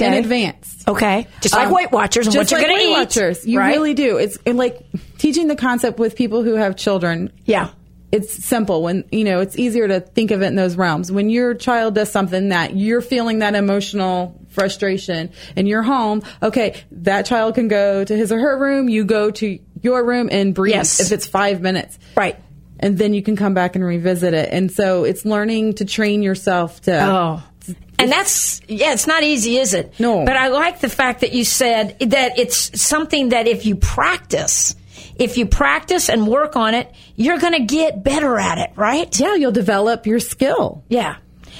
in 0.00 0.12
advance. 0.14 0.82
Okay, 0.88 1.26
just 1.40 1.54
like 1.54 1.68
Um, 1.68 1.72
Weight 1.72 1.92
Watchers 1.92 2.26
and 2.26 2.34
what 2.36 2.50
you're 2.50 2.58
like 2.60 2.66
going 2.68 2.78
to 2.80 2.84
Weight 2.86 2.90
eat. 2.92 2.98
Watchers. 2.98 3.46
You 3.46 3.58
right? 3.58 3.74
really 3.74 3.94
do. 3.94 4.16
It's 4.16 4.38
like 4.46 4.80
teaching 5.18 5.46
the 5.48 5.56
concept 5.56 5.98
with 5.98 6.16
people 6.16 6.42
who 6.42 6.54
have 6.54 6.76
children. 6.76 7.30
yeah. 7.44 7.68
It's 8.12 8.32
simple 8.44 8.84
when 8.84 9.02
you 9.10 9.24
know 9.24 9.40
it's 9.40 9.58
easier 9.58 9.88
to 9.88 9.98
think 9.98 10.30
of 10.30 10.40
it 10.40 10.46
in 10.46 10.54
those 10.54 10.76
realms. 10.76 11.10
When 11.10 11.30
your 11.30 11.52
child 11.52 11.96
does 11.96 12.12
something 12.12 12.50
that 12.50 12.76
you're 12.76 13.00
feeling 13.00 13.40
that 13.40 13.56
emotional 13.56 14.40
frustration 14.54 15.30
in 15.56 15.66
you're 15.66 15.82
home, 15.82 16.22
okay, 16.42 16.82
that 16.92 17.26
child 17.26 17.54
can 17.54 17.68
go 17.68 18.04
to 18.04 18.16
his 18.16 18.32
or 18.32 18.38
her 18.38 18.58
room. 18.58 18.88
You 18.88 19.04
go 19.04 19.30
to 19.32 19.58
your 19.82 20.04
room 20.04 20.28
and 20.32 20.54
breathe 20.54 20.74
Yes. 20.74 21.00
if 21.00 21.12
it's 21.12 21.26
five 21.26 21.60
minutes. 21.60 21.98
Right. 22.16 22.36
And 22.80 22.96
then 22.98 23.14
you 23.14 23.22
can 23.22 23.36
come 23.36 23.54
back 23.54 23.76
and 23.76 23.84
revisit 23.84 24.34
it. 24.34 24.48
And 24.52 24.70
so 24.70 25.04
it's 25.04 25.24
learning 25.24 25.74
to 25.74 25.84
train 25.84 26.22
yourself 26.22 26.80
to 26.82 27.04
Oh. 27.04 27.42
And 27.98 28.10
that's, 28.10 28.60
yeah, 28.66 28.92
it's 28.92 29.06
not 29.06 29.22
easy, 29.22 29.56
is 29.56 29.72
it? 29.72 29.94
No. 30.00 30.24
But 30.24 30.36
I 30.36 30.48
like 30.48 30.80
the 30.80 30.88
fact 30.88 31.20
that 31.20 31.32
you 31.32 31.44
said 31.44 31.96
that 32.00 32.38
it's 32.38 32.82
something 32.82 33.28
that 33.30 33.46
if 33.46 33.64
you 33.64 33.76
practice, 33.76 34.74
if 35.16 35.38
you 35.38 35.46
practice 35.46 36.08
and 36.10 36.26
work 36.26 36.56
on 36.56 36.74
it, 36.74 36.92
you're 37.14 37.38
going 37.38 37.52
to 37.52 37.64
get 37.64 38.02
better 38.02 38.36
at 38.38 38.58
it, 38.58 38.70
right? 38.74 39.18
yeah, 39.18 39.36
you'll 39.36 39.52
develop 39.52 40.06
your 40.06 40.18
skill. 40.18 40.82
Yeah. 40.88 41.16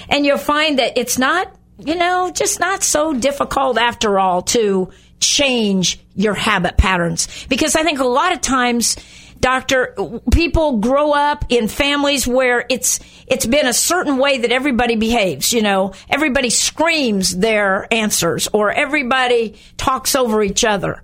And 0.09 0.27
you'll 0.27 0.37
find 0.37 0.79
that 0.81 0.99
it's 0.99 1.19
not, 1.19 1.55
you 1.79 1.95
know, 1.95 2.31
just 2.31 2.61
not 2.61 2.83
so 2.83 3.13
difficult 3.13 3.79
after 3.79 4.19
all 4.19 4.43
to 4.43 4.91
change 5.21 6.01
your 6.15 6.35
habit 6.35 6.77
patterns. 6.77 7.47
Because 7.49 7.75
I 7.75 7.83
think 7.83 7.99
a 7.99 8.05
lot 8.05 8.33
of 8.33 8.41
times, 8.41 8.97
doctor, 9.41 9.95
people 10.33 10.79
grow 10.79 11.13
up 11.13 11.47
in 11.49 11.69
families 11.69 12.27
where 12.27 12.65
it's, 12.69 13.01
it's 13.27 13.47
been 13.47 13.67
a 13.67 13.73
certain 13.73 14.19
way 14.19 14.39
that 14.39 14.53
everybody 14.53 14.97
behaves, 14.97 15.53
you 15.53 15.63
know, 15.63 15.93
everybody 16.09 16.51
screams 16.51 17.37
their 17.37 17.93
answers 17.93 18.49
or 18.53 18.71
everybody 18.71 19.57
talks 19.77 20.15
over 20.15 20.43
each 20.43 20.65
other. 20.65 21.03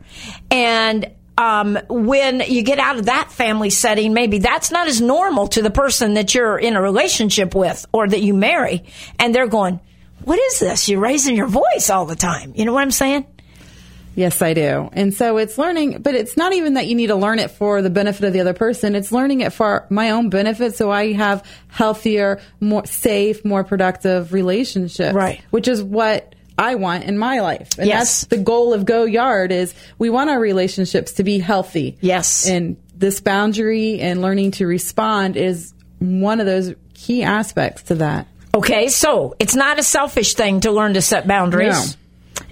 And 0.51 1.11
um, 1.37 1.79
when 1.89 2.41
you 2.41 2.63
get 2.63 2.79
out 2.79 2.99
of 2.99 3.07
that 3.07 3.33
family 3.33 3.71
setting, 3.71 4.13
maybe 4.13 4.39
that's 4.39 4.71
not 4.71 4.89
as 4.89 5.01
normal 5.01 5.49
to 5.49 5.63
the 5.63 5.71
person 5.71 6.15
that 6.15 6.35
you're 6.35 6.59
in 6.59 6.77
a 6.77 6.83
relationship 6.83 7.55
with 7.55 7.87
or 7.93 8.07
that 8.07 8.21
you 8.21 8.35
marry. 8.35 8.85
And 9.19 9.35
they're 9.35 9.47
going, 9.47 9.81
What 10.25 10.39
is 10.39 10.59
this? 10.59 10.89
You're 10.89 11.01
raising 11.01 11.37
your 11.37 11.47
voice 11.47 11.91
all 11.91 12.07
the 12.07 12.17
time. 12.17 12.53
You 12.55 12.65
know 12.65 12.73
what 12.73 12.83
I'm 12.83 12.91
saying? 12.91 13.27
Yes, 14.15 14.43
I 14.43 14.55
do. 14.55 14.91
And 14.93 15.15
so 15.15 15.37
it's 15.39 15.57
learning, 15.57 16.03
but 16.03 16.15
it's 16.15 16.37
not 16.37 16.53
even 16.53 16.75
that 16.75 16.87
you 16.89 16.95
need 16.95 17.07
to 17.07 17.15
learn 17.15 17.39
it 17.39 17.53
for 17.53 17.81
the 17.81 17.91
benefit 17.91 18.25
of 18.25 18.33
the 18.33 18.41
other 18.41 18.53
person. 18.53 18.95
It's 18.95 19.13
learning 19.13 19.41
it 19.41 19.53
for 19.53 19.87
my 19.89 20.11
own 20.11 20.31
benefit 20.31 20.75
so 20.75 20.91
I 20.91 21.13
have 21.13 21.45
healthier, 21.69 22.41
more 22.61 22.85
safe, 22.87 23.45
more 23.45 23.63
productive 23.65 24.33
relationships. 24.33 25.15
Right. 25.15 25.41
Which 25.51 25.69
is 25.69 25.83
what 25.83 26.35
I 26.59 26.75
want 26.75 27.05
in 27.05 27.17
my 27.19 27.41
life. 27.41 27.79
And 27.79 27.87
Yes. 27.87 28.23
that's 28.23 28.25
the 28.27 28.39
goal 28.45 28.75
of 28.75 28.85
Go 28.85 29.05
Yard 29.05 29.53
is 29.53 29.75
we 29.99 30.11
want 30.11 30.29
our 30.29 30.41
relationships 30.41 31.13
to 31.13 31.25
be 31.25 31.39
healthy. 31.39 31.97
Yes. 32.01 32.47
And 32.49 32.77
this 32.97 33.21
boundary 33.21 34.01
and 34.01 34.21
learning 34.21 34.51
to 34.53 34.67
respond 34.67 35.37
is 35.37 35.73
one 36.01 36.41
of 36.41 36.47
those 36.47 36.75
key 36.95 37.23
aspects 37.23 37.85
to 37.85 37.95
that. 37.97 38.27
Okay, 38.55 38.89
so 38.89 39.37
it's 39.39 39.55
not 39.55 39.79
a 39.79 39.83
selfish 39.83 40.35
thing 40.35 40.61
to 40.61 40.73
learn 40.73 40.95
to 40.95 41.03
set 41.03 41.27
boundaries. 41.27 41.97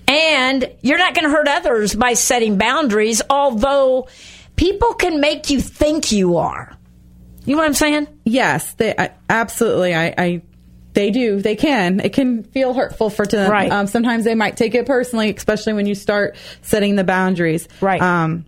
And 0.06 0.70
you're 0.80 0.98
not 0.98 1.14
going 1.14 1.24
to 1.24 1.30
hurt 1.30 1.48
others 1.48 1.94
by 1.94 2.14
setting 2.14 2.56
boundaries, 2.56 3.20
although 3.28 4.08
people 4.56 4.94
can 4.94 5.20
make 5.20 5.50
you 5.50 5.60
think 5.60 6.12
you 6.12 6.38
are. 6.38 6.74
You 7.44 7.54
know 7.54 7.62
what 7.62 7.66
I'm 7.66 7.74
saying? 7.74 8.08
Yes, 8.24 8.72
they 8.74 8.94
I, 8.96 9.10
absolutely. 9.28 9.94
I, 9.94 10.14
I 10.16 10.42
they 10.94 11.10
do. 11.10 11.40
They 11.40 11.56
can. 11.56 12.00
It 12.00 12.12
can 12.12 12.42
feel 12.42 12.74
hurtful 12.74 13.10
for 13.10 13.24
to 13.24 13.36
them. 13.36 13.50
Right. 13.50 13.70
Um, 13.70 13.86
sometimes 13.86 14.24
they 14.24 14.34
might 14.34 14.56
take 14.56 14.74
it 14.74 14.86
personally, 14.86 15.34
especially 15.34 15.74
when 15.74 15.86
you 15.86 15.94
start 15.94 16.36
setting 16.62 16.96
the 16.96 17.04
boundaries. 17.04 17.68
Right. 17.80 18.00
Um, 18.02 18.44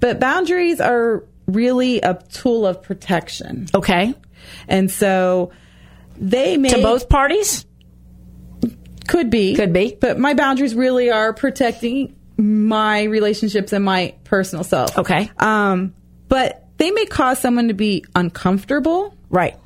but 0.00 0.20
boundaries 0.20 0.80
are 0.80 1.24
really 1.46 2.00
a 2.00 2.14
tool 2.32 2.66
of 2.66 2.82
protection, 2.82 3.66
Okay. 3.74 4.14
and 4.66 4.90
so 4.90 5.50
they 6.20 6.56
may 6.56 6.70
To 6.70 6.82
both 6.82 7.08
parties? 7.08 7.64
could 9.06 9.30
be 9.30 9.54
Could 9.54 9.72
be. 9.72 9.96
But 9.98 10.18
my 10.18 10.34
boundaries 10.34 10.74
really 10.74 11.10
are 11.10 11.32
protecting 11.32 12.14
my 12.36 13.04
relationships 13.04 13.72
and 13.72 13.84
my 13.84 14.14
personal 14.24 14.64
self. 14.64 14.96
Okay. 14.98 15.30
Um, 15.38 15.94
but 16.28 16.66
they 16.76 16.90
may 16.90 17.06
cause 17.06 17.38
someone 17.40 17.68
to 17.68 17.74
be 17.74 18.04
uncomfortable. 18.14 19.14
Right. 19.30 19.56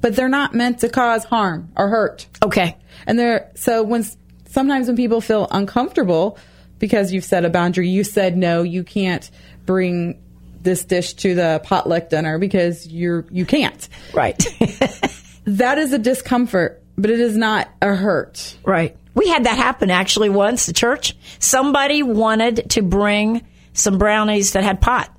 but 0.00 0.14
they're 0.16 0.28
not 0.28 0.54
meant 0.54 0.80
to 0.80 0.88
cause 0.88 1.24
harm 1.24 1.70
or 1.76 1.88
hurt. 1.88 2.26
Okay. 2.42 2.76
And 3.06 3.18
they're 3.18 3.50
so 3.54 3.82
when 3.82 4.04
sometimes 4.48 4.86
when 4.88 4.96
people 4.96 5.20
feel 5.20 5.48
uncomfortable 5.50 6.38
because 6.78 7.12
you've 7.12 7.24
set 7.24 7.44
a 7.44 7.50
boundary, 7.50 7.88
you 7.88 8.04
said 8.04 8.36
no, 8.36 8.62
you 8.62 8.84
can't 8.84 9.30
bring 9.66 10.20
this 10.62 10.84
dish 10.84 11.14
to 11.14 11.34
the 11.34 11.60
potluck 11.64 12.08
dinner 12.10 12.38
because 12.38 12.86
you're 12.86 13.24
you 13.30 13.44
can't. 13.46 13.88
Right. 14.12 14.40
That 15.44 15.78
is 15.78 15.92
a 15.92 15.98
discomfort, 15.98 16.82
but 16.96 17.10
it 17.10 17.20
is 17.20 17.36
not 17.36 17.68
a 17.80 17.94
hurt. 17.94 18.56
right. 18.64 18.96
We 19.14 19.28
had 19.28 19.44
that 19.44 19.58
happen 19.58 19.90
actually 19.90 20.30
once 20.30 20.70
at 20.70 20.74
church. 20.74 21.14
Somebody 21.38 22.02
wanted 22.02 22.70
to 22.70 22.82
bring 22.82 23.46
some 23.74 23.98
brownies 23.98 24.52
that 24.52 24.62
had 24.64 24.80
pot. 24.80 25.14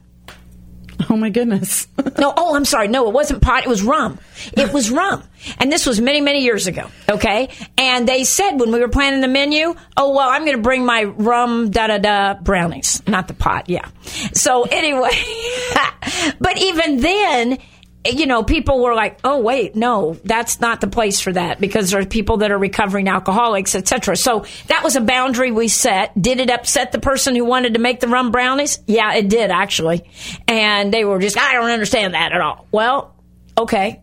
Oh 1.09 1.15
my 1.17 1.29
goodness. 1.29 1.87
No, 2.19 2.31
oh, 2.37 2.55
I'm 2.55 2.63
sorry. 2.63 2.87
No, 2.87 3.07
it 3.07 3.13
wasn't 3.13 3.41
pot. 3.41 3.63
It 3.65 3.69
was 3.69 3.81
rum. 3.81 4.19
It 4.53 4.71
was 4.71 4.91
rum. 4.91 5.23
And 5.57 5.71
this 5.71 5.85
was 5.85 5.99
many, 5.99 6.21
many 6.21 6.43
years 6.43 6.67
ago. 6.67 6.89
Okay. 7.09 7.49
And 7.77 8.07
they 8.07 8.23
said 8.23 8.51
when 8.57 8.71
we 8.71 8.79
were 8.79 8.87
planning 8.87 9.19
the 9.19 9.27
menu, 9.27 9.73
oh, 9.97 10.13
well, 10.13 10.29
I'm 10.29 10.43
going 10.45 10.55
to 10.55 10.61
bring 10.61 10.85
my 10.85 11.03
rum 11.03 11.71
da 11.71 11.87
da 11.87 11.97
da 11.97 12.33
brownies, 12.35 13.01
not 13.07 13.27
the 13.27 13.33
pot. 13.33 13.67
Yeah. 13.67 13.87
So 14.33 14.63
anyway, 14.63 15.09
but 16.39 16.57
even 16.59 17.01
then, 17.01 17.57
you 18.05 18.25
know, 18.25 18.43
people 18.43 18.81
were 18.83 18.93
like, 18.95 19.19
"Oh, 19.23 19.39
wait, 19.39 19.75
no, 19.75 20.17
that's 20.23 20.59
not 20.59 20.81
the 20.81 20.87
place 20.87 21.19
for 21.21 21.31
that," 21.31 21.59
because 21.61 21.91
there 21.91 22.01
are 22.01 22.05
people 22.05 22.37
that 22.37 22.51
are 22.51 22.57
recovering 22.57 23.07
alcoholics, 23.07 23.75
etc. 23.75 24.15
So 24.17 24.45
that 24.67 24.83
was 24.83 24.95
a 24.95 25.01
boundary 25.01 25.51
we 25.51 25.67
set. 25.67 26.19
Did 26.21 26.39
it 26.39 26.49
upset 26.49 26.91
the 26.91 26.99
person 26.99 27.35
who 27.35 27.45
wanted 27.45 27.73
to 27.75 27.79
make 27.79 27.99
the 27.99 28.07
rum 28.07 28.31
brownies? 28.31 28.79
Yeah, 28.87 29.13
it 29.15 29.29
did 29.29 29.51
actually, 29.51 30.03
and 30.47 30.93
they 30.93 31.05
were 31.05 31.19
just, 31.19 31.37
"I 31.37 31.53
don't 31.53 31.69
understand 31.71 32.13
that 32.13 32.31
at 32.33 32.41
all." 32.41 32.67
Well, 32.71 33.15
okay, 33.57 34.01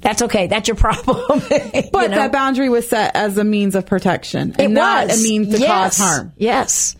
that's 0.00 0.22
okay. 0.22 0.46
That's 0.46 0.66
your 0.68 0.76
problem. 0.78 1.40
But 1.40 1.50
You 1.52 2.08
know? 2.08 2.16
that 2.16 2.32
boundary 2.32 2.68
was 2.70 2.88
set 2.88 3.14
as 3.16 3.36
a 3.38 3.44
means 3.44 3.74
of 3.74 3.84
protection 3.86 4.54
and 4.58 4.60
it 4.60 4.70
not 4.70 5.08
was 5.08 5.20
a 5.20 5.22
means 5.22 5.54
to 5.54 5.60
Yes. 5.60 5.68
cause 5.68 5.98
harm. 5.98 6.32
Yes. 6.36 6.96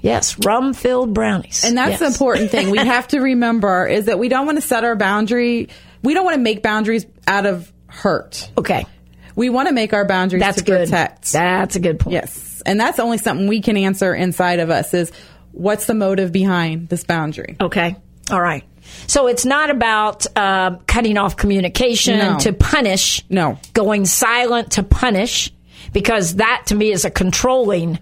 Yes, 0.00 0.38
rum 0.44 0.74
filled 0.74 1.14
brownies. 1.14 1.64
And 1.64 1.78
that's 1.78 2.00
the 2.00 2.04
important 2.06 2.50
thing 2.50 2.68
we 2.68 2.76
have 2.94 3.08
to 3.08 3.20
remember 3.20 3.86
is 3.86 4.04
that 4.04 4.18
we 4.18 4.28
don't 4.28 4.44
want 4.44 4.58
to 4.58 4.62
set 4.62 4.84
our 4.84 4.96
boundary. 4.96 5.70
We 6.04 6.14
don't 6.14 6.24
want 6.24 6.36
to 6.36 6.40
make 6.42 6.62
boundaries 6.62 7.06
out 7.26 7.46
of 7.46 7.72
hurt. 7.88 8.50
Okay. 8.56 8.86
We 9.34 9.50
want 9.50 9.68
to 9.68 9.74
make 9.74 9.92
our 9.92 10.04
boundaries 10.04 10.40
That's 10.42 10.58
to 10.58 10.64
good. 10.64 10.84
protect. 10.88 11.32
That's 11.32 11.74
a 11.74 11.80
good 11.80 11.98
point. 11.98 12.12
yes. 12.12 12.62
And 12.64 12.78
that's 12.78 12.98
only 13.00 13.18
something 13.18 13.48
we 13.48 13.60
can 13.60 13.76
answer 13.76 14.14
inside 14.14 14.60
of 14.60 14.70
us 14.70 14.94
is 14.94 15.10
what's 15.52 15.86
the 15.86 15.94
motive 15.94 16.30
behind 16.30 16.88
this 16.88 17.02
boundary? 17.04 17.56
Okay. 17.60 17.96
All 18.30 18.40
right. 18.40 18.64
So 19.06 19.26
it's 19.26 19.44
not 19.44 19.70
about 19.70 20.26
um, 20.36 20.78
cutting 20.86 21.16
off 21.18 21.36
communication 21.36 22.18
No. 22.18 22.38
to 22.40 22.52
punish. 22.52 23.24
No. 23.28 23.58
Going 23.72 24.04
silent 24.04 24.72
to 24.72 24.82
punish, 24.82 25.50
because 25.92 26.36
that 26.36 26.64
to 26.66 26.74
me 26.74 26.92
is 26.92 27.04
a 27.04 27.10
controlling, 27.10 27.98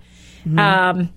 um, 0.59 1.09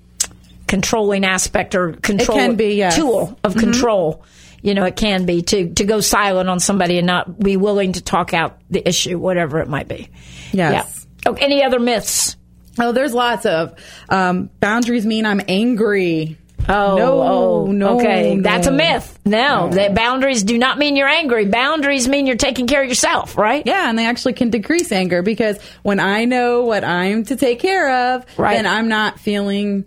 controlling 0.67 1.25
aspect 1.25 1.75
or 1.75 1.93
control 1.93 2.53
be, 2.53 2.75
yes. 2.75 2.95
tool 2.95 3.37
of 3.43 3.55
control. 3.55 4.23
You 4.65 4.73
know, 4.73 4.83
it 4.85 4.95
can 4.95 5.25
be 5.25 5.41
to 5.43 5.73
to 5.75 5.83
go 5.85 5.99
silent 6.01 6.49
on 6.49 6.59
somebody 6.59 6.97
and 6.97 7.05
not 7.07 7.39
be 7.39 7.55
willing 7.55 7.93
to 7.93 8.01
talk 8.01 8.33
out 8.33 8.57
the 8.69 8.87
issue, 8.87 9.17
whatever 9.19 9.59
it 9.59 9.69
might 9.69 9.87
be. 9.87 10.09
Yes. 10.51 11.05
Yeah. 11.25 11.31
Okay, 11.31 11.45
any 11.45 11.63
other 11.63 11.79
myths? 11.79 12.35
Oh, 12.79 12.91
there's 12.91 13.13
lots 13.13 13.45
of 13.45 13.73
um, 14.09 14.49
boundaries 14.59 15.05
mean 15.05 15.25
I'm 15.25 15.41
angry. 15.47 16.37
Oh, 16.67 16.95
No, 16.97 17.21
oh, 17.21 17.65
no, 17.71 17.99
okay. 17.99 18.35
no. 18.35 18.41
That's 18.41 18.65
a 18.65 18.71
myth. 18.71 19.19
No, 19.23 19.69
that 19.69 19.93
boundaries 19.93 20.41
do 20.41 20.57
not 20.57 20.79
mean 20.79 20.95
you're 20.95 21.07
angry. 21.07 21.45
Boundaries 21.45 22.07
mean 22.07 22.25
you're 22.25 22.35
taking 22.37 22.65
care 22.65 22.81
of 22.81 22.89
yourself, 22.89 23.37
right? 23.37 23.61
Yeah, 23.67 23.87
and 23.87 23.97
they 23.99 24.07
actually 24.07 24.33
can 24.33 24.49
decrease 24.49 24.91
anger 24.91 25.21
because 25.21 25.59
when 25.83 25.99
I 25.99 26.25
know 26.25 26.63
what 26.63 26.83
I'm 26.83 27.23
to 27.25 27.35
take 27.35 27.59
care 27.59 28.15
of, 28.15 28.25
Right. 28.35 28.55
then 28.55 28.65
I'm 28.65 28.87
not 28.87 29.19
feeling 29.19 29.85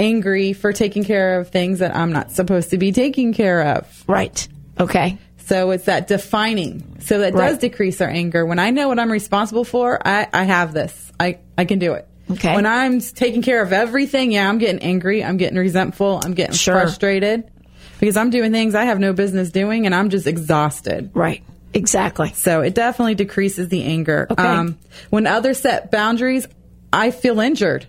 angry 0.00 0.52
for 0.54 0.72
taking 0.72 1.04
care 1.04 1.38
of 1.38 1.50
things 1.50 1.78
that 1.78 1.94
I'm 1.94 2.10
not 2.12 2.32
supposed 2.32 2.70
to 2.70 2.78
be 2.78 2.90
taking 2.90 3.32
care 3.32 3.76
of. 3.76 4.04
Right. 4.08 4.48
Okay. 4.80 5.18
So 5.38 5.70
it's 5.72 5.84
that 5.84 6.06
defining. 6.08 7.00
So 7.00 7.18
that 7.18 7.34
does 7.34 7.58
decrease 7.58 8.00
our 8.00 8.08
anger. 8.08 8.46
When 8.46 8.58
I 8.58 8.70
know 8.70 8.88
what 8.88 8.98
I'm 8.98 9.10
responsible 9.10 9.64
for, 9.64 10.00
I, 10.06 10.26
I 10.32 10.44
have 10.44 10.72
this. 10.72 11.12
I, 11.18 11.38
I 11.58 11.64
can 11.64 11.78
do 11.78 11.92
it. 11.94 12.08
Okay. 12.30 12.54
When 12.54 12.66
I'm 12.66 13.00
taking 13.00 13.42
care 13.42 13.60
of 13.60 13.72
everything, 13.72 14.30
yeah, 14.32 14.48
I'm 14.48 14.58
getting 14.58 14.80
angry. 14.80 15.22
I'm 15.24 15.36
getting 15.36 15.58
resentful. 15.58 16.20
I'm 16.24 16.34
getting 16.34 16.54
Sure. 16.54 16.74
frustrated 16.74 17.50
because 17.98 18.16
I'm 18.16 18.30
doing 18.30 18.52
things 18.52 18.74
I 18.76 18.84
have 18.84 19.00
no 19.00 19.12
business 19.12 19.50
doing 19.50 19.86
and 19.86 19.94
I'm 19.94 20.10
just 20.10 20.26
exhausted. 20.28 21.10
Right. 21.14 21.42
Exactly. 21.74 22.32
So 22.32 22.60
it 22.62 22.74
definitely 22.74 23.16
decreases 23.16 23.68
the 23.68 23.84
anger. 23.84 24.28
Um, 24.38 24.78
when 25.10 25.26
others 25.26 25.58
set 25.58 25.90
boundaries, 25.90 26.46
I 26.92 27.10
feel 27.10 27.40
injured. 27.40 27.86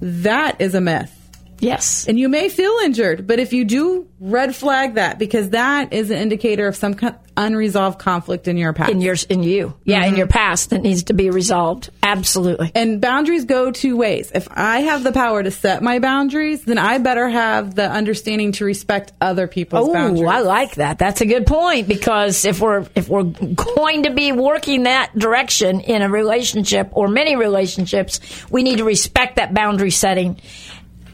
That 0.00 0.60
is 0.60 0.74
a 0.74 0.80
myth. 0.80 1.17
Yes. 1.60 2.06
And 2.06 2.18
you 2.18 2.28
may 2.28 2.48
feel 2.48 2.72
injured, 2.84 3.26
but 3.26 3.38
if 3.38 3.52
you 3.52 3.64
do, 3.64 4.08
red 4.20 4.54
flag 4.54 4.94
that 4.94 5.18
because 5.18 5.50
that 5.50 5.92
is 5.92 6.10
an 6.10 6.18
indicator 6.18 6.66
of 6.68 6.76
some 6.76 6.96
unresolved 7.36 7.98
conflict 8.00 8.48
in 8.48 8.56
your 8.56 8.72
past. 8.72 8.90
In 8.90 9.00
your 9.00 9.16
in 9.28 9.42
you. 9.42 9.74
Yeah, 9.84 10.00
Mm-hmm. 10.00 10.08
in 10.08 10.16
your 10.16 10.26
past 10.26 10.70
that 10.70 10.82
needs 10.82 11.04
to 11.04 11.14
be 11.14 11.30
resolved. 11.30 11.90
Absolutely. 12.02 12.72
and 12.74 13.00
boundaries 13.00 13.44
go 13.44 13.70
two 13.70 13.96
ways. 13.96 14.32
If 14.34 14.48
I 14.50 14.80
have 14.80 15.04
the 15.04 15.12
power 15.12 15.42
to 15.42 15.50
set 15.50 15.82
my 15.82 15.98
boundaries, 15.98 16.64
then 16.64 16.78
I 16.78 16.98
better 16.98 17.28
have 17.28 17.74
the 17.74 17.88
understanding 17.88 18.52
to 18.52 18.64
respect 18.64 19.12
other 19.20 19.46
people's 19.46 19.88
Oh, 19.88 19.92
boundaries. 19.92 20.28
I 20.28 20.40
like 20.40 20.76
that. 20.76 20.98
That's 20.98 21.20
a 21.20 21.26
good 21.26 21.46
point 21.46 21.86
because 21.86 22.44
if 22.44 22.60
we're 22.60 22.86
if 22.96 23.08
we're 23.08 23.22
going 23.24 24.04
to 24.04 24.10
be 24.10 24.32
working 24.32 24.84
that 24.84 25.16
direction 25.16 25.80
in 25.80 26.02
a 26.02 26.08
relationship 26.08 26.88
or 26.92 27.08
many 27.08 27.36
relationships, 27.36 28.20
we 28.50 28.62
need 28.62 28.78
to 28.78 28.84
respect 28.84 29.36
that 29.36 29.54
boundary 29.54 29.90
setting 29.92 30.40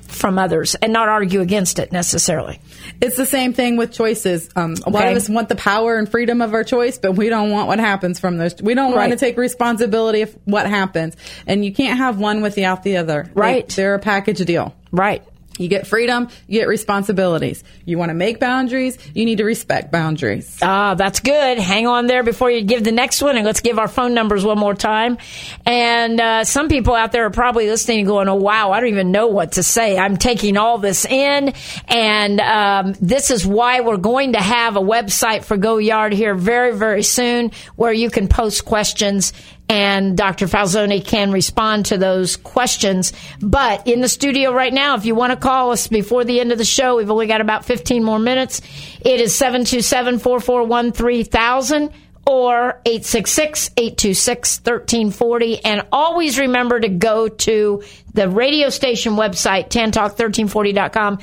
from 0.08 0.38
others 0.38 0.74
and 0.76 0.92
not 0.92 1.08
argue 1.08 1.40
against 1.40 1.78
it 1.78 1.92
necessarily. 1.92 2.60
It's 3.00 3.16
the 3.16 3.26
same 3.26 3.52
thing 3.52 3.76
with 3.76 3.92
choices. 3.92 4.48
Um, 4.54 4.74
a 4.86 4.90
lot 4.90 5.08
of 5.08 5.16
us 5.16 5.28
want 5.28 5.48
the 5.48 5.56
power 5.56 5.96
and 5.96 6.08
freedom 6.08 6.40
of 6.40 6.54
our 6.54 6.64
choice, 6.64 6.98
but 6.98 7.12
we 7.12 7.28
don't 7.28 7.50
want 7.50 7.68
what 7.68 7.78
happens 7.80 8.20
from 8.20 8.36
those. 8.36 8.54
We 8.62 8.74
don't 8.74 8.92
Right. 8.92 9.08
want 9.08 9.12
to 9.12 9.16
take 9.18 9.36
responsibility 9.36 10.22
of 10.22 10.36
what 10.44 10.66
happens, 10.66 11.16
and 11.46 11.64
you 11.64 11.72
can't 11.72 11.98
have 11.98 12.18
one 12.18 12.42
without 12.42 12.82
the 12.82 12.96
other. 12.98 13.30
Right. 13.34 13.68
they're 13.68 13.94
a 13.94 13.98
package 13.98 14.44
deal. 14.44 14.74
Right. 14.92 15.22
You 15.56 15.68
get 15.68 15.86
freedom, 15.86 16.28
you 16.48 16.58
get 16.58 16.66
responsibilities. 16.66 17.62
You 17.84 17.96
want 17.96 18.10
to 18.10 18.14
make 18.14 18.40
boundaries, 18.40 18.98
you 19.14 19.24
need 19.24 19.38
to 19.38 19.44
respect 19.44 19.92
boundaries. 19.92 20.58
Ah, 20.60 20.94
that's 20.94 21.20
good. 21.20 21.58
Hang 21.58 21.86
on 21.86 22.08
there 22.08 22.24
before 22.24 22.50
you 22.50 22.62
give 22.62 22.82
the 22.82 22.90
next 22.90 23.22
one, 23.22 23.36
and 23.36 23.46
let's 23.46 23.60
give 23.60 23.78
our 23.78 23.86
phone 23.86 24.14
numbers 24.14 24.44
one 24.44 24.58
more 24.58 24.74
time. 24.74 25.16
And 25.64 26.20
uh, 26.20 26.42
some 26.42 26.68
people 26.68 26.94
out 26.94 27.12
there 27.12 27.26
are 27.26 27.30
probably 27.30 27.68
listening 27.68 28.00
and 28.00 28.08
going, 28.08 28.28
"Oh, 28.28 28.34
wow, 28.34 28.72
I 28.72 28.80
don't 28.80 28.88
even 28.88 29.12
know 29.12 29.28
what 29.28 29.52
to 29.52 29.62
say. 29.62 29.96
I'm 29.96 30.16
taking 30.16 30.56
all 30.56 30.78
this 30.78 31.04
in, 31.04 31.54
and 31.86 32.40
um, 32.40 32.94
this 33.00 33.30
is 33.30 33.46
why 33.46 33.80
we're 33.80 33.96
going 33.96 34.32
to 34.32 34.40
have 34.40 34.76
a 34.76 34.80
website 34.80 35.44
for 35.44 35.56
Go 35.56 35.78
Yard 35.78 36.12
here 36.12 36.34
very, 36.34 36.76
very 36.76 37.04
soon, 37.04 37.52
where 37.76 37.92
you 37.92 38.10
can 38.10 38.26
post 38.26 38.64
questions." 38.64 39.32
And 39.68 40.16
Dr. 40.16 40.46
Falzoni 40.46 41.04
can 41.04 41.32
respond 41.32 41.86
to 41.86 41.98
those 41.98 42.36
questions. 42.36 43.12
But 43.40 43.86
in 43.86 44.02
the 44.02 44.08
studio 44.08 44.52
right 44.52 44.72
now, 44.72 44.96
if 44.96 45.06
you 45.06 45.14
want 45.14 45.32
to 45.32 45.38
call 45.38 45.72
us 45.72 45.86
before 45.86 46.24
the 46.24 46.38
end 46.38 46.52
of 46.52 46.58
the 46.58 46.64
show, 46.64 46.96
we've 46.96 47.10
only 47.10 47.26
got 47.26 47.40
about 47.40 47.64
15 47.64 48.04
more 48.04 48.18
minutes. 48.18 48.60
It 49.00 49.20
is 49.20 49.34
727 49.34 50.18
441 50.18 50.92
3000 50.92 51.90
or 52.26 52.80
866-826-1340 52.86 55.60
and 55.64 55.86
always 55.92 56.38
remember 56.38 56.80
to 56.80 56.88
go 56.88 57.28
to 57.28 57.82
the 58.14 58.28
radio 58.28 58.70
station 58.70 59.12
website 59.14 59.68
tantalk1340.com 59.68 61.18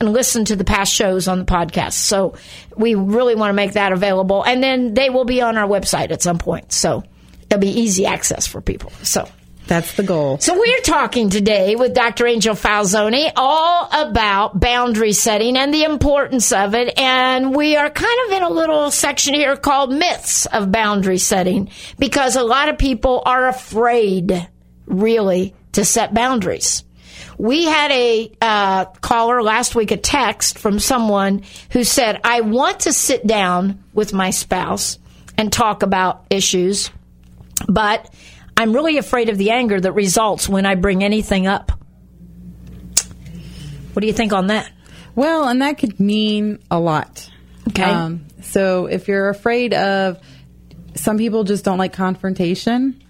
and 0.00 0.12
listen 0.12 0.44
to 0.46 0.56
the 0.56 0.64
past 0.64 0.92
shows 0.92 1.28
on 1.28 1.38
the 1.38 1.44
podcast 1.44 1.92
so 1.92 2.34
we 2.76 2.94
really 2.94 3.34
want 3.34 3.50
to 3.50 3.54
make 3.54 3.74
that 3.74 3.92
available 3.92 4.42
and 4.44 4.62
then 4.62 4.94
they 4.94 5.10
will 5.10 5.26
be 5.26 5.42
on 5.42 5.58
our 5.58 5.68
website 5.68 6.10
at 6.10 6.22
some 6.22 6.38
point 6.38 6.72
so 6.72 7.02
it'll 7.50 7.60
be 7.60 7.68
easy 7.80 8.06
access 8.06 8.46
for 8.46 8.60
people 8.60 8.90
so 9.02 9.28
That's 9.66 9.94
the 9.94 10.02
goal. 10.04 10.38
so 10.38 10.54
we're 10.58 10.80
talking 10.82 11.28
today 11.30 11.74
with 11.74 11.92
Dr. 11.94 12.26
Angel 12.26 12.54
Falzoni 12.54 13.32
all 13.34 13.88
about 13.92 14.60
boundary 14.60 15.12
setting 15.12 15.56
and 15.56 15.74
the 15.74 15.82
importance 15.84 16.52
of 16.52 16.74
it. 16.74 16.96
And 16.98 17.54
we 17.54 17.74
are 17.76 17.90
kind 17.90 18.18
of 18.26 18.32
in 18.36 18.42
a 18.44 18.48
little 18.50 18.90
section 18.92 19.34
here 19.34 19.56
called 19.56 19.92
myths 19.92 20.46
of 20.46 20.70
boundary 20.70 21.18
setting 21.18 21.68
because 21.98 22.36
a 22.36 22.44
lot 22.44 22.68
of 22.68 22.78
people 22.78 23.22
are 23.26 23.48
afraid 23.48 24.48
really 24.86 25.54
to 25.72 25.84
set 25.84 26.14
boundaries. 26.14 26.84
We 27.38 27.64
had 27.64 27.90
a 27.90 28.32
uh, 28.40 28.84
caller 29.02 29.42
last 29.42 29.74
week, 29.74 29.90
a 29.90 29.96
text 29.96 30.58
from 30.58 30.78
someone 30.78 31.42
who 31.70 31.82
said, 31.84 32.20
I 32.24 32.40
want 32.42 32.80
to 32.80 32.92
sit 32.92 33.26
down 33.26 33.82
with 33.92 34.12
my 34.14 34.30
spouse 34.30 34.98
and 35.36 35.52
talk 35.52 35.82
about 35.82 36.24
issues, 36.30 36.90
but 37.68 38.12
I'm 38.56 38.72
really 38.72 38.98
afraid 38.98 39.28
of 39.28 39.38
the 39.38 39.50
anger 39.50 39.80
that 39.80 39.92
results 39.92 40.48
when 40.48 40.66
I 40.66 40.74
bring 40.74 41.04
anything 41.04 41.46
up. 41.46 41.72
What 43.92 44.00
do 44.00 44.06
you 44.06 44.12
think 44.12 44.32
on 44.32 44.48
that? 44.48 44.70
Well, 45.14 45.48
and 45.48 45.62
that 45.62 45.78
could 45.78 45.98
mean 45.98 46.58
a 46.70 46.78
lot. 46.78 47.30
Okay. 47.68 47.82
Um, 47.82 48.26
so 48.42 48.86
if 48.86 49.08
you're 49.08 49.28
afraid 49.28 49.74
of, 49.74 50.20
some 50.94 51.18
people 51.18 51.44
just 51.44 51.64
don't 51.64 51.78
like 51.78 51.92
confrontation. 51.92 53.02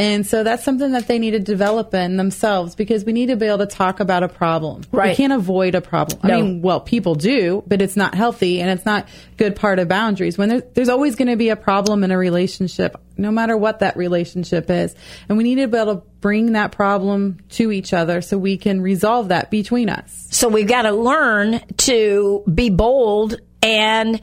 And 0.00 0.26
so 0.26 0.42
that's 0.42 0.64
something 0.64 0.92
that 0.92 1.08
they 1.08 1.18
need 1.18 1.32
to 1.32 1.38
develop 1.38 1.92
in 1.92 2.16
themselves 2.16 2.74
because 2.74 3.04
we 3.04 3.12
need 3.12 3.26
to 3.26 3.36
be 3.36 3.44
able 3.44 3.58
to 3.58 3.66
talk 3.66 4.00
about 4.00 4.22
a 4.22 4.28
problem. 4.28 4.82
Right. 4.90 5.10
We 5.10 5.14
can't 5.14 5.34
avoid 5.34 5.74
a 5.74 5.82
problem. 5.82 6.20
No. 6.24 6.38
I 6.38 6.40
mean, 6.40 6.62
well, 6.62 6.80
people 6.80 7.16
do, 7.16 7.62
but 7.66 7.82
it's 7.82 7.96
not 7.96 8.14
healthy 8.14 8.62
and 8.62 8.70
it's 8.70 8.86
not 8.86 9.06
good 9.36 9.56
part 9.56 9.78
of 9.78 9.88
boundaries. 9.88 10.38
When 10.38 10.48
there, 10.48 10.62
there's 10.72 10.88
always 10.88 11.16
going 11.16 11.28
to 11.28 11.36
be 11.36 11.50
a 11.50 11.56
problem 11.56 12.02
in 12.02 12.12
a 12.12 12.16
relationship, 12.16 12.98
no 13.18 13.30
matter 13.30 13.58
what 13.58 13.80
that 13.80 13.98
relationship 13.98 14.70
is. 14.70 14.94
And 15.28 15.36
we 15.36 15.44
need 15.44 15.56
to 15.56 15.68
be 15.68 15.76
able 15.76 15.96
to 15.96 16.02
bring 16.22 16.52
that 16.52 16.72
problem 16.72 17.40
to 17.50 17.70
each 17.70 17.92
other 17.92 18.22
so 18.22 18.38
we 18.38 18.56
can 18.56 18.80
resolve 18.80 19.28
that 19.28 19.50
between 19.50 19.90
us. 19.90 20.28
So 20.30 20.48
we've 20.48 20.66
got 20.66 20.82
to 20.82 20.92
learn 20.92 21.60
to 21.76 22.42
be 22.50 22.70
bold 22.70 23.38
and 23.62 24.18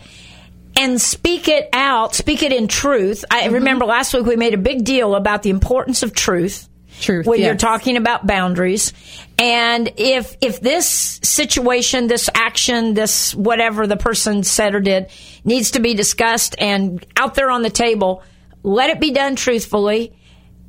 and 0.78 1.01
speak 1.01 1.47
it 1.47 1.69
out, 1.73 2.15
speak 2.15 2.43
it 2.43 2.53
in 2.53 2.67
truth. 2.67 3.25
I 3.30 3.43
Mm-hmm. 3.43 3.53
remember 3.55 3.86
last 3.86 4.13
week 4.13 4.25
we 4.25 4.36
made 4.36 4.53
a 4.53 4.57
big 4.57 4.86
deal 4.86 5.15
about 5.15 5.43
the 5.43 5.49
importance 5.49 6.03
of 6.03 6.13
truth. 6.13 6.69
Truth, 6.99 7.28
When 7.28 7.39
you're 7.41 7.55
talking 7.55 7.95
about 7.95 8.25
boundaries. 8.25 8.91
And 9.38 9.91
if 9.97 10.36
if 10.41 10.59
this 10.61 11.19
situation, 11.21 12.07
this 12.07 12.28
action, 12.34 12.95
this 12.95 13.36
whatever 13.36 13.86
the 13.86 13.97
person 13.97 14.41
said 14.43 14.73
or 14.73 14.80
did 14.80 15.11
needs 15.45 15.71
to 15.71 15.80
be 15.80 15.93
discussed 15.93 16.55
and 16.57 17.05
out 17.15 17.36
there 17.36 17.51
on 17.51 17.61
the 17.61 17.69
table, 17.69 18.23
let 18.63 18.89
it 18.89 18.99
be 18.99 19.11
done 19.11 19.36
truthfully 19.36 20.11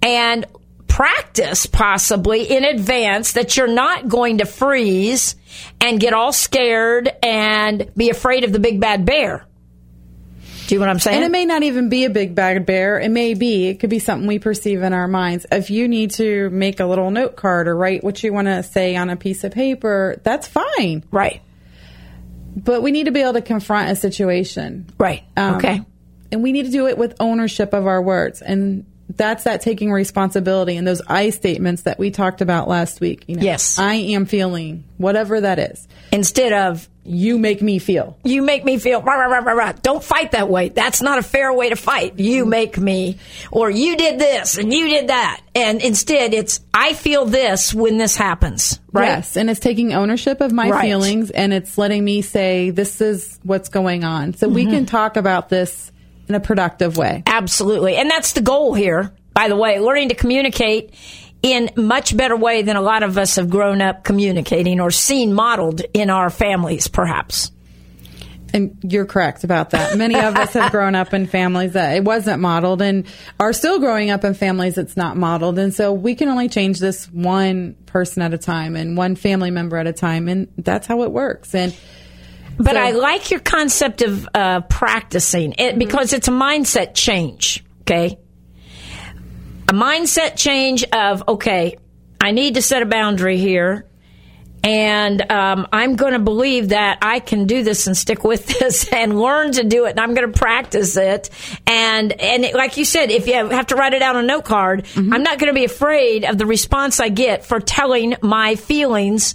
and 0.02 0.44
practice 0.86 1.64
possibly 1.64 2.42
in 2.42 2.62
advance 2.64 3.32
that 3.32 3.56
you're 3.56 3.66
not 3.66 4.09
going 4.09 4.38
to 4.38 4.44
freeze 4.44 5.34
and 5.80 5.98
get 5.98 6.12
all 6.12 6.32
scared 6.32 7.11
and 7.22 7.90
be 7.96 8.11
afraid 8.11 8.44
of 8.44 8.52
the 8.52 8.59
big 8.59 8.80
bad 8.80 9.06
bear. 9.06 9.46
Do 10.68 10.74
you 10.74 10.80
know 10.80 10.86
what 10.86 10.90
I'm 10.90 10.98
saying? 10.98 11.16
And 11.16 11.24
it 11.24 11.30
may 11.30 11.46
not 11.46 11.62
even 11.62 11.88
be 11.88 12.04
a 12.04 12.10
big 12.10 12.34
bad 12.34 12.66
bear. 12.66 13.00
It 13.00 13.08
may 13.10 13.32
be. 13.32 13.68
It 13.68 13.80
could 13.80 13.88
be 13.88 13.98
something 13.98 14.28
we 14.28 14.38
perceive 14.38 14.82
in 14.82 14.92
our 14.92 15.08
minds. 15.08 15.46
If 15.50 15.70
you 15.70 15.88
need 15.88 16.10
to 16.12 16.50
make 16.50 16.78
a 16.78 16.84
little 16.84 17.10
note 17.10 17.36
card 17.36 17.68
or 17.68 17.74
write 17.74 18.04
what 18.04 18.22
you 18.22 18.34
want 18.34 18.48
to 18.48 18.62
say 18.62 18.94
on 18.94 19.08
a 19.08 19.16
piece 19.16 19.44
of 19.44 19.52
paper, 19.52 20.20
that's 20.22 20.46
fine. 20.46 21.04
right. 21.10 21.40
But 22.54 22.82
we 22.82 22.90
need 22.90 23.04
to 23.04 23.12
be 23.12 23.20
able 23.22 23.34
to 23.34 23.40
confront 23.40 23.90
a 23.90 23.96
situation. 23.96 24.86
Right. 24.98 25.22
Um, 25.36 25.54
okay. 25.56 25.82
And 26.30 26.42
we 26.42 26.52
need 26.52 26.66
to 26.66 26.72
do 26.72 26.86
it 26.86 26.98
with 26.98 27.14
ownership 27.18 27.72
of 27.72 27.86
our 27.86 28.02
words. 28.02 28.42
And 28.42 28.84
that's 29.08 29.44
that 29.44 29.62
taking 29.62 29.90
responsibility 29.90 30.76
and 30.76 30.86
those 30.86 31.00
I 31.06 31.30
statements 31.30 31.82
that 31.82 31.98
we 31.98 32.10
talked 32.10 32.42
about 32.42 32.68
last 32.68 33.00
week. 33.00 33.24
You 33.26 33.36
know, 33.36 33.42
Yes. 33.42 33.78
I 33.78 33.94
am 33.94 34.26
feeling 34.26 34.84
whatever 34.98 35.40
that 35.40 35.58
is. 35.58 35.88
Instead 36.12 36.52
of 36.52 36.88
You 37.09 37.38
make 37.38 37.62
me 37.62 37.78
feel. 37.78 38.16
you 38.24 38.42
make 38.42 38.64
me 38.64 38.78
feel 38.78 39.00
rah, 39.02 39.14
rah, 39.14 39.38
rah, 39.38 39.52
rah, 39.52 39.72
don't 39.72 40.02
fight 40.04 40.32
that 40.32 40.48
way. 40.48 40.68
That's 40.68 41.00
not 41.02 41.18
a 41.18 41.22
fair 41.22 41.52
way 41.52 41.70
to 41.70 41.76
fight. 41.76 42.18
You 42.18 42.44
make 42.44 42.78
me 42.78 43.18
or 43.50 43.70
you 43.70 43.96
did 43.96 44.18
this 44.18 44.59
and 44.59 44.72
you 44.72 44.88
did 44.88 45.09
that. 45.09 45.40
And 45.54 45.80
instead 45.82 46.34
it's 46.34 46.61
I 46.74 46.92
feel 46.92 47.24
this 47.26 47.72
when 47.74 47.98
this 47.98 48.16
happens. 48.16 48.78
Right? 48.92 49.06
Yes, 49.06 49.36
and 49.36 49.48
it's 49.50 49.61
taking 49.61 49.92
ownership 49.92 50.40
of 50.40 50.52
my 50.52 50.70
Right. 50.70 50.82
feelings 50.82 51.30
and 51.30 51.52
it's 51.52 51.76
letting 51.78 52.04
me 52.04 52.22
say 52.22 52.70
this 52.70 53.00
is 53.00 53.38
what's 53.42 53.68
going 53.68 54.04
on. 54.04 54.34
So 54.34 54.48
we 54.48 54.64
Mm-hmm. 54.64 54.72
can 54.74 54.86
talk 54.86 55.16
about 55.16 55.48
this 55.48 55.90
in 56.28 56.34
a 56.34 56.40
productive 56.40 56.96
way. 56.98 57.22
Absolutely. 57.26 57.96
And 57.96 58.11
that's 58.11 58.32
the 58.32 58.42
goal 58.42 58.74
here, 58.74 59.12
by 59.32 59.48
the 59.48 59.56
way, 59.56 59.78
learning 59.80 60.11
to 60.11 60.14
communicate 60.14 60.92
in 61.43 61.70
much 61.76 62.16
better 62.16 62.36
way 62.36 62.62
than 62.62 62.76
a 62.76 62.80
lot 62.82 63.03
of 63.03 63.16
us 63.18 63.36
have 63.36 63.49
grown 63.49 63.80
up 63.80 64.05
communicating 64.05 64.80
or 64.80 64.91
seen 64.91 65.32
modeled 65.32 65.82
in 65.95 66.11
our 66.11 66.30
families, 66.30 66.89
perhaps. 66.89 67.53
And 68.55 68.78
you're 68.82 69.05
correct 69.05 69.45
about 69.45 69.70
that. 69.70 69.99
Many 69.99 70.14
of 70.14 70.34
us 70.34 70.55
have 70.55 70.72
grown 70.72 70.95
up 70.95 71.12
in 71.12 71.26
families 71.26 71.74
that 71.74 71.97
it 71.97 72.03
wasn't 72.05 72.41
modeled 72.41 72.80
and 72.80 73.07
are 73.39 73.53
still 73.53 73.78
growing 73.78 74.11
up 74.11 74.24
in 74.24 74.32
families 74.32 74.76
that's 74.76 74.97
not 74.97 75.18
modeled. 75.18 75.59
And 75.59 75.74
so 75.74 75.93
we 75.93 76.14
can 76.14 76.28
only 76.28 76.49
change 76.49 76.78
this 76.78 77.05
one 77.12 77.74
person 77.84 78.22
at 78.22 78.32
a 78.32 78.39
time 78.39 78.74
and 78.74 78.97
one 78.97 79.16
family 79.16 79.51
member 79.51 79.76
at 79.76 79.86
a 79.86 79.93
time. 79.93 80.28
And 80.28 80.49
that's 80.57 80.86
how 80.86 81.03
it 81.03 81.12
works. 81.12 81.55
And 81.55 81.76
But 82.57 82.72
So- 82.72 82.80
I 82.80 82.93
like 82.93 83.30
your 83.30 83.41
concept 83.41 84.01
of 84.01 84.26
uh, 84.34 84.62
practicing 84.62 85.55
it 85.59 85.78
because 85.78 86.12
it's 86.14 86.28
a 86.28 86.32
mindset 86.32 86.95
change. 86.95 87.62
Okay. 87.82 88.18
A 89.68 89.72
mindset 89.72 90.36
change 90.36 90.82
of, 90.84 91.22
okay, 91.28 91.76
I 92.20 92.30
need 92.30 92.54
to 92.54 92.62
set 92.62 92.82
a 92.82 92.86
boundary 92.86 93.36
here. 93.36 93.84
And 94.64 95.30
um, 95.30 95.68
I'm 95.72 95.96
going 95.96 96.14
to 96.14 96.18
believe 96.18 96.70
that 96.70 96.98
I 97.02 97.20
can 97.20 97.46
do 97.46 97.62
this 97.62 97.86
and 97.86 97.96
stick 97.96 98.24
with 98.24 98.46
this 98.58 98.90
and 98.92 99.20
learn 99.20 99.52
to 99.52 99.64
do 99.64 99.84
it. 99.84 99.90
And 99.90 100.00
I'm 100.00 100.14
going 100.14 100.32
to 100.32 100.38
practice 100.38 100.96
it. 100.96 101.30
And 101.66 102.12
and 102.12 102.44
it, 102.44 102.54
like 102.54 102.76
you 102.76 102.84
said, 102.84 103.10
if 103.10 103.26
you 103.26 103.34
have 103.34 103.68
to 103.68 103.76
write 103.76 103.94
it 103.94 104.02
out 104.02 104.16
on 104.16 104.24
a 104.24 104.26
note 104.26 104.44
card, 104.44 104.86
I'm 105.12 105.22
not 105.22 105.38
going 105.38 105.52
to 105.52 105.54
be 105.54 105.64
afraid 105.64 106.24
of 106.24 106.38
the 106.38 106.46
response 106.46 106.98
I 106.98 107.08
get 107.10 107.44
for 107.44 107.60
telling 107.60 108.16
my 108.22 108.56
feelings 108.56 109.34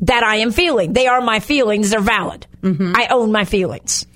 that 0.00 0.22
I 0.22 0.36
am 0.36 0.50
feeling. 0.52 0.92
They 0.92 1.06
are 1.06 1.20
my 1.20 1.40
feelings. 1.40 1.90
They're 1.90 2.00
valid. 2.00 2.46
I 2.96 3.06
own 3.10 3.32
my 3.32 3.44
feelings. 3.44 4.06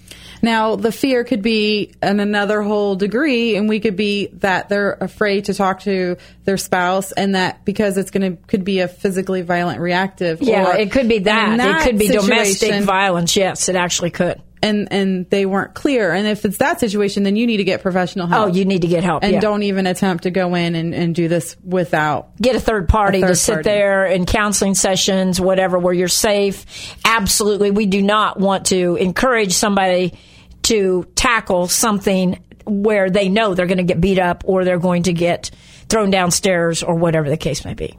Now, 0.43 0.75
the 0.75 0.91
fear 0.91 1.23
could 1.23 1.41
be 1.41 1.95
in 2.03 2.19
another 2.19 2.63
whole 2.63 2.97
degree, 2.97 3.57
and 3.57 3.69
we 3.69 3.79
could 3.79 3.97
be 3.97 4.27
that 4.35 4.69
they're 4.69 4.93
afraid 4.95 5.45
to 5.45 5.55
talk 5.55 5.81
to 5.83 6.17
their 6.45 6.57
spouse, 6.57 7.13
and 7.13 7.37
that 7.37 7.65
because 7.65 7.97
it's 7.97 8.11
going 8.11 8.37
to 8.37 8.43
could 8.49 8.65
be 8.65 8.81
a 8.81 8.89
physically 8.89 9.43
violent 9.43 9.81
reactive. 9.81 10.43
Yeah, 10.43 10.71
or 10.71 10.77
it 10.77 10.91
could 10.91 11.09
be 11.09 11.17
in 11.19 11.23
that. 11.25 11.83
It 11.83 11.85
could 11.85 11.99
be 11.99 12.09
domestic 12.09 12.83
violence. 12.83 13.37
Yes, 13.37 13.69
it 13.69 13.77
actually 13.77 14.11
could. 14.11 14.43
and 14.65 14.89
and 14.93 15.31
they 15.31 15.47
weren't 15.47 15.75
clear. 15.75 16.13
And 16.13 16.27
if 16.27 16.45
it's 16.45 16.59
that 16.59 16.81
situation, 16.81 17.23
then 17.23 17.37
you 17.37 17.47
need 17.47 17.59
to 17.59 17.65
get 17.65 17.83
professional 17.83 18.27
help. 18.27 18.49
Oh, 18.49 18.53
you 18.53 18.65
need 18.65 18.83
to 18.83 18.89
get 18.89 19.05
help. 19.05 19.23
and 19.23 19.35
yeah. 19.35 19.41
don't 19.41 19.63
even 19.63 19.87
attempt 19.87 20.25
to 20.25 20.31
go 20.31 20.55
in 20.55 20.75
and, 20.75 20.95
and 20.95 21.15
do 21.15 21.29
this 21.29 21.57
without. 21.65 22.37
get 22.37 22.57
a 22.57 22.61
third 22.61 22.89
party 22.89 23.19
A 23.19 23.21
third 23.23 23.29
to 23.29 23.37
sit 23.37 23.53
party. 23.55 23.69
there 23.69 24.07
in 24.07 24.27
counseling 24.27 24.75
sessions, 24.75 25.41
whatever, 25.41 25.79
where 25.79 25.95
you're 25.95 26.09
safe. 26.09 26.97
Absolutely. 27.05 27.71
We 27.71 27.87
do 27.87 28.03
not 28.03 28.39
want 28.41 28.67
to 28.67 28.97
encourage 28.97 29.53
somebody 29.53 30.15
to 30.63 31.07
tackle 31.15 31.69
something 31.69 32.43
where 32.65 33.11
they 33.11 33.29
know 33.29 33.55
they're 33.55 33.67
going 33.67 33.79
to 33.79 33.85
get 33.85 34.01
beat 34.01 34.19
up 34.19 34.45
or 34.47 34.65
they're 34.65 34.79
going 34.79 35.05
to 35.05 35.13
get 35.13 35.51
thrown 35.89 36.11
downstairs 36.11 36.83
or 36.83 36.95
whatever 36.95 37.29
the 37.29 37.37
case 37.37 37.65
may 37.65 37.75
be. 37.75 37.97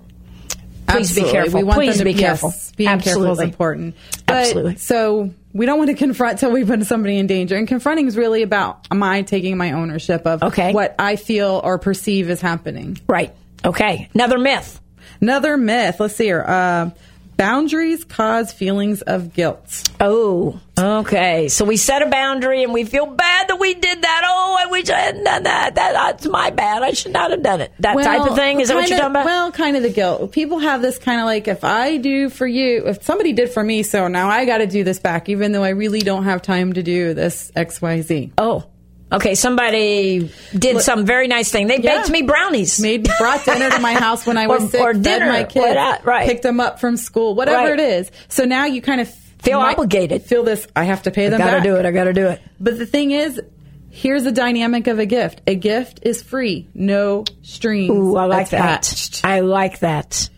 Please 0.88 1.18
Absolutely. 1.18 1.24
be 1.24 1.32
careful. 1.32 1.59
We 1.59 1.64
want 1.64 1.78
Please 1.78 1.97
them 1.97 2.07
to, 2.07 2.14
be 2.14 2.20
careful. 2.20 2.49
Yes, 2.49 2.72
being 2.74 2.99
careful 2.99 3.32
is 3.32 3.39
important. 3.39 3.95
But, 4.26 4.36
Absolutely. 4.36 4.76
So 4.78 5.34
we 5.53 5.66
don't 5.66 5.78
want 5.78 5.89
to 5.91 5.95
confront 5.95 6.39
till 6.39 6.51
we 6.51 6.66
put 6.66 6.86
somebody 6.86 7.18
in 7.18 7.28
danger. 7.28 7.55
And 7.55 7.68
confronting 7.68 8.07
is 8.07 8.18
really 8.18 8.41
about 8.43 8.88
am 8.91 9.01
I 9.01 9.22
taking 9.22 9.57
my 9.57 9.72
ownership 9.72 10.26
of 10.26 10.43
Okay. 10.43 10.74
what 10.74 10.95
I 10.99 11.16
feel 11.16 11.61
or 11.64 11.80
perceive 11.80 12.30
is 12.30 12.41
happening. 12.41 12.97
Right. 13.07 13.34
Okay. 13.64 14.09
Another 14.14 14.38
myth. 14.38 14.82
Another 15.22 15.57
myth. 15.57 15.99
Let's 15.99 16.16
see 16.16 16.26
here. 16.26 16.43
Uh, 16.45 16.89
boundaries 17.38 18.04
cause 18.04 18.52
feelings 18.52 19.02
of 19.02 19.34
guilt. 19.34 19.90
Oh, 20.00 20.60
okay. 20.78 21.48
So 21.50 21.66
we 21.66 21.78
set 21.78 22.02
a 22.02 22.08
boundary 22.08 22.64
and 22.64 22.74
we 22.74 22.84
feel 22.84 23.06
bad 23.06 23.48
that 23.48 23.60
we 23.60 23.74
did 23.74 24.02
that. 24.02 24.22
Oh, 24.26 24.58
I 24.60 24.68
wish 24.68 24.90
I 24.90 25.00
hadn't 25.00 25.24
done 25.24 25.44
that. 25.44 25.76
that 25.76 25.94
that's 25.94 26.26
my 26.26 26.50
bad. 26.50 26.84
I 26.84 26.92
should 26.92 27.14
not 27.14 27.32
have 27.32 27.44
done 27.44 27.62
it. 27.62 27.72
That 27.80 27.96
type 27.96 28.30
of 28.30 28.36
thing. 28.36 28.60
Is 28.60 28.70
that 28.70 28.76
what 28.76 28.90
you're 28.90 28.98
talking 28.98 29.12
about? 29.12 29.26
Well, 29.26 29.52
kind 29.52 29.78
of 29.78 29.84
the 29.84 29.90
guilt. 29.90 30.32
People 30.32 30.60
have 30.60 30.82
this 30.82 30.98
kind 30.98 31.20
of 31.20 31.26
like, 31.26 31.48
if 31.48 31.64
I 31.64 31.98
do 31.98 32.30
for 32.30 32.48
you, 32.48 32.88
if 32.88 33.04
somebody 33.04 33.34
did 33.34 33.50
for 33.52 33.64
me, 33.64 33.84
so 33.84 34.08
now 34.08 34.30
I 34.30 34.46
got 34.46 34.60
to 34.60 34.68
do 34.68 34.84
this 34.84 35.00
back, 35.00 35.30
even 35.30 35.52
though 35.52 35.64
I 35.64 35.70
really 35.70 36.00
don't 36.00 36.24
have 36.24 36.42
time 36.42 36.74
to 36.74 36.84
do 36.84 37.14
this 37.14 37.52
X, 37.56 37.82
Y, 37.82 38.02
Z. 38.02 38.32
Oh, 38.38 38.66
okay. 39.14 39.36
Somebody 39.36 40.30
did 40.57 40.82
some 40.82 41.05
very 41.05 41.28
nice 41.28 41.51
thing. 41.51 41.68
They 41.68 41.80
Yeah. 41.80 41.97
baked 41.99 42.09
me 42.09 42.22
brownies. 42.24 42.80
Made 42.80 43.09
brought 43.20 43.45
dinner 43.45 43.70
to 43.70 43.80
my 43.80 43.93
house 43.93 44.26
when 44.26 44.38
I 44.38 44.47
was 44.53 44.64
Or- 44.64 44.70
sick, 44.70 44.82
or 44.82 44.93
dinner, 44.93 45.28
my 45.28 45.43
kids, 45.43 45.78
right. 46.03 46.28
picked 46.28 46.43
them 46.43 46.59
up 46.59 46.80
from 46.80 46.97
school, 46.97 47.36
whatever 47.36 47.70
Right. 47.72 47.80
it 47.80 47.99
is. 47.99 48.11
So 48.28 48.45
now 48.45 48.66
you 48.66 48.82
kind 48.82 48.99
of 49.01 49.09
Feel 49.41 49.59
obligated. 49.59 50.22
Feel 50.24 50.43
this? 50.43 50.66
I 50.74 50.86
have 50.86 51.03
to 51.03 51.11
pay 51.11 51.28
them 51.28 51.41
I 51.41 51.43
gotta 51.45 51.57
back. 51.57 51.64
do 51.66 51.76
it. 51.76 51.86
I 51.86 51.91
gotta 51.91 52.14
do 52.14 52.28
it. 52.28 52.41
But 52.61 52.78
the 52.80 52.86
thing 52.86 53.11
is, 53.11 53.41
here's 53.89 54.24
the 54.24 54.32
dynamic 54.32 54.88
of 54.88 54.99
a 54.99 55.05
gift. 55.05 55.41
A 55.45 55.53
gift 55.55 55.99
is 56.03 56.22
free, 56.24 56.70
no 56.74 57.26
strings 57.41 57.89
Ooh, 57.91 58.16
I 58.16 58.24
like 58.26 58.47
attached. 58.47 59.22
that. 59.22 59.28
I 59.28 59.41
like 59.41 59.80
that. 59.80 60.30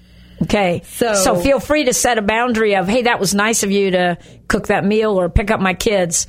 Okay. 0.41 0.81
So- 0.87 1.13
so 1.13 1.35
feel 1.35 1.59
free 1.59 1.83
to 1.85 1.93
set 1.93 2.17
a 2.17 2.23
boundary 2.23 2.75
of, 2.75 2.87
hey, 2.87 3.03
that 3.03 3.19
was 3.19 3.35
nice 3.35 3.61
of 3.61 3.69
you 3.71 3.91
to 3.91 4.17
cook 4.47 4.67
that 4.67 4.83
meal 4.83 5.19
or 5.19 5.29
pick 5.29 5.51
up 5.51 5.59
my 5.59 5.75
kids. 5.75 6.25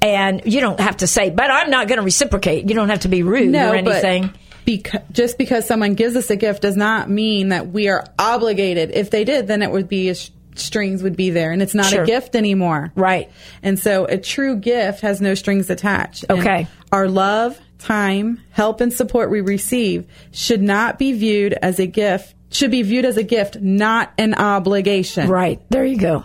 And 0.00 0.42
you 0.44 0.60
don't 0.60 0.78
have 0.80 0.98
to 0.98 1.06
say, 1.06 1.30
but 1.30 1.50
I'm 1.50 1.70
not 1.70 1.88
going 1.88 1.98
to 1.98 2.04
reciprocate. 2.04 2.68
You 2.68 2.74
don't 2.74 2.88
have 2.88 3.00
to 3.00 3.08
be 3.08 3.22
rude 3.22 3.50
no, 3.50 3.72
or 3.72 3.74
anything. 3.74 4.28
But 4.28 4.36
because, 4.64 5.00
just 5.12 5.38
because 5.38 5.66
someone 5.66 5.94
gives 5.94 6.14
us 6.14 6.30
a 6.30 6.36
gift 6.36 6.62
does 6.62 6.76
not 6.76 7.10
mean 7.10 7.48
that 7.48 7.68
we 7.68 7.88
are 7.88 8.04
obligated. 8.18 8.90
If 8.92 9.10
they 9.10 9.24
did, 9.24 9.46
then 9.48 9.62
it 9.62 9.70
would 9.70 9.88
be 9.88 10.08
a 10.10 10.14
sh- 10.14 10.30
strings 10.54 11.02
would 11.02 11.16
be 11.16 11.30
there, 11.30 11.52
and 11.52 11.62
it's 11.62 11.74
not 11.74 11.86
Sure. 11.86 12.02
a 12.02 12.06
gift 12.06 12.36
anymore. 12.36 12.92
Right. 12.94 13.30
And 13.62 13.78
so 13.78 14.04
a 14.04 14.18
true 14.18 14.56
gift 14.56 15.00
has 15.00 15.20
no 15.20 15.34
strings 15.34 15.70
attached. 15.70 16.24
And 16.28 16.40
Okay. 16.40 16.66
our 16.92 17.08
love, 17.08 17.58
time, 17.78 18.40
help, 18.50 18.80
and 18.80 18.92
support 18.92 19.30
we 19.30 19.40
receive 19.40 20.04
should 20.32 20.62
not 20.62 20.98
be 20.98 21.12
viewed 21.12 21.54
as 21.54 21.78
a 21.78 21.86
gift. 21.86 22.34
Should 22.50 22.70
be 22.70 22.82
viewed 22.82 23.04
as 23.04 23.16
a 23.16 23.22
gift, 23.22 23.60
not 23.60 24.12
an 24.18 24.34
obligation. 24.34 25.28
Right. 25.28 25.60
There 25.70 25.84
you 25.84 25.96
go. 25.98 26.24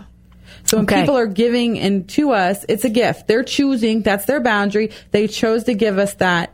So 0.74 0.78
when 0.78 0.84
Okay. 0.86 1.00
people 1.02 1.16
are 1.16 1.26
giving 1.26 1.78
and 1.78 2.08
to 2.10 2.32
us, 2.32 2.64
it's 2.68 2.84
a 2.84 2.90
gift. 2.90 3.26
They're 3.28 3.44
choosing. 3.44 4.02
That's 4.02 4.24
their 4.26 4.40
boundary. 4.40 4.90
They 5.12 5.26
chose 5.28 5.64
to 5.64 5.74
give 5.74 5.98
us 5.98 6.14
that 6.14 6.50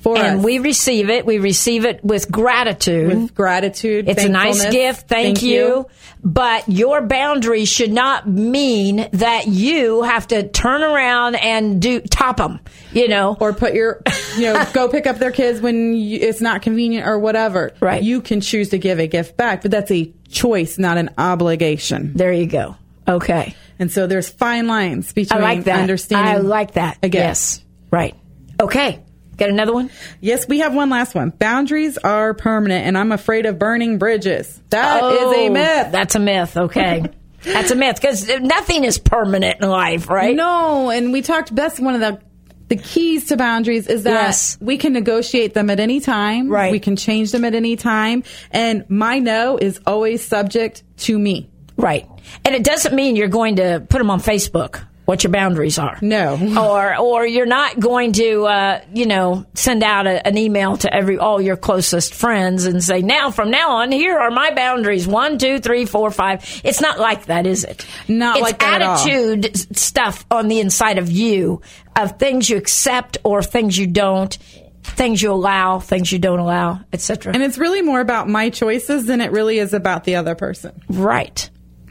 for 0.00 0.16
And 0.16 0.38
us 0.38 0.44
we 0.44 0.60
receive 0.60 1.10
it. 1.10 1.26
We 1.26 1.38
receive 1.38 1.84
it 1.84 2.04
with 2.04 2.30
gratitude. 2.30 3.08
with 3.08 3.34
gratitude. 3.34 4.08
It's 4.08 4.22
a 4.22 4.28
nice 4.28 4.70
gift. 4.70 5.08
Thank, 5.08 5.42
you. 5.42 5.86
But 6.22 6.68
your 6.68 7.00
boundary 7.02 7.64
should 7.64 7.92
not 7.92 8.28
mean 8.28 9.08
that 9.12 9.48
you 9.48 10.02
have 10.02 10.28
to 10.28 10.48
turn 10.48 10.82
around 10.82 11.34
and 11.34 11.82
do 11.82 12.00
top 12.00 12.36
them. 12.36 12.60
You 12.92 13.08
know, 13.08 13.36
Or 13.40 13.52
put 13.52 13.74
your, 13.74 14.00
you 14.36 14.42
know, 14.44 14.64
go 14.72 14.88
pick 14.88 15.06
up 15.08 15.18
their 15.18 15.30
kids 15.32 15.60
when 15.60 15.94
you, 15.94 16.18
it's 16.20 16.40
not 16.40 16.62
convenient 16.62 17.06
or 17.06 17.18
whatever. 17.18 17.72
Right. 17.80 18.02
You 18.02 18.20
can 18.20 18.40
choose 18.40 18.68
to 18.70 18.78
give 18.78 18.98
a 19.00 19.06
gift 19.08 19.36
back, 19.36 19.62
but 19.62 19.70
that's 19.72 19.90
a 19.90 20.12
choice, 20.28 20.78
not 20.78 20.96
an 20.96 21.10
obligation. 21.18 22.12
there 22.14 22.32
you 22.32 22.46
go. 22.46 22.76
Okay, 23.08 23.54
And 23.78 23.90
so 23.90 24.06
there's 24.06 24.28
fine 24.28 24.66
lines 24.66 25.10
I 25.10 25.14
between 25.14 25.40
like 25.42 25.64
that. 25.64 25.80
understanding. 25.80 26.34
I 26.34 26.38
like 26.38 26.72
that. 26.72 26.98
a 27.02 27.08
gift. 27.08 27.22
Yes, 27.22 27.64
right. 27.90 28.14
Okay, 28.60 29.00
got 29.36 29.48
another 29.48 29.72
one. 29.72 29.90
Yes, 30.20 30.46
we 30.48 30.58
have 30.60 30.74
one 30.74 30.90
last 30.90 31.14
one. 31.14 31.30
Boundaries 31.30 31.96
are 31.98 32.34
permanent, 32.34 32.86
and 32.86 32.98
I'm 32.98 33.12
afraid 33.12 33.46
of 33.46 33.58
burning 33.58 33.98
bridges. 33.98 34.60
That 34.70 35.02
is 35.04 35.20
a 35.20 35.46
Oh, 35.48 35.50
myth. 35.50 35.88
That's 35.92 36.14
a 36.16 36.18
myth. 36.18 36.56
Okay, 36.56 37.04
that's 37.44 37.70
a 37.70 37.76
myth 37.76 37.96
because 38.00 38.28
nothing 38.40 38.84
is 38.84 38.98
permanent 38.98 39.62
in 39.62 39.68
life, 39.70 40.10
right? 40.10 40.34
No, 40.36 40.90
and 40.90 41.12
we 41.12 41.22
talked. 41.22 41.54
That's 41.54 41.78
one 41.80 41.94
of 41.94 42.00
the 42.00 42.20
the 42.68 42.76
keys 42.76 43.28
to 43.28 43.36
boundaries 43.38 43.86
is 43.86 44.02
that 44.02 44.10
Yes. 44.12 44.58
we 44.60 44.76
can 44.76 44.92
negotiate 44.92 45.54
them 45.54 45.70
at 45.70 45.80
any 45.80 46.00
time. 46.00 46.50
Right. 46.50 46.70
We 46.70 46.80
can 46.80 46.96
change 46.96 47.32
them 47.32 47.46
at 47.46 47.54
any 47.54 47.76
time, 47.76 48.24
and 48.50 48.84
my 48.90 49.20
no 49.20 49.56
is 49.56 49.80
always 49.86 50.22
subject 50.26 50.82
to 50.98 51.18
me. 51.18 51.48
Right. 51.78 52.06
And 52.44 52.54
it 52.54 52.64
doesn't 52.64 52.94
mean 52.94 53.16
you're 53.16 53.28
going 53.28 53.56
to 53.56 53.80
put 53.88 53.98
them 53.98 54.10
on 54.10 54.20
Facebook. 54.20 54.84
what 55.04 55.24
your 55.24 55.32
boundaries 55.32 55.78
are. 55.78 55.96
No. 56.02 56.36
or 56.60 56.98
or 56.98 57.26
you're 57.26 57.46
not 57.46 57.80
going 57.80 58.12
to 58.12 58.44
uh, 58.44 58.82
you 58.92 59.06
know 59.06 59.46
send 59.54 59.82
out 59.82 60.06
a, 60.06 60.26
an 60.26 60.36
email 60.36 60.76
to 60.76 60.92
every 60.94 61.16
all 61.16 61.40
your 61.40 61.56
closest 61.56 62.12
friends 62.14 62.66
and 62.66 62.84
say 62.84 63.00
now 63.00 63.30
from 63.30 63.50
now 63.50 63.70
on 63.76 63.90
here 63.90 64.18
are 64.18 64.30
my 64.30 64.50
boundaries 64.52 65.06
one 65.08 65.38
two 65.38 65.60
three 65.60 65.86
four 65.86 66.10
five. 66.10 66.60
It's 66.62 66.82
not 66.82 66.98
like 66.98 67.24
that, 67.26 67.46
is 67.46 67.64
it? 67.64 67.86
Not 68.06 68.36
it's 68.36 68.42
like 68.42 68.58
that 68.58 68.82
at 68.82 68.86
all. 68.86 68.98
attitude 68.98 69.76
stuff 69.78 70.26
on 70.30 70.48
the 70.48 70.60
inside 70.60 70.98
of 70.98 71.10
you 71.10 71.62
of 71.96 72.18
things 72.18 72.50
you 72.50 72.58
accept 72.58 73.16
or 73.24 73.42
things 73.42 73.78
you 73.78 73.86
don't, 73.86 74.36
things 74.82 75.22
you 75.22 75.32
allow, 75.32 75.78
things 75.78 76.12
you 76.12 76.18
don't 76.18 76.38
allow, 76.38 76.80
etc. 76.92 77.32
And 77.32 77.42
it's 77.42 77.56
really 77.56 77.80
more 77.80 78.00
about 78.00 78.28
my 78.28 78.50
choices 78.50 79.06
than 79.06 79.22
it 79.22 79.32
really 79.32 79.58
is 79.58 79.72
about 79.72 80.04
the 80.04 80.16
other 80.16 80.34
person. 80.34 80.82
Right. 80.90 81.48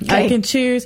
I 0.09 0.27
can 0.27 0.41
choose. 0.41 0.85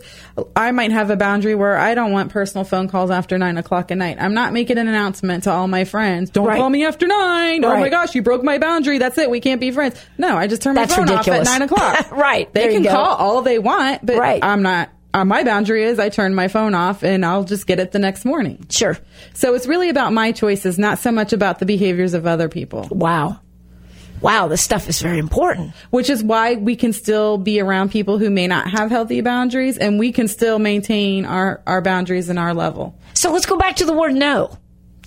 I 0.55 0.71
might 0.71 0.91
have 0.91 1.09
a 1.09 1.15
boundary 1.17 1.55
where 1.55 1.77
I 1.77 1.95
don't 1.95 2.11
want 2.11 2.31
personal 2.31 2.63
phone 2.63 2.87
calls 2.87 3.11
after 3.11 3.37
nine 3.37 3.57
o'clock 3.57 3.91
at 3.91 3.97
night. 3.97 4.17
I'm 4.19 4.33
not 4.33 4.53
making 4.53 4.77
an 4.77 4.87
announcement 4.87 5.43
to 5.43 5.51
all 5.51 5.67
my 5.67 5.83
friends. 5.83 6.29
Don't 6.29 6.47
Right. 6.47 6.57
call 6.57 6.69
me 6.69 6.85
after 6.85 7.07
nine. 7.07 7.63
Oh 7.65 7.77
my 7.77 7.89
gosh, 7.89 8.15
you 8.15 8.21
broke 8.21 8.43
my 8.43 8.57
boundary. 8.57 8.97
That's 8.97 9.17
it. 9.17 9.29
We 9.29 9.39
can't 9.41 9.59
be 9.59 9.71
friends. 9.71 9.95
No, 10.17 10.37
I 10.37 10.47
just 10.47 10.61
turn 10.61 10.75
my 10.75 10.81
That's 10.83 10.95
phone 10.95 11.07
ridiculous. 11.09 11.47
off 11.47 11.53
at 11.55 11.59
nine 11.59 11.61
o'clock. 11.67 12.11
Right. 12.17 12.53
They 12.53 12.69
can 12.73 12.83
go. 12.83 12.91
call 12.91 13.15
all 13.15 13.41
they 13.41 13.59
want, 13.59 14.05
but 14.05 14.17
Right. 14.17 14.43
I'm 14.43 14.61
not. 14.61 14.89
Uh, 15.13 15.25
my 15.25 15.43
boundary 15.43 15.83
is 15.83 15.99
I 15.99 16.07
turn 16.07 16.33
my 16.33 16.47
phone 16.47 16.73
off 16.73 17.03
and 17.03 17.25
I'll 17.25 17.43
just 17.43 17.67
get 17.67 17.79
it 17.81 17.91
the 17.91 17.99
next 17.99 18.23
morning. 18.23 18.65
Sure. 18.69 18.97
So 19.33 19.53
it's 19.55 19.67
really 19.67 19.89
about 19.89 20.13
my 20.13 20.31
choices, 20.31 20.79
not 20.79 20.99
so 20.99 21.11
much 21.11 21.33
about 21.33 21.59
the 21.59 21.65
behaviors 21.65 22.13
of 22.13 22.25
other 22.25 22.47
people. 22.47 22.87
Wow. 22.89 23.39
Wow, 24.21 24.47
this 24.47 24.61
stuff 24.61 24.87
is 24.87 25.01
very 25.01 25.17
important. 25.17 25.73
which 25.89 26.09
is 26.09 26.23
why 26.23 26.55
we 26.55 26.75
can 26.75 26.93
still 26.93 27.37
be 27.37 27.59
around 27.59 27.91
people 27.91 28.17
who 28.17 28.29
may 28.29 28.47
not 28.47 28.69
have 28.69 28.89
healthy 28.89 29.21
boundaries 29.21 29.77
and 29.77 29.97
we 29.97 30.11
can 30.11 30.27
still 30.27 30.59
maintain 30.59 31.25
our, 31.25 31.61
our 31.65 31.81
boundaries 31.81 32.29
and 32.29 32.37
our 32.37 32.53
level. 32.53 32.95
So 33.13 33.31
let's 33.31 33.45
go 33.45 33.57
back 33.57 33.77
to 33.77 33.85
the 33.85 33.93
word 33.93 34.13
no. 34.13 34.57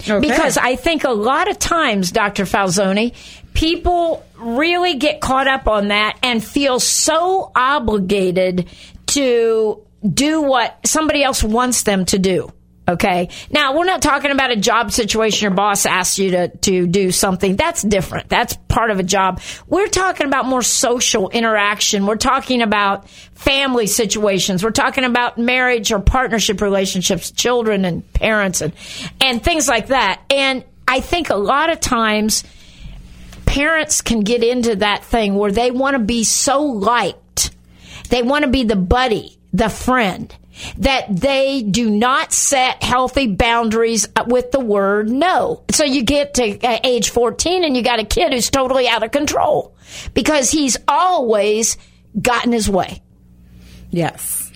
Okay. 0.01 0.21
Because 0.21 0.59
I 0.59 0.75
think 0.77 1.05
a 1.05 1.11
lot 1.11 1.49
of 1.49 1.59
times, 1.59 2.11
Dr. 2.11 2.45
Falzoni, 2.45 3.15
people 3.55 4.27
really 4.37 4.95
get 4.95 5.21
caught 5.21 5.47
up 5.47 5.69
on 5.69 5.89
that 5.89 6.19
and 6.23 6.45
feel 6.45 6.81
so 6.81 7.53
obligated 7.55 8.69
to 9.07 9.81
do 10.13 10.43
what 10.43 10.87
somebody 10.87 11.23
else 11.23 11.43
wants 11.43 11.85
them 11.85 12.05
to 12.07 12.19
do. 12.19 12.53
Okay. 12.87 13.31
Now, 13.51 13.77
we're 13.77 13.87
not 13.87 14.03
talking 14.03 14.31
about 14.31 14.51
a 14.51 14.57
job 14.57 14.93
situation. 14.93 15.47
Your 15.47 15.55
boss 15.55 15.87
asks 15.87 16.19
you 16.19 16.33
to, 16.33 16.49
to 16.49 16.87
do 16.87 17.11
something. 17.13 17.57
That's 17.57 17.83
different. 17.83 18.29
That's 18.29 18.57
part 18.69 18.91
of 18.91 18.99
a 18.99 19.03
job. 19.03 19.41
We're 19.67 19.89
talking 19.89 20.27
about 20.27 20.45
more 20.45 20.63
social 20.63 21.31
interaction. 21.31 22.05
We're 22.05 22.17
talking 22.17 22.61
about 22.61 23.09
family 23.09 23.87
situations. 23.87 24.63
We're 24.63 24.71
talking 24.71 25.05
about 25.05 25.39
marriage 25.39 25.93
or 25.93 26.01
partnership 26.01 26.61
relationships, 26.61 27.31
children 27.31 27.87
and 27.87 28.13
parents 28.13 28.61
and, 28.61 28.75
and 29.19 29.43
things 29.43 29.67
like 29.67 29.87
that. 29.87 30.21
And 30.31 30.63
I 30.87 31.01
think 31.01 31.31
a 31.31 31.37
lot 31.37 31.71
of 31.71 31.81
times 31.81 32.45
parents 33.47 34.03
can 34.03 34.21
get 34.21 34.45
into 34.45 34.77
that 34.77 35.05
thing 35.05 35.37
where 35.37 35.53
they 35.53 35.71
want 35.71 35.95
to 35.95 36.01
be 36.01 36.25
so 36.25 36.63
liked. 36.63 37.51
They 38.11 38.23
want 38.23 38.45
to 38.45 38.51
be 38.51 38.65
the 38.65 38.77
buddy, 38.77 39.39
the 39.55 39.71
friend, 39.71 40.35
that 40.79 41.07
they 41.09 41.63
do 41.63 41.91
not 41.91 42.33
set 42.33 42.83
healthy 42.83 43.27
boundaries 43.27 44.07
with 44.27 44.51
the 44.53 44.61
word 44.61 45.09
no. 45.11 45.65
So 45.71 45.85
you 45.85 46.03
get 46.05 46.35
to 46.35 46.59
uh, 46.67 46.79
age 46.85 47.11
14 47.11 47.65
and 47.65 47.77
you 47.77 47.83
got 47.83 47.99
a 47.99 48.05
kid 48.05 48.33
who's 48.33 48.51
totally 48.51 48.87
out 48.89 49.03
of 49.03 49.11
control 49.11 49.75
because 50.15 50.51
he's 50.51 50.77
always 50.87 51.77
gotten 52.21 52.53
his 52.53 52.69
way. 52.69 53.03
Yes. 53.91 54.53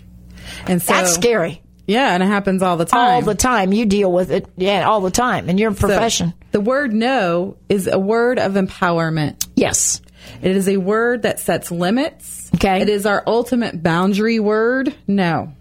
And 0.67 0.81
so 0.83 0.93
That's 0.93 1.15
scary. 1.15 1.63
Yeah, 1.87 2.13
and 2.13 2.23
it 2.23 2.27
happens 2.27 2.63
all 2.63 2.77
the 2.77 2.85
time. 2.85 3.01
All 3.01 3.23
the 3.23 3.35
time. 3.35 3.73
You 3.73 3.87
deal 3.87 4.13
with 4.13 4.31
it. 4.31 4.47
Yeah, 4.59 4.87
all 4.87 5.01
the 5.01 5.11
time 5.11 5.49
in 5.49 5.57
your 5.57 5.73
So, 5.73 5.81
profession. 5.87 6.35
the 6.51 6.61
word 6.61 6.93
no 6.93 7.57
is 7.71 7.87
a 7.87 7.99
word 7.99 8.39
of 8.39 8.53
empowerment. 8.55 9.47
yes. 9.57 10.03
It 10.43 10.55
is 10.57 10.69
a 10.69 10.77
word 10.77 11.23
that 11.23 11.41
sets 11.41 11.71
limits. 11.71 12.51
Okay. 12.57 12.83
It 12.83 12.91
is 12.91 13.07
our 13.07 13.23
ultimate 13.27 13.83
boundary 13.83 14.39
word. 14.39 14.95
No. 15.07 15.55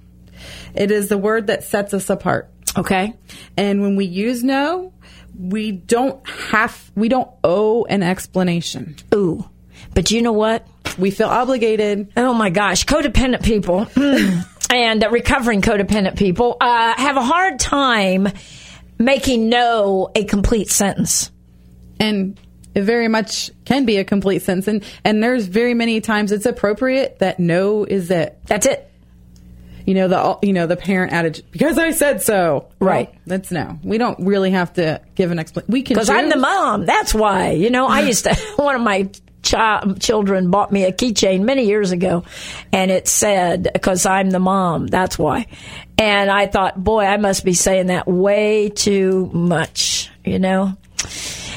It 0.78 0.92
is 0.92 1.10
the 1.10 1.18
word 1.18 1.48
that 1.48 1.64
sets 1.64 1.94
us 1.94 2.10
apart. 2.10 2.50
Okay. 2.78 3.14
And 3.58 3.82
when 3.82 3.96
we 3.96 4.06
use 4.06 4.44
no, 4.44 4.94
we 5.38 5.72
don't 5.72 6.28
have, 6.30 6.92
we 6.96 7.10
don't 7.10 7.30
owe 7.44 7.86
an 7.86 8.04
explanation. 8.04 8.96
Ooh. 9.14 9.48
But 9.94 10.12
you 10.12 10.22
know 10.22 10.34
what? 10.34 10.68
We 10.98 11.12
feel 11.12 11.28
obligated. 11.28 12.12
Oh 12.16 12.34
my 12.34 12.50
gosh, 12.50 12.86
codependent 12.86 13.44
people 13.44 13.88
and 14.70 15.06
recovering 15.12 15.62
codependent 15.62 16.18
people 16.18 16.58
uh, 16.62 16.94
have 16.98 17.18
a 17.18 17.24
hard 17.24 17.60
time 17.60 18.28
making 19.00 19.50
no 19.50 20.10
a 20.16 20.24
complete 20.24 20.70
sentence. 20.70 21.32
And 22.00 22.40
it 22.76 22.84
very 22.84 23.08
much 23.08 23.50
can 23.66 23.86
be 23.86 23.98
a 23.98 24.04
complete 24.04 24.44
sentence. 24.44 24.68
And, 24.68 24.84
and 25.04 25.24
there's 25.24 25.48
very 25.48 25.74
many 25.74 26.02
times 26.02 26.32
it's 26.32 26.46
appropriate 26.46 27.20
that 27.20 27.40
no 27.40 27.86
is 27.86 28.12
it. 28.12 28.38
That's 28.46 28.68
it. 28.68 28.92
You 29.88 29.94
know, 29.94 30.08
the, 30.10 30.46
you 30.46 30.52
know, 30.52 30.68
the 30.68 30.76
parent 30.76 31.14
adage, 31.14 31.42
because 31.50 31.78
I 31.78 31.92
said 31.92 32.22
so. 32.22 32.68
Right. 32.78 33.10
Well, 33.10 33.22
that's 33.26 33.52
no. 33.52 33.80
We 33.84 33.98
don't 33.98 34.20
really 34.20 34.52
have 34.52 34.74
to 34.74 35.02
give 35.16 35.32
an 35.32 35.40
explanation. 35.40 35.72
We 35.72 35.82
can 35.82 35.96
Because 35.96 36.10
I'm 36.10 36.28
the 36.28 36.36
mom. 36.36 36.86
That's 36.86 37.14
why. 37.14 37.52
You 37.52 37.70
know, 37.70 37.88
I 37.88 38.02
used 38.02 38.26
to, 38.26 38.36
one 38.58 38.76
of 38.76 38.82
my 38.82 39.10
child, 39.44 40.02
children 40.02 40.52
bought 40.52 40.74
me 40.74 40.84
a 40.84 40.92
keychain 40.92 41.44
many 41.44 41.68
years 41.68 41.92
ago 41.92 42.26
and 42.74 42.92
it 42.92 43.08
said, 43.08 43.70
because 43.72 44.06
I'm 44.06 44.30
the 44.30 44.40
mom. 44.40 44.88
That's 44.88 45.18
why. 45.18 45.48
And 45.98 46.30
I 46.30 46.48
thought, 46.48 46.84
boy, 46.84 47.06
I 47.06 47.16
must 47.16 47.46
be 47.46 47.54
saying 47.54 47.88
that 47.88 48.08
way 48.08 48.68
too 48.70 49.30
much, 49.34 50.12
you 50.26 50.38
know? 50.38 50.78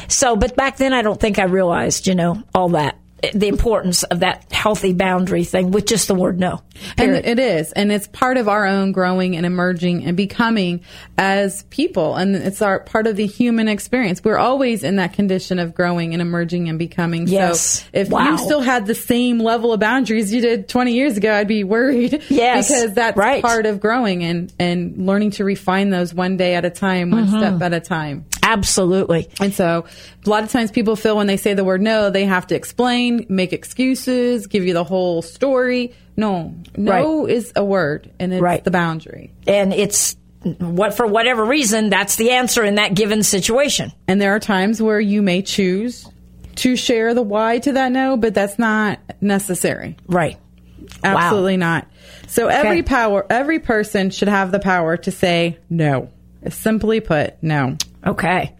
So, 0.07 0.37
but 0.37 0.55
back 0.55 0.76
then 0.76 0.93
I 0.93 1.03
don't 1.03 1.18
think 1.18 1.41
I 1.41 1.45
realized, 1.45 2.07
you 2.07 2.14
know, 2.14 2.43
all 2.55 2.70
that, 2.70 2.97
the 3.35 3.49
importance 3.49 4.03
of 4.05 4.21
that 4.21 4.51
healthy 4.53 4.93
boundary 4.93 5.45
thing 5.45 5.71
with 5.71 5.87
just 5.87 6.09
the 6.09 6.14
word 6.14 6.39
no. 6.39 6.62
And 6.97 7.14
it 7.14 7.39
is. 7.39 7.73
And 7.73 7.93
it's 7.93 8.07
part 8.09 8.39
of 8.39 8.49
our 8.49 8.66
own 8.66 8.93
growing 8.93 9.37
and 9.37 9.45
emerging 9.45 10.05
and 10.07 10.16
becoming 10.16 10.81
as 11.18 11.62
people. 11.64 12.16
And 12.16 12.35
it's 12.35 12.62
our 12.62 12.81
part 12.81 13.07
of 13.07 13.16
the 13.16 13.27
human 13.27 13.68
experience. 13.68 14.25
We're 14.25 14.39
always 14.39 14.83
in 14.83 14.97
that 14.97 15.12
condition 15.12 15.59
of 15.59 15.75
growing 15.75 16.14
and 16.14 16.23
emerging 16.23 16.68
and 16.71 16.79
becoming. 16.79 17.27
Yes. 17.29 17.81
So 17.83 17.87
if 17.93 18.09
Wow. 18.09 18.31
you 18.31 18.39
still 18.39 18.61
had 18.62 18.87
the 18.87 18.95
same 18.95 19.39
level 19.39 19.73
of 19.75 19.81
boundaries 19.81 20.33
you 20.33 20.41
did 20.41 20.68
20 20.68 20.93
years 20.95 21.16
ago, 21.18 21.35
I'd 21.35 21.49
be 21.49 21.64
worried. 21.64 22.23
Yes. 22.31 22.68
Because 22.68 22.95
that's 22.95 23.16
Right. 23.16 23.43
part 23.43 23.66
of 23.66 23.81
growing 23.81 24.23
and, 24.25 24.53
and 24.59 25.07
learning 25.07 25.33
to 25.33 25.45
refine 25.45 25.91
those 25.91 26.14
one 26.14 26.37
day 26.39 26.55
at 26.55 26.64
a 26.64 26.71
time, 26.71 27.11
one 27.11 27.27
Mm-hmm. 27.27 27.37
step 27.39 27.61
at 27.62 27.75
a 27.75 27.81
time. 27.81 28.25
Absolutely. 28.43 29.29
And 29.41 29.53
so 29.55 29.85
a 30.25 30.29
lot 30.31 30.43
of 30.43 30.51
times 30.51 30.71
people 30.71 30.97
feel 30.97 31.16
when 31.16 31.27
they 31.27 31.37
say 31.37 31.55
the 31.55 31.64
word 31.64 31.81
no, 31.83 32.11
they 32.11 32.25
have 32.25 32.47
to 32.49 32.55
explain, 32.55 33.10
make 33.29 33.53
excuses, 33.53 34.47
give 34.47 34.65
you 34.65 34.75
the 34.75 34.85
whole 34.85 35.23
story. 35.23 35.93
No, 36.17 36.55
no 36.77 37.27
is 37.27 37.53
a 37.57 37.65
word 37.65 38.11
and 38.19 38.33
it's 38.33 38.43
Right. 38.43 38.63
the 38.63 38.71
boundary. 38.71 39.33
And 39.47 39.73
it's 39.73 40.17
what, 40.59 40.95
for 40.95 41.07
whatever 41.07 41.45
reason, 41.45 41.91
that's 41.91 42.17
the 42.17 42.31
answer 42.33 42.65
in 42.65 42.77
that 42.77 42.95
given 42.95 43.23
situation. 43.23 43.93
And 44.09 44.21
there 44.21 44.35
are 44.35 44.41
times 44.41 44.81
where 44.83 45.01
you 45.01 45.23
may 45.23 45.43
choose 45.43 46.09
to 46.57 46.77
share 46.77 47.15
the 47.15 47.23
why 47.23 47.59
to 47.61 47.73
that 47.73 47.93
no, 47.93 48.17
but 48.17 48.35
that's 48.35 48.59
not 48.59 48.99
necessary. 49.21 49.97
Right. 50.07 50.37
Absolutely 51.03 51.57
not. 51.57 51.87
So 52.27 52.49
every 52.49 52.79
Okay. 52.81 52.83
power, 52.83 53.25
every 53.31 53.59
person 53.59 54.11
should 54.11 54.29
have 54.29 54.51
the 54.53 54.59
power 54.59 54.97
to 54.99 55.11
say 55.11 55.59
no. 55.69 56.09
Simply 56.49 57.01
put, 57.01 57.35
no. 57.43 57.77
Okay. 58.07 58.53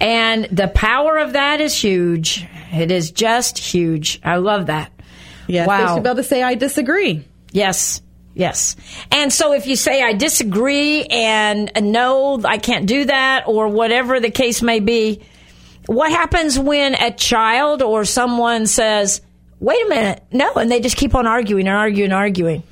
And 0.00 0.44
the 0.46 0.68
power 0.68 1.18
of 1.18 1.32
that 1.34 1.60
is 1.60 1.74
huge. 1.74 2.46
It 2.72 2.90
is 2.90 3.10
just 3.10 3.58
huge. 3.58 4.20
I 4.24 4.36
love 4.36 4.66
that. 4.66 4.90
Yes, 5.46 5.66
they 5.66 5.68
Wow. 5.68 5.94
should 5.94 6.02
be 6.02 6.08
able 6.08 6.16
to 6.16 6.22
say 6.24 6.42
I 6.42 6.54
disagree. 6.54 7.24
Yes. 7.52 8.00
Yes. 8.34 8.74
And 9.12 9.32
so 9.32 9.52
if 9.52 9.66
you 9.68 9.76
say 9.76 10.02
I 10.02 10.12
disagree 10.14 11.04
and 11.04 11.70
no, 11.80 12.40
I 12.44 12.58
can't 12.58 12.86
do 12.86 13.04
that 13.04 13.44
or 13.46 13.68
whatever 13.68 14.18
the 14.18 14.30
case 14.30 14.60
may 14.60 14.80
be, 14.80 15.20
what 15.86 16.10
happens 16.10 16.58
when 16.58 16.94
a 16.94 17.12
child 17.12 17.80
or 17.82 18.04
someone 18.04 18.66
says, 18.66 19.20
wait 19.60 19.86
a 19.86 19.88
minute, 19.88 20.24
no, 20.32 20.52
and 20.54 20.68
they 20.70 20.80
just 20.80 20.96
keep 20.96 21.14
on 21.14 21.26
arguing 21.28 21.68
and 21.68 21.76
arguing 21.76 22.06
and 22.10 22.14
arguing? 22.14 22.62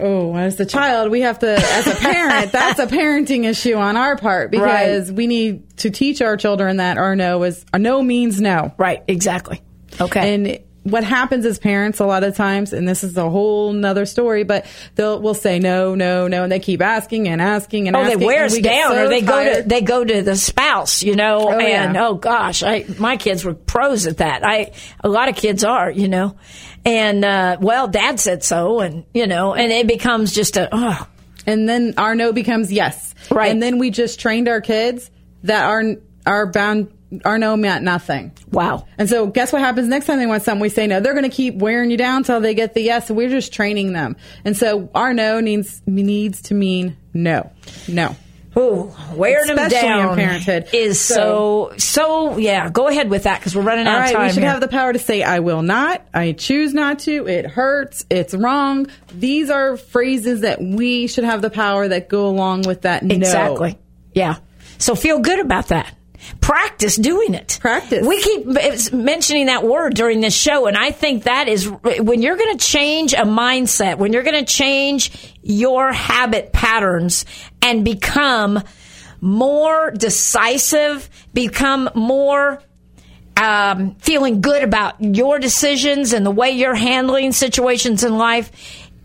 Oh, 0.00 0.34
as 0.36 0.58
a 0.60 0.66
child, 0.66 1.10
we 1.10 1.22
have 1.22 1.38
to, 1.40 1.50
as 1.50 1.86
a 1.86 1.94
parent, 1.94 2.52
that's 2.52 2.78
a 2.78 2.86
parenting 2.86 3.44
issue 3.44 3.74
on 3.74 3.96
our 3.96 4.16
part 4.16 4.50
because 4.50 5.10
we 5.10 5.26
need 5.26 5.76
to 5.78 5.90
teach 5.90 6.20
our 6.22 6.36
children 6.36 6.78
that 6.78 6.98
our 6.98 7.16
no 7.16 7.42
is, 7.42 7.64
our 7.72 7.78
no 7.78 8.02
means 8.02 8.40
no. 8.40 8.74
Right. 8.76 9.02
Exactly. 9.08 9.62
Okay. 10.00 10.34
And 10.34 10.58
what 10.90 11.04
happens 11.04 11.44
is 11.44 11.58
parents 11.58 12.00
a 12.00 12.06
lot 12.06 12.24
of 12.24 12.36
times, 12.36 12.72
and 12.72 12.88
this 12.88 13.02
is 13.02 13.16
a 13.16 13.28
whole 13.28 13.72
nother 13.72 14.06
story, 14.06 14.44
but 14.44 14.66
they'll, 14.94 15.20
will 15.20 15.34
say 15.34 15.58
no, 15.58 15.94
no, 15.94 16.28
no, 16.28 16.44
and 16.44 16.52
they 16.52 16.60
keep 16.60 16.80
asking 16.80 17.28
and 17.28 17.42
asking 17.42 17.88
and 17.88 17.96
Oh, 17.96 18.00
asking. 18.00 18.18
they 18.20 18.26
wear 18.26 18.44
us 18.44 18.58
down, 18.58 18.92
so 18.92 19.04
or 19.04 19.08
they 19.08 19.20
go 19.20 19.54
to 19.54 19.62
they 19.62 19.80
go 19.80 20.04
to 20.04 20.22
the 20.22 20.36
spouse, 20.36 21.02
you 21.02 21.16
know. 21.16 21.48
Oh, 21.48 21.58
and 21.58 21.94
yeah. 21.94 22.06
oh 22.06 22.14
gosh, 22.14 22.62
I 22.62 22.84
my 22.98 23.16
kids 23.16 23.44
were 23.44 23.54
pros 23.54 24.06
at 24.06 24.18
that. 24.18 24.42
I 24.44 24.72
a 25.02 25.08
lot 25.08 25.28
of 25.28 25.36
kids 25.36 25.64
are, 25.64 25.90
you 25.90 26.08
know. 26.08 26.36
And 26.84 27.24
uh, 27.24 27.56
well, 27.60 27.88
Dad 27.88 28.20
said 28.20 28.44
so, 28.44 28.80
and 28.80 29.04
you 29.12 29.26
know, 29.26 29.54
and 29.54 29.72
it 29.72 29.86
becomes 29.86 30.32
just 30.32 30.56
a 30.56 30.68
oh, 30.70 31.06
and 31.46 31.68
then 31.68 31.94
our 31.98 32.14
no 32.14 32.32
becomes 32.32 32.72
yes. 32.72 33.14
Right. 33.30 33.50
And 33.50 33.62
then 33.62 33.78
we 33.78 33.90
just 33.90 34.20
trained 34.20 34.48
our 34.48 34.60
kids 34.60 35.10
that 35.42 35.64
our 35.64 35.82
our 36.24 36.46
bound 36.46 36.92
our 37.24 37.38
no 37.38 37.56
meant 37.56 37.84
nothing. 37.84 38.32
Wow. 38.50 38.86
And 38.98 39.08
so 39.08 39.26
guess 39.26 39.52
what 39.52 39.62
happens 39.62 39.88
next 39.88 40.06
time 40.06 40.18
they 40.18 40.26
want 40.26 40.42
something 40.42 40.60
we 40.60 40.68
say 40.68 40.86
no. 40.86 41.00
They're 41.00 41.14
going 41.14 41.28
to 41.28 41.34
keep 41.34 41.56
wearing 41.56 41.90
you 41.90 41.96
down 41.96 42.18
until 42.18 42.40
they 42.40 42.54
get 42.54 42.74
the 42.74 42.80
yes. 42.82 43.08
So 43.08 43.14
we're 43.14 43.28
just 43.28 43.52
training 43.52 43.92
them. 43.92 44.16
And 44.44 44.56
so 44.56 44.90
our 44.94 45.14
no 45.14 45.40
needs 45.40 45.82
needs 45.86 46.42
to 46.42 46.54
mean 46.54 46.96
no. 47.14 47.50
No. 47.88 48.16
Ooh, 48.58 48.90
wearing 49.12 49.54
them 49.54 49.68
down 49.68 50.16
parenthood. 50.16 50.70
is 50.72 50.98
so, 50.98 51.74
so, 51.76 52.38
yeah, 52.38 52.70
go 52.70 52.88
ahead 52.88 53.10
with 53.10 53.24
that 53.24 53.38
because 53.38 53.54
we're 53.54 53.60
running 53.60 53.86
out 53.86 53.96
All 53.96 53.98
of 53.98 54.04
right, 54.04 54.14
time. 54.14 54.22
we 54.22 54.32
should 54.32 54.42
here. 54.44 54.50
have 54.50 54.60
the 54.62 54.68
power 54.68 54.94
to 54.94 54.98
say 54.98 55.22
I 55.22 55.40
will 55.40 55.60
not, 55.60 56.06
I 56.14 56.32
choose 56.32 56.72
not 56.72 57.00
to, 57.00 57.28
it 57.28 57.46
hurts, 57.46 58.06
it's 58.08 58.32
wrong. 58.32 58.86
These 59.12 59.50
are 59.50 59.76
phrases 59.76 60.40
that 60.40 60.62
we 60.62 61.06
should 61.06 61.24
have 61.24 61.42
the 61.42 61.50
power 61.50 61.86
that 61.86 62.08
go 62.08 62.28
along 62.28 62.62
with 62.62 62.82
that 62.82 63.02
no. 63.02 63.14
Exactly. 63.16 63.78
Yeah. 64.14 64.38
So 64.78 64.94
feel 64.94 65.18
good 65.18 65.40
about 65.40 65.68
that. 65.68 65.94
Practice 66.40 66.96
doing 66.96 67.34
it. 67.34 67.58
Practice. 67.60 68.06
We 68.06 68.20
keep 68.20 68.92
mentioning 68.92 69.46
that 69.46 69.64
word 69.64 69.94
during 69.94 70.20
this 70.20 70.36
show, 70.36 70.66
and 70.66 70.76
I 70.76 70.90
think 70.90 71.24
that 71.24 71.48
is 71.48 71.68
when 71.68 72.22
you're 72.22 72.36
going 72.36 72.56
to 72.56 72.64
change 72.64 73.12
a 73.12 73.24
mindset, 73.24 73.98
when 73.98 74.12
you're 74.12 74.22
going 74.22 74.44
to 74.44 74.52
change 74.52 75.34
your 75.42 75.92
habit 75.92 76.52
patterns 76.52 77.24
and 77.62 77.84
become 77.84 78.62
more 79.20 79.90
decisive, 79.90 81.08
become 81.32 81.90
more 81.94 82.62
um, 83.36 83.94
feeling 83.96 84.40
good 84.40 84.62
about 84.62 85.00
your 85.00 85.38
decisions 85.38 86.12
and 86.12 86.24
the 86.24 86.30
way 86.30 86.50
you're 86.50 86.74
handling 86.74 87.32
situations 87.32 88.04
in 88.04 88.16
life. 88.16 88.50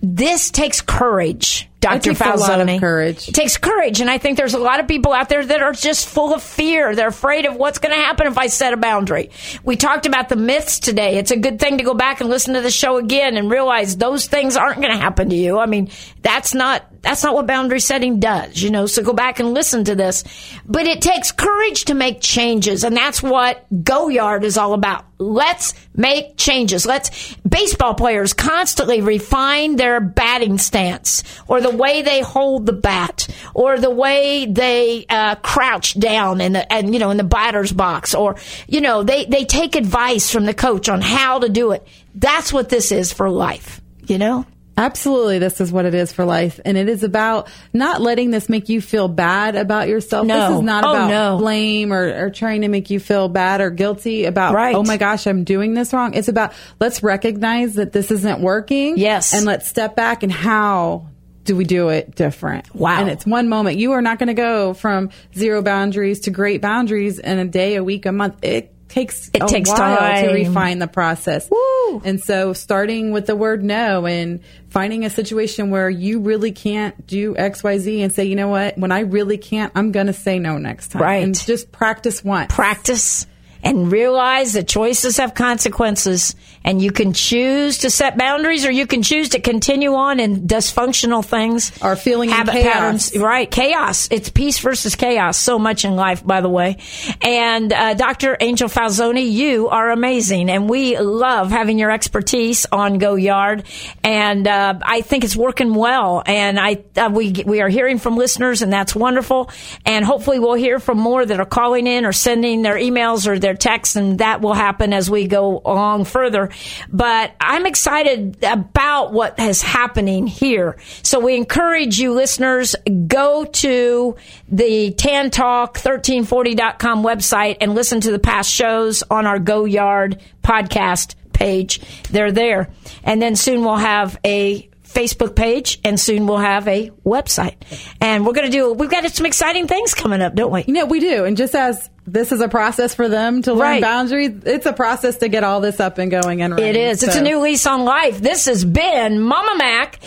This 0.01 0.51
takes 0.51 0.82
courage, 0.82 1.70
Dr. 1.82 2.14
takes 2.14 2.22
a 2.22 2.36
lot 2.36 2.62
of 2.62 2.80
courage. 2.80 3.28
It 3.28 3.34
takes 3.34 3.58
courage. 3.58 4.02
And 4.02 4.10
I 4.10 4.20
think 4.20 4.38
there's 4.38 4.54
a 4.54 4.60
lot 4.60 4.80
of 4.80 4.88
people 4.88 5.14
out 5.14 5.30
there 5.30 5.44
that 5.44 5.64
are 5.64 5.74
just 5.74 6.08
full 6.08 6.34
of 6.34 6.44
fear. 6.44 6.96
They're 6.96 7.08
afraid 7.08 7.48
of 7.48 7.56
what's 7.56 7.80
going 7.80 7.94
to 7.94 8.02
happen 8.02 8.28
if 8.28 8.38
I 8.38 8.48
set 8.48 8.72
a 8.72 8.78
boundary. 8.78 9.32
We 9.64 9.76
talked 9.76 10.06
about 10.06 10.30
the 10.30 10.36
myths 10.36 10.80
today. 10.80 11.18
It's 11.18 11.32
a 11.32 11.38
good 11.38 11.60
thing 11.60 11.80
to 11.80 11.84
go 11.84 11.96
back 11.96 12.22
and 12.22 12.30
listen 12.30 12.54
to 12.54 12.62
the 12.62 12.70
show 12.70 12.98
again 12.98 13.36
and 13.36 13.50
realize 13.50 13.98
those 13.98 14.28
things 14.28 14.56
aren't 14.56 14.80
going 14.80 14.94
to 14.94 15.00
happen 15.00 15.30
to 15.30 15.36
you. 15.36 15.58
I 15.58 15.66
mean, 15.66 15.90
that's 16.22 16.54
not, 16.54 16.86
that's 17.02 17.24
not 17.24 17.34
what 17.34 17.48
boundary 17.48 17.80
setting 17.80 18.20
does, 18.20 18.62
you 18.62 18.70
know, 18.70 18.86
so 18.86 19.02
go 19.02 19.14
back 19.14 19.40
and 19.40 19.52
listen 19.52 19.84
to 19.86 19.96
this. 19.96 20.24
But 20.66 20.86
it 20.86 21.02
takes 21.02 21.32
courage 21.32 21.86
to 21.86 21.96
make 21.96 22.22
changes. 22.22 22.84
And 22.84 22.96
that's 22.96 23.24
what 23.24 23.66
Go 23.84 24.08
Yard 24.08 24.44
is 24.44 24.56
all 24.56 24.74
about. 24.74 25.06
Let's 25.18 25.74
make 25.96 26.38
changes. 26.38 26.86
Let's, 26.86 27.36
baseball 27.38 27.96
players 27.96 28.34
constantly 28.34 29.02
refine 29.02 29.76
their 29.78 30.00
batting 30.00 30.58
stance 30.58 31.24
or 31.48 31.62
the 31.62 31.70
way 31.72 32.01
they 32.01 32.22
hold 32.22 32.65
the 32.65 32.74
bat 32.74 33.28
or 33.53 33.80
the 33.80 33.89
way 33.89 34.45
they 34.45 35.05
uh, 35.09 35.36
crouch 35.36 35.99
down 35.99 36.41
in 36.41 36.53
the, 36.53 36.72
and, 36.74 36.93
you 36.93 36.99
know, 36.99 37.09
in 37.11 37.17
the 37.17 37.24
batter's 37.24 37.72
box 37.72 38.13
or, 38.15 38.36
you 38.67 38.82
know, 38.82 39.03
they, 39.03 39.26
they 39.26 39.45
take 39.45 39.76
advice 39.76 40.30
from 40.32 40.45
the 40.45 40.53
coach 40.53 40.89
on 40.89 41.01
how 41.01 41.39
to 41.39 41.49
do 41.49 41.72
it. 41.72 41.86
That's 42.15 42.51
what 42.53 42.69
this 42.69 42.91
is 42.91 43.11
for 43.13 43.30
life, 43.30 43.82
you 44.07 44.17
know? 44.17 44.45
Absolutely, 44.78 45.38
this 45.38 45.59
is 45.61 45.69
what 45.72 45.86
it 45.86 45.93
is 45.93 46.13
for 46.13 46.24
life. 46.24 46.59
And 46.63 46.78
it 46.78 46.88
is 46.88 47.03
about 47.03 47.49
not 47.74 48.01
letting 48.01 48.32
this 48.32 48.47
make 48.47 48.69
you 48.69 48.82
feel 48.82 49.09
bad 49.09 49.55
about 49.57 49.89
yourself. 49.89 50.26
No. 50.26 50.47
This 50.49 50.57
is 50.59 50.63
not 50.63 50.86
Oh, 50.86 50.91
about 50.91 51.09
no. 51.09 51.38
blame 51.38 51.91
or, 51.91 52.26
or 52.26 52.30
trying 52.30 52.61
to 52.61 52.67
make 52.69 52.89
you 52.89 52.99
feel 52.99 53.28
bad 53.28 53.59
or 53.61 53.69
guilty 53.69 54.26
about, 54.26 54.55
Right. 54.55 54.74
oh 54.74 54.82
my 54.82 54.95
gosh, 54.97 55.28
I'm 55.28 55.43
doing 55.43 55.74
this 55.74 55.91
wrong. 55.93 56.13
It's 56.13 56.30
about 56.30 56.53
let's 56.80 57.03
recognize 57.03 57.76
that 57.76 57.91
this 57.91 58.11
isn't 58.11 58.39
working. 58.39 58.97
Yes. 58.97 59.34
And 59.34 59.45
let's 59.45 59.67
step 59.67 59.95
back 59.95 60.24
and 60.24 60.32
how 60.32 61.09
do 61.44 61.56
we 61.56 61.64
do 61.64 61.89
it 61.89 62.16
different? 62.16 62.74
Wow. 62.76 63.00
And 63.02 63.10
it's 63.10 63.26
one 63.26 63.50
moment. 63.50 63.78
You 63.78 63.94
are 63.94 64.02
not 64.02 64.20
going 64.20 64.28
to 64.28 64.34
go 64.34 64.74
from 64.74 65.10
zero 65.36 65.62
boundaries 65.62 66.22
to 66.22 66.32
great 66.32 66.62
boundaries 66.62 67.20
in 67.20 67.39
a 67.39 67.46
day, 67.46 67.76
a 67.76 67.84
week, 67.84 68.06
a 68.06 68.12
month. 68.12 68.44
It 68.44 68.74
takes 68.89 69.30
It 69.34 69.48
takes 69.48 69.72
time. 69.72 70.26
to 70.26 70.34
refine 70.34 70.80
the 70.80 70.88
process. 70.88 71.50
Woo. 71.50 72.02
And 72.04 72.22
so 72.22 72.54
starting 72.54 73.12
with 73.12 73.26
the 73.26 73.36
word 73.36 73.64
no 73.64 74.06
and 74.06 74.42
finding 74.70 75.06
a 75.06 75.10
situation 75.10 75.72
where 75.72 75.89
you 75.89 76.20
really 76.20 76.52
can't 76.52 77.08
do 77.08 77.34
XYZ 77.36 78.04
and 78.04 78.14
say, 78.14 78.26
you 78.26 78.36
know 78.36 78.50
what, 78.50 78.78
when 78.78 78.92
I 78.92 79.02
really 79.02 79.38
can't, 79.38 79.72
I'm 79.76 79.92
going 79.92 80.08
to 80.08 80.14
say 80.14 80.39
no 80.39 80.58
next 80.58 80.89
time. 80.89 81.02
Right. 81.02 81.24
And 81.24 81.36
just 81.36 81.72
practice 81.72 82.24
once. 82.24 82.54
practice 82.54 83.26
and 83.64 83.92
realize 83.92 84.54
that 84.54 84.68
choices 84.68 85.18
have 85.18 85.36
consequences 85.36 86.36
and 86.64 86.82
you 86.82 86.91
can 86.91 87.14
choose 87.14 87.80
to 87.80 87.89
set 87.89 88.18
boundaries 88.18 88.66
or 88.66 88.72
you 88.72 88.86
can 88.86 89.01
choose 89.01 89.30
to 89.30 89.39
continue 89.39 89.93
on 89.95 90.20
in 90.20 90.47
dysfunctional 90.47 91.26
things. 91.26 91.72
Or 91.82 91.95
feeling 91.95 92.30
habit 92.30 92.53
patterns. 92.53 93.16
Right. 93.18 93.49
Chaos. 93.49 94.07
It's 94.12 94.30
peace 94.30 94.59
versus 94.59 94.95
chaos. 94.95 95.38
So 95.38 95.57
much 95.57 95.86
in 95.86 95.95
life 95.95 96.26
by 96.26 96.41
the 96.41 96.49
way. 96.49 96.78
And 97.22 97.74
uh, 97.74 97.95
dr 97.95 98.38
angel 98.39 98.70
falzoni 98.70 99.32
you 99.32 99.70
are 99.70 99.91
amazing. 99.91 100.49
And 100.49 100.70
we 100.70 100.97
love 100.97 101.49
having 101.49 101.80
your 101.80 101.91
expertise 101.91 102.66
on 102.72 102.99
go 102.99 103.16
yard. 103.16 103.64
And 104.03 104.47
uh, 104.47 104.80
i 104.84 105.01
think 105.01 105.24
it's 105.24 105.36
working 105.36 105.74
well. 105.74 106.22
And 106.26 106.59
i 106.59 106.84
uh, 106.95 107.09
we 107.12 107.43
we 107.45 107.62
are 107.62 107.70
hearing 107.70 107.97
from 107.97 108.18
listeners 108.18 108.62
and 108.62 108.72
that's 108.72 108.95
wonderful. 108.95 109.49
And 109.86 110.05
hopefully 110.05 110.39
we'll 110.39 110.53
hear 110.53 110.80
from 110.80 110.99
more 110.99 111.26
that 111.26 111.39
are 111.39 111.45
calling 111.45 111.88
in 111.88 112.05
or 112.05 112.14
sending 112.14 112.62
their 112.62 112.76
emails 112.76 113.26
or 113.28 113.39
their 113.39 113.55
texts 113.55 113.95
and 113.95 114.20
that 114.20 114.41
will 114.41 114.53
happen 114.53 114.93
as 114.93 115.09
we 115.09 115.28
go 115.28 115.62
along 115.66 116.05
further 116.05 116.51
but 116.89 117.34
i'm 117.39 117.66
excited 117.66 118.43
about 118.43 119.14
what 119.14 119.39
is 119.39 119.62
happening 119.62 120.28
here. 120.28 120.78
So 121.04 121.20
we 121.20 121.36
encourage 121.36 121.99
you 121.99 122.14
listeners 122.14 122.76
go 123.08 123.45
to 123.45 124.16
the 124.49 124.91
tantalk1340.com 124.91 127.04
website 127.04 127.58
and 127.62 127.76
listen 127.76 128.02
to 128.02 128.12
the 128.12 128.20
past 128.20 128.52
shows 128.52 129.04
on 129.10 129.26
our 129.26 129.39
go 129.39 129.64
yard 129.66 130.22
podcast 130.43 131.16
page. 131.34 131.82
They're 132.10 132.32
there. 132.32 132.70
And 133.04 133.22
then 133.22 133.36
soon 133.36 133.64
we'll 133.64 133.76
have 133.76 134.18
a 134.26 134.68
Facebook 134.94 135.36
page, 135.36 135.80
and 135.84 136.00
soon 136.00 136.28
we'll 136.28 136.38
have 136.38 136.68
a 136.68 136.89
website. 137.06 137.56
And 138.02 138.26
we're 138.26 138.34
going 138.34 138.50
to 138.50 138.52
do, 138.52 138.74
we've 138.74 138.89
got 138.89 139.10
some 139.12 139.26
exciting 139.26 139.68
things 139.68 139.94
coming 139.94 140.22
up, 140.22 140.36
don't 140.36 140.52
we? 140.52 140.64
You 140.68 140.74
know, 140.74 140.86
we 140.86 141.00
do. 141.00 141.26
And 141.26 141.38
just 141.38 141.56
as 141.56 141.89
this 142.06 142.32
is 142.32 142.42
a 142.42 142.48
process 142.50 142.94
for 142.96 143.08
them 143.08 143.42
to 143.44 143.54
learn 143.54 143.60
Right. 143.60 143.82
boundaries, 143.82 144.32
it's 144.46 144.66
a 144.66 144.74
process 144.74 145.18
to 145.18 145.30
get 145.30 145.44
all 145.44 145.62
this 145.62 145.80
up 145.80 145.98
and 145.98 146.12
going 146.12 146.42
and 146.42 146.54
running. 146.54 146.70
It 146.70 146.76
is. 146.76 147.04
It's 147.04 147.16
a 147.16 147.22
new 147.22 147.39
lease 147.39 147.66
on 147.66 147.86
life. 147.86 148.20
This 148.20 148.46
has 148.46 148.66
been 148.66 149.20
Mama 149.22 149.56
Mac 149.58 150.00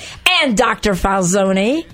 and 0.43 0.57
Dr. 0.57 0.93
Falzoni. 0.93 1.87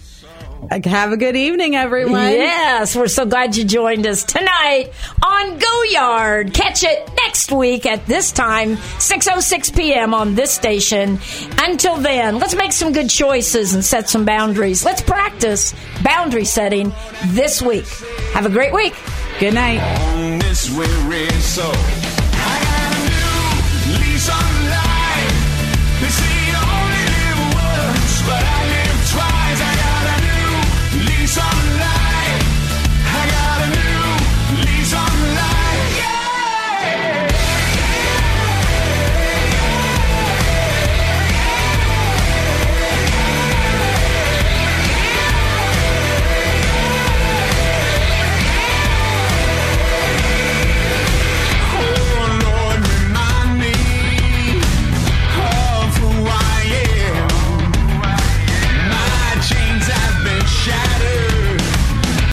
Have 0.71 1.11
a 1.11 1.17
good 1.17 1.35
evening, 1.35 1.75
everyone. 1.75 2.31
Yes, 2.31 2.95
we're 2.95 3.09
so 3.09 3.27
glad 3.27 3.57
you 3.57 3.65
joined 3.65 4.07
us 4.07 4.23
tonight 4.23 4.93
on 5.21 5.59
Go 5.59 5.83
Yard. 5.91 6.55
Catch 6.55 6.85
it 6.85 7.11
next 7.17 7.51
week 7.51 7.87
at 7.87 8.07
this 8.07 8.31
time, 8.31 8.77
6.06 8.77 9.77
p.m. 9.77 10.15
on 10.15 10.37
this 10.37 10.53
station. 10.53 11.19
Until 11.59 11.97
then, 11.97 12.39
let's 12.39 12.55
make 12.55 12.71
some 12.71 12.93
good 12.93 13.11
choices 13.11 13.75
and 13.75 13.85
set 13.85 14.09
some 14.09 14.25
boundaries. 14.25 14.85
Let's 14.85 15.03
practice 15.03 15.75
boundary 16.05 16.45
setting 16.45 16.93
this 17.27 17.61
week. 17.61 17.87
Have 18.33 18.47
a 18.47 18.51
great 18.51 18.73
week. 18.73 18.95
Good 19.41 19.55
night. 19.55 19.81